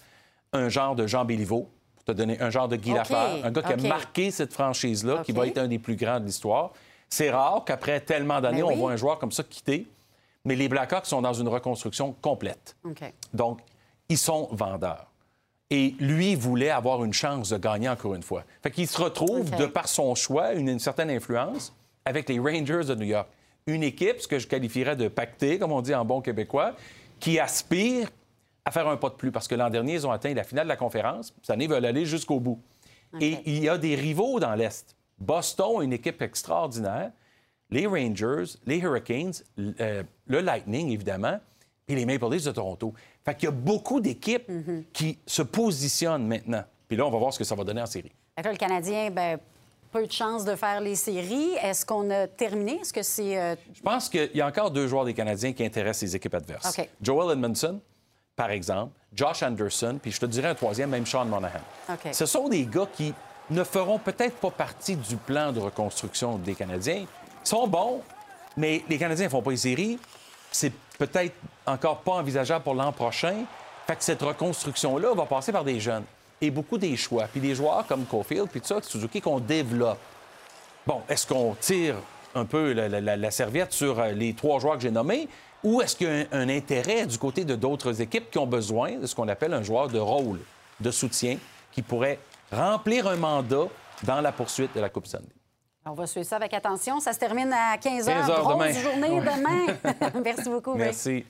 un 0.52 0.70
genre 0.70 0.96
de 0.96 1.06
Jean 1.06 1.26
Béliveau, 1.26 1.70
pour 1.96 2.04
te 2.06 2.12
donner 2.12 2.42
un 2.42 2.50
genre 2.50 2.68
de 2.68 2.76
Guy 2.76 2.92
OK, 2.92 2.98
Lafleur, 2.98 3.46
un 3.46 3.52
gars 3.52 3.62
qui 3.62 3.74
a 3.74 3.88
marqué 3.88 4.32
cette 4.32 4.52
franchise-là, 4.52 5.22
qui 5.24 5.32
va 5.32 5.46
être 5.46 5.60
un 5.60 5.68
des 5.68 5.78
plus 5.80 5.96
grands 5.96 6.20
de 6.20 6.26
l'histoire. 6.26 6.72
C'est 7.14 7.30
rare 7.30 7.64
qu'après 7.64 8.00
tellement 8.00 8.42
d'années, 8.42 8.62
Ben 8.64 8.70
oui. 8.70 8.74
on 8.74 8.78
voit 8.78 8.92
un 8.92 8.96
joueur 8.96 9.20
comme 9.20 9.32
ça 9.32 9.44
quitter, 9.44 9.86
mais 10.46 10.56
les 10.56 10.68
Blackhawks 10.68 11.06
sont 11.06 11.22
dans 11.22 11.34
une 11.34 11.48
reconstruction 11.48 12.16
complète. 12.24 12.76
Donc, 13.36 13.60
ils 14.10 14.18
sont 14.18 14.48
vendeurs. 14.52 15.06
Et 15.70 15.94
lui 16.00 16.34
voulait 16.34 16.72
avoir 16.72 17.04
une 17.04 17.14
chance 17.14 17.50
de 17.50 17.58
gagner 17.58 17.88
encore 17.88 18.16
une 18.16 18.24
fois. 18.24 18.44
Fait 18.64 18.72
qu'il 18.72 18.88
se 18.88 19.00
retrouve, 19.00 19.52
de 19.52 19.68
par 19.68 19.88
son 19.88 20.16
choix, 20.16 20.54
une, 20.54 20.68
une 20.70 20.80
certaine 20.80 21.12
influence 21.12 21.72
avec 22.04 22.28
les 22.30 22.40
Rangers 22.40 22.86
de 22.88 22.96
New 22.96 23.06
York. 23.06 23.28
Une 23.68 23.84
équipe, 23.84 24.20
ce 24.20 24.28
que 24.28 24.40
je 24.40 24.48
qualifierais 24.48 24.96
de 24.96 25.08
pactée, 25.08 25.60
comme 25.60 25.72
on 25.72 25.82
dit 25.82 25.94
en 25.94 26.06
bon 26.06 26.20
québécois, 26.20 26.74
qui 27.20 27.40
aspire 27.40 28.10
à 28.66 28.72
faire 28.72 28.88
un 28.88 28.98
pas 28.98 29.10
de 29.10 29.16
plus. 29.16 29.32
Parce 29.32 29.48
que 29.48 29.54
l'an 29.54 29.70
dernier, 29.70 29.94
ils 29.94 30.08
ont 30.08 30.12
atteint 30.12 30.34
la 30.34 30.44
finale 30.44 30.66
de 30.66 30.70
la 30.70 30.78
conférence. 30.78 31.32
Cette 31.44 31.52
année, 31.52 31.66
ils 31.66 31.70
veulent 31.70 31.86
aller 31.86 32.08
jusqu'au 32.08 32.40
bout. 32.40 32.60
Et 33.20 33.38
il 33.46 33.64
y 33.64 33.70
a 33.70 33.78
des 33.78 33.94
rivaux 33.94 34.40
dans 34.40 34.56
l'Est. 34.56 34.96
Boston, 35.20 35.82
une 35.82 35.94
équipe 35.94 36.22
extraordinaire. 36.22 37.12
Les 37.70 37.88
Rangers, 37.88 38.44
les 38.66 38.78
Hurricanes, 38.78 39.34
euh, 39.80 40.04
le 40.28 40.42
Lightning, 40.42 40.92
évidemment, 40.92 41.40
et 41.88 41.96
les 41.96 42.06
Maple 42.06 42.30
Leafs 42.32 42.46
de 42.46 42.52
Toronto. 42.52 42.94
Fait 43.26 43.34
qu'il 43.36 43.46
y 43.46 43.48
a 43.48 43.52
beaucoup 43.56 44.00
d'équipes 44.00 44.50
qui 44.94 45.18
se 45.26 45.42
positionnent 45.42 46.28
maintenant. 46.28 46.64
Puis 46.88 46.98
là, 46.98 47.06
on 47.06 47.10
va 47.10 47.18
voir 47.18 47.34
ce 47.34 47.40
que 47.40 47.46
ça 47.46 47.56
va 47.56 47.64
donner 47.64 47.82
en 47.82 47.86
série. 47.88 48.12
Là, 48.44 48.52
le 48.52 48.58
Canadien, 48.58 49.10
ben, 49.10 49.40
peu 49.92 50.06
de 50.06 50.12
chance 50.12 50.46
de 50.46 50.56
faire 50.56 50.82
les 50.82 50.96
séries. 50.96 51.52
Est-ce 51.62 51.86
qu'on 51.86 52.10
a 52.12 52.28
terminé? 52.28 52.80
Est-ce 52.82 52.94
que 52.94 53.02
c'est. 53.04 53.38
euh, 53.40 53.56
Je 53.74 53.82
pense 53.82 54.10
qu'il 54.10 54.30
y 54.36 54.42
a 54.42 54.48
encore 54.48 54.70
deux 54.72 54.88
joueurs 54.88 55.06
des 55.06 55.14
Canadiens 55.14 55.54
qui 55.54 55.66
intéressent 55.66 56.04
les 56.04 56.16
équipes 56.16 56.34
adverses. 56.36 56.80
Joel 57.02 57.32
Edmondson, 57.34 57.80
par 58.36 58.52
exemple, 58.52 58.94
Josh 59.14 59.42
Anderson, 59.44 59.98
puis 60.02 60.12
je 60.12 60.20
te 60.20 60.26
dirais 60.26 60.50
un 60.50 60.56
troisième, 60.56 60.90
même 60.90 61.06
Sean 61.06 61.26
Monahan. 61.26 61.60
Ce 62.12 62.26
sont 62.26 62.50
des 62.50 62.66
gars 62.66 62.88
qui 62.94 63.14
ne 63.50 63.64
feront 63.64 64.00
peut-être 64.00 64.36
pas 64.38 64.52
partie 64.52 64.96
du 64.96 65.16
plan 65.18 65.52
de 65.52 65.60
reconstruction 65.60 66.38
des 66.38 66.56
Canadiens. 66.56 67.06
Ils 67.06 67.48
sont 67.48 67.68
bons, 67.68 68.02
mais 68.58 68.84
les 68.90 68.98
Canadiens 68.98 69.26
ne 69.26 69.30
font 69.32 69.42
pas 69.42 69.52
les 69.52 69.58
séries. 69.58 70.00
C'est 70.52 70.72
peut-être 70.98 71.36
encore 71.66 72.00
pas 72.00 72.14
envisageable 72.14 72.64
pour 72.64 72.76
l'an 72.76 72.92
prochain. 72.92 73.44
Fait 73.88 73.96
que 73.96 74.04
cette 74.04 74.22
reconstruction-là 74.22 75.14
va 75.14 75.26
passer 75.26 75.52
par 75.52 75.64
des 75.64 75.80
jeunes 75.80 76.04
et 76.40 76.52
beaucoup 76.52 76.78
des 76.78 76.96
choix. 76.96 77.26
Puis 77.32 77.42
des 77.42 77.56
joueurs 77.56 77.86
comme 77.88 78.06
Caulfield, 78.06 78.48
puis 78.50 78.62
tout 78.62 78.68
ça, 78.68 78.82
Suzuki, 78.82 79.22
qu'on 79.22 79.40
développe. 79.40 80.00
Bon, 80.86 81.02
est-ce 81.10 81.26
qu'on 81.28 81.56
tire 81.60 81.96
un 82.36 82.46
peu 82.46 82.74
la, 82.74 83.32
serviette 83.32 83.74
sur 83.74 84.00
euh, 84.00 84.12
les 84.12 84.34
trois 84.34 84.60
joueurs 84.60 84.76
que 84.76 84.82
j'ai 84.82 84.92
nommés? 84.92 85.28
Ou 85.64 85.82
est-ce 85.82 85.96
qu'il 85.96 86.08
y 86.08 86.10
a 86.10 86.14
un, 86.14 86.26
un 86.32 86.50
intérêt 86.50 87.06
du 87.06 87.18
côté 87.18 87.46
de 87.46 87.56
d'autres 87.56 88.02
équipes 88.02 88.30
qui 88.30 88.38
ont 88.38 88.48
besoin 88.48 88.98
de 88.98 89.08
ce 89.08 89.16
qu'on 89.16 89.28
appelle 89.28 89.54
un 89.54 89.64
joueur 89.64 89.88
de 89.88 90.00
rôle, 90.00 90.40
de 90.80 90.92
soutien, 90.92 91.38
qui 91.72 91.82
pourrait 91.82 92.20
remplir 92.54 93.08
un 93.08 93.16
mandat 93.16 93.68
dans 94.04 94.22
la 94.22 94.32
poursuite 94.32 94.74
de 94.76 94.80
la 94.82 94.90
Coupe 94.90 95.08
Stanley? 95.08 95.28
On 95.86 95.94
va 95.94 96.08
suivre 96.08 96.26
ça 96.26 96.38
avec 96.38 96.54
attention. 96.54 97.00
Ça 97.00 97.12
se 97.14 97.20
termine 97.20 97.52
à 97.52 97.78
15 97.78 98.08
h. 98.08 98.14
15 98.14 98.30
heures 98.30 98.40
Grosse 98.42 98.54
demain. 98.54 98.74
journée 98.74 99.10
Ouais. 99.10 99.22
demain. 99.22 100.20
Merci 100.24 100.50
beaucoup. 100.50 100.76
Merci. 100.76 101.26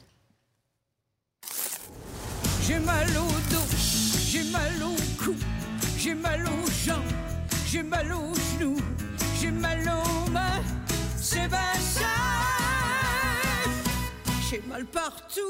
J'ai 2.61 2.79
mal 2.79 3.07
au 3.09 3.27
dos, 3.53 3.65
j'ai 4.27 4.43
mal 4.51 4.71
au 4.81 4.95
cou, 5.23 5.35
j'ai 5.97 6.13
mal 6.13 6.45
aux 6.45 6.69
jambes, 6.85 7.03
j'ai 7.67 7.83
mal 7.83 8.09
aux 8.13 8.33
genoux, 8.33 8.77
j'ai 9.41 9.51
mal 9.51 9.79
aux 9.81 10.29
mains. 10.31 10.61
Sébastien, 11.17 12.07
j'ai 14.49 14.61
mal 14.65 14.85
partout. 14.85 15.41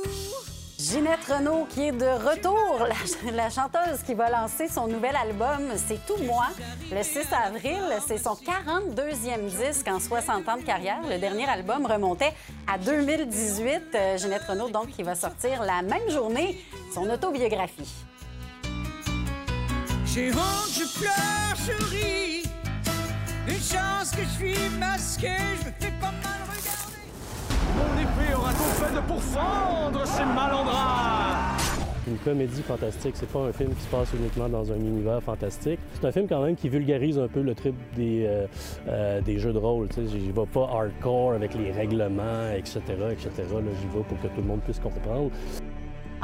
Ginette 0.84 1.24
Renault 1.30 1.66
qui 1.70 1.88
est 1.88 1.92
de 1.94 2.06
retour, 2.06 2.86
la, 3.34 3.50
chanteuse 3.50 4.04
qui 4.06 4.14
va 4.14 4.30
lancer 4.30 4.68
son 4.68 4.88
nouvel 4.88 5.16
album 5.16 5.72
C'est 5.78 6.06
tout 6.06 6.22
moi 6.24 6.48
le 6.92 7.02
6 7.02 7.20
avril. 7.32 7.80
C'est 8.06 8.18
son 8.18 8.34
42e 8.34 9.46
disque 9.46 9.88
en 9.88 10.02
60 10.02 10.50
ans 10.50 10.58
de 10.58 10.64
carrière. 10.64 11.00
Le 11.10 11.18
dernier 11.20 11.46
album 11.46 11.86
remontait 11.86 12.34
à 12.68 12.78
2018. 12.78 13.82
Euh, 13.96 14.18
Ginette 14.18 14.44
Renault, 14.44 14.70
donc, 14.70 14.90
qui 14.90 15.04
va 15.04 15.16
sortir 15.16 15.64
la 15.64 15.82
même 15.84 16.10
journée 16.10 16.62
son 16.94 17.10
autobiographie. 17.10 17.90
J'ai 20.06 20.32
honte, 20.32 20.70
je 20.70 21.00
pleure, 21.00 21.56
je 21.66 21.86
ris. 21.96 22.44
Une 23.48 23.56
chance 23.56 24.12
que 24.12 24.24
je 24.24 24.38
suis 24.38 24.70
masqué, 24.78 25.32
je 25.62 25.68
me 25.70 25.74
fais 25.80 25.98
pas 26.02 26.12
mal. 26.12 26.43
Mon 27.76 28.02
épée 28.02 28.34
aura 28.36 28.52
tout 28.52 28.64
fait 28.64 28.96
de 28.96 29.02
pourfendre 29.02 30.06
ces 30.06 30.24
Une 32.08 32.18
comédie 32.18 32.62
fantastique, 32.62 33.16
c'est 33.16 33.30
pas 33.30 33.40
un 33.40 33.52
film 33.52 33.74
qui 33.74 33.82
se 33.82 33.88
passe 33.88 34.14
uniquement 34.14 34.48
dans 34.48 34.72
un 34.72 34.76
univers 34.76 35.24
fantastique. 35.24 35.80
C'est 35.94 36.06
un 36.06 36.12
film 36.12 36.28
quand 36.28 36.44
même 36.44 36.56
qui 36.56 36.70
vulgarise 36.70 37.18
un 37.18 37.28
peu 37.28 37.42
le 37.42 37.56
trip 37.56 37.74
des, 37.96 38.26
euh, 38.28 38.46
euh, 38.88 39.22
des 39.22 39.40
jeux 39.40 39.54
de 39.54 39.58
rôle. 39.58 39.88
J'y 39.96 40.32
vais 40.32 40.46
pas 40.46 40.70
hardcore 40.72 41.34
avec 41.34 41.56
les 41.56 41.72
règlements, 41.72 42.52
etc., 42.56 42.80
etc. 43.12 43.32
J'y 43.38 43.88
vais 43.88 44.04
pour 44.04 44.22
que 44.22 44.28
tout 44.28 44.42
le 44.42 44.48
monde 44.48 44.62
puisse 44.62 44.80
comprendre. 44.80 45.32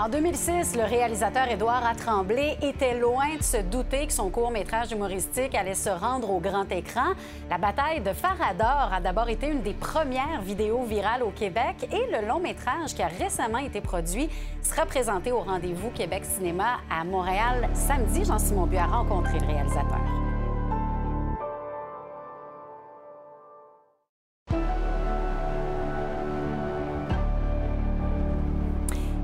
En 0.01 0.07
2006, 0.07 0.77
le 0.77 0.83
réalisateur 0.83 1.51
Édouard 1.51 1.83
Tremblay 1.97 2.57
était 2.61 2.97
loin 2.97 3.35
de 3.37 3.43
se 3.43 3.57
douter 3.57 4.07
que 4.07 4.13
son 4.13 4.29
court-métrage 4.29 4.93
humoristique 4.93 5.53
allait 5.53 5.75
se 5.75 5.89
rendre 5.89 6.31
au 6.31 6.39
grand 6.39 6.71
écran. 6.71 7.09
La 7.49 7.57
bataille 7.57 7.99
de 7.99 8.13
Farador 8.13 8.93
a 8.93 9.01
d'abord 9.01 9.27
été 9.27 9.47
une 9.47 9.61
des 9.61 9.73
premières 9.73 10.41
vidéos 10.41 10.83
virales 10.83 11.21
au 11.21 11.31
Québec 11.31 11.89
et 11.91 12.17
le 12.17 12.25
long-métrage 12.25 12.93
qui 12.95 13.03
a 13.03 13.07
récemment 13.07 13.57
été 13.57 13.81
produit 13.81 14.29
sera 14.63 14.85
présenté 14.85 15.33
au 15.33 15.41
Rendez-vous 15.41 15.89
Québec 15.89 16.23
Cinéma 16.23 16.77
à 16.89 17.03
Montréal 17.03 17.67
samedi. 17.73 18.23
Jean-Simon 18.23 18.67
Bu 18.67 18.77
a 18.77 18.85
rencontré 18.85 19.37
le 19.37 19.47
réalisateur. 19.47 20.38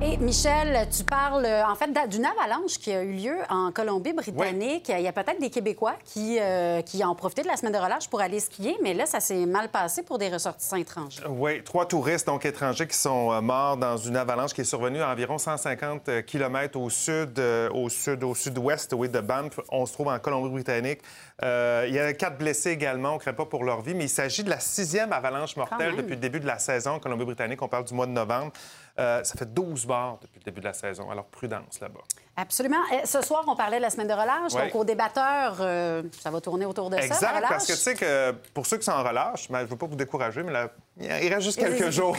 Et 0.07 0.17
Michel, 0.17 0.87
tu 0.95 1.03
parles 1.03 1.45
euh, 1.45 1.65
en 1.65 1.73
fait 1.73 1.89
d'une 2.09 2.25
avalanche 2.25 2.77
qui 2.77 2.91
a 2.91 3.01
eu 3.01 3.11
lieu 3.11 3.37
en 3.49 3.71
Colombie-Britannique. 3.71 4.91
Il 4.95 5.01
y 5.01 5.07
a 5.07 5.11
peut-être 5.11 5.41
des 5.41 5.49
Québécois 5.49 5.95
qui, 6.03 6.37
euh, 6.39 6.83
qui 6.83 7.03
ont 7.03 7.15
profité 7.15 7.41
de 7.41 7.47
la 7.47 7.57
semaine 7.57 7.73
de 7.73 7.79
relâche 7.79 8.07
pour 8.07 8.21
aller 8.21 8.39
skier, 8.39 8.77
mais 8.83 8.93
là, 8.93 9.07
ça 9.07 9.19
s'est 9.19 9.47
mal 9.47 9.69
passé 9.69 10.03
pour 10.03 10.19
des 10.19 10.29
ressortissants 10.29 10.75
étrangers. 10.75 11.23
Oui, 11.27 11.63
trois 11.63 11.87
touristes 11.87 12.27
donc 12.27 12.45
étrangers 12.45 12.85
qui 12.85 12.95
sont 12.95 13.31
euh, 13.31 13.41
morts 13.41 13.77
dans 13.77 13.97
une 13.97 14.15
avalanche 14.15 14.53
qui 14.53 14.61
est 14.61 14.65
survenue 14.65 15.01
à 15.01 15.09
environ 15.09 15.39
150 15.39 16.23
km 16.27 16.79
au 16.79 16.91
sud, 16.91 17.39
euh, 17.39 17.71
au 17.71 17.89
sud, 17.89 18.23
au 18.23 18.35
sud-ouest, 18.35 18.93
oui, 18.95 19.09
de 19.09 19.21
Banff. 19.21 19.59
On 19.69 19.87
se 19.87 19.93
trouve 19.93 20.09
en 20.09 20.19
Colombie-Britannique. 20.19 21.01
Euh, 21.43 21.85
il 21.87 21.95
y 21.95 21.99
a 21.99 22.13
quatre 22.13 22.37
blessés 22.37 22.69
également. 22.69 23.11
On 23.11 23.15
ne 23.15 23.19
craint 23.19 23.33
pas 23.33 23.45
pour 23.45 23.63
leur 23.63 23.81
vie, 23.81 23.95
mais 23.95 24.05
il 24.05 24.09
s'agit 24.09 24.43
de 24.43 24.51
la 24.51 24.59
sixième 24.59 25.11
avalanche 25.11 25.55
mortelle 25.57 25.95
depuis 25.95 26.11
le 26.11 26.21
début 26.21 26.39
de 26.39 26.47
la 26.47 26.59
saison 26.59 26.91
en 26.91 26.99
Colombie-Britannique. 26.99 27.61
On 27.61 27.67
parle 27.67 27.85
du 27.85 27.93
mois 27.93 28.05
de 28.05 28.11
novembre. 28.11 28.51
Euh, 28.97 29.23
ça 29.25 29.35
fait 29.37 29.53
12 29.53 29.85
bars 29.85 30.17
depuis 30.21 30.39
le 30.39 30.43
début 30.45 30.61
de 30.61 30.65
la 30.65 30.73
saison. 30.73 31.11
Alors, 31.11 31.25
prudence 31.25 31.81
là-bas. 31.81 31.99
Absolument. 32.37 32.77
Eh, 32.93 33.05
Ce 33.05 33.21
soir, 33.21 33.43
on 33.45 33.53
parlait 33.55 33.75
de 33.77 33.81
la 33.81 33.89
semaine 33.89 34.07
de 34.07 34.13
relâche. 34.13 34.53
Oui. 34.53 34.61
Donc, 34.63 34.75
aux 34.75 34.85
débatteurs, 34.85 35.57
euh, 35.59 36.01
ça 36.17 36.31
va 36.31 36.39
tourner 36.39 36.65
autour 36.65 36.89
de 36.89 36.95
ça, 36.95 37.01
la 37.01 37.05
Exact, 37.07 37.41
parce 37.49 37.67
que 37.67 37.73
tu 37.73 37.77
sais 37.77 37.93
que 37.93 38.31
pour 38.53 38.65
ceux 38.65 38.77
qui 38.77 38.85
sont 38.85 38.93
en 38.93 39.03
relâche, 39.03 39.49
ben, 39.51 39.59
je 39.59 39.63
ne 39.65 39.69
veux 39.69 39.75
pas 39.75 39.85
vous 39.87 39.97
décourager, 39.97 40.43
mais 40.43 40.53
la- 40.53 40.69
il 40.97 41.27
reste 41.33 41.41
juste 41.41 41.59
quelques 41.59 41.89
jours. 41.89 42.15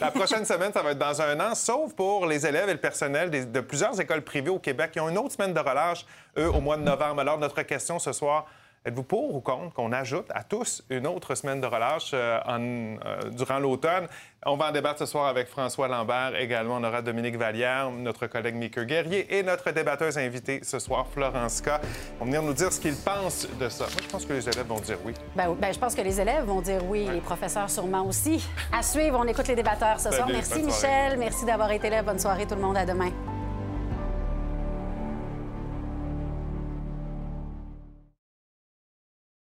La 0.00 0.12
prochaine 0.12 0.44
semaine, 0.44 0.72
ça 0.72 0.82
va 0.82 0.92
être 0.92 0.98
dans 0.98 1.20
un 1.22 1.40
an, 1.40 1.54
sauf 1.56 1.92
pour 1.94 2.26
les 2.26 2.46
élèves 2.46 2.68
et 2.68 2.74
le 2.74 2.80
personnel 2.80 3.28
des- 3.28 3.44
de 3.44 3.60
plusieurs 3.60 4.00
écoles 4.00 4.22
privées 4.22 4.50
au 4.50 4.60
Québec 4.60 4.92
qui 4.92 5.00
ont 5.00 5.08
une 5.08 5.18
autre 5.18 5.32
semaine 5.32 5.52
de 5.54 5.60
relâche, 5.60 6.06
eux, 6.38 6.48
au 6.48 6.60
mois 6.60 6.76
de 6.76 6.82
novembre. 6.82 7.20
Alors, 7.20 7.38
notre 7.38 7.62
question 7.62 7.98
ce 7.98 8.12
soir, 8.12 8.46
êtes-vous 8.84 9.02
pour 9.04 9.34
ou 9.34 9.40
contre 9.40 9.72
qu'on 9.74 9.92
ajoute 9.92 10.26
à 10.34 10.42
tous 10.42 10.82
une 10.90 11.06
autre 11.06 11.34
semaine 11.34 11.60
de 11.60 11.66
relâche 11.66 12.10
euh, 12.14 12.38
en- 12.46 12.60
euh, 13.06 13.30
durant 13.30 13.58
l'automne? 13.58 14.06
On 14.44 14.56
va 14.56 14.70
en 14.70 14.72
débattre 14.72 14.98
ce 14.98 15.06
soir 15.06 15.26
avec 15.26 15.46
François 15.48 15.86
Lambert. 15.86 16.34
Également, 16.36 16.76
on 16.78 16.84
aura 16.84 17.00
Dominique 17.00 17.36
Vallière, 17.36 17.90
notre 17.92 18.26
collègue 18.26 18.56
Mickey 18.56 18.84
Guerrier 18.86 19.38
et 19.38 19.44
notre 19.44 19.70
débatteuse 19.70 20.18
invitée 20.18 20.60
ce 20.64 20.80
soir, 20.80 21.06
Florence 21.06 21.60
K. 21.60 21.68
Ils 21.68 22.18
vont 22.18 22.24
venir 22.24 22.42
nous 22.42 22.52
dire 22.52 22.72
ce 22.72 22.80
qu'ils 22.80 22.96
pensent 22.96 23.46
de 23.60 23.68
ça. 23.68 23.84
Moi, 23.84 24.00
je 24.02 24.08
pense 24.08 24.26
que 24.26 24.32
les 24.32 24.48
élèves 24.48 24.66
vont 24.66 24.80
dire 24.80 24.98
oui. 25.04 25.14
Ben, 25.36 25.54
ben, 25.54 25.72
je 25.72 25.78
pense 25.78 25.94
que 25.94 26.00
les 26.02 26.20
élèves 26.20 26.44
vont 26.44 26.60
dire 26.60 26.80
oui, 26.88 27.08
les 27.12 27.20
professeurs 27.20 27.70
sûrement 27.70 28.04
aussi. 28.04 28.44
À 28.76 28.82
suivre, 28.82 29.16
on 29.20 29.28
écoute 29.28 29.46
les 29.46 29.54
débatteurs 29.54 30.00
ce 30.00 30.10
soir. 30.10 30.26
Salut, 30.26 30.32
Merci. 30.32 30.62
Michel, 30.62 31.18
merci 31.18 31.44
d'avoir 31.44 31.70
été 31.70 31.88
là. 31.88 32.02
Bonne 32.02 32.18
soirée 32.18 32.46
tout 32.46 32.56
le 32.56 32.62
monde, 32.62 32.76
à 32.76 32.84
demain. 32.84 33.10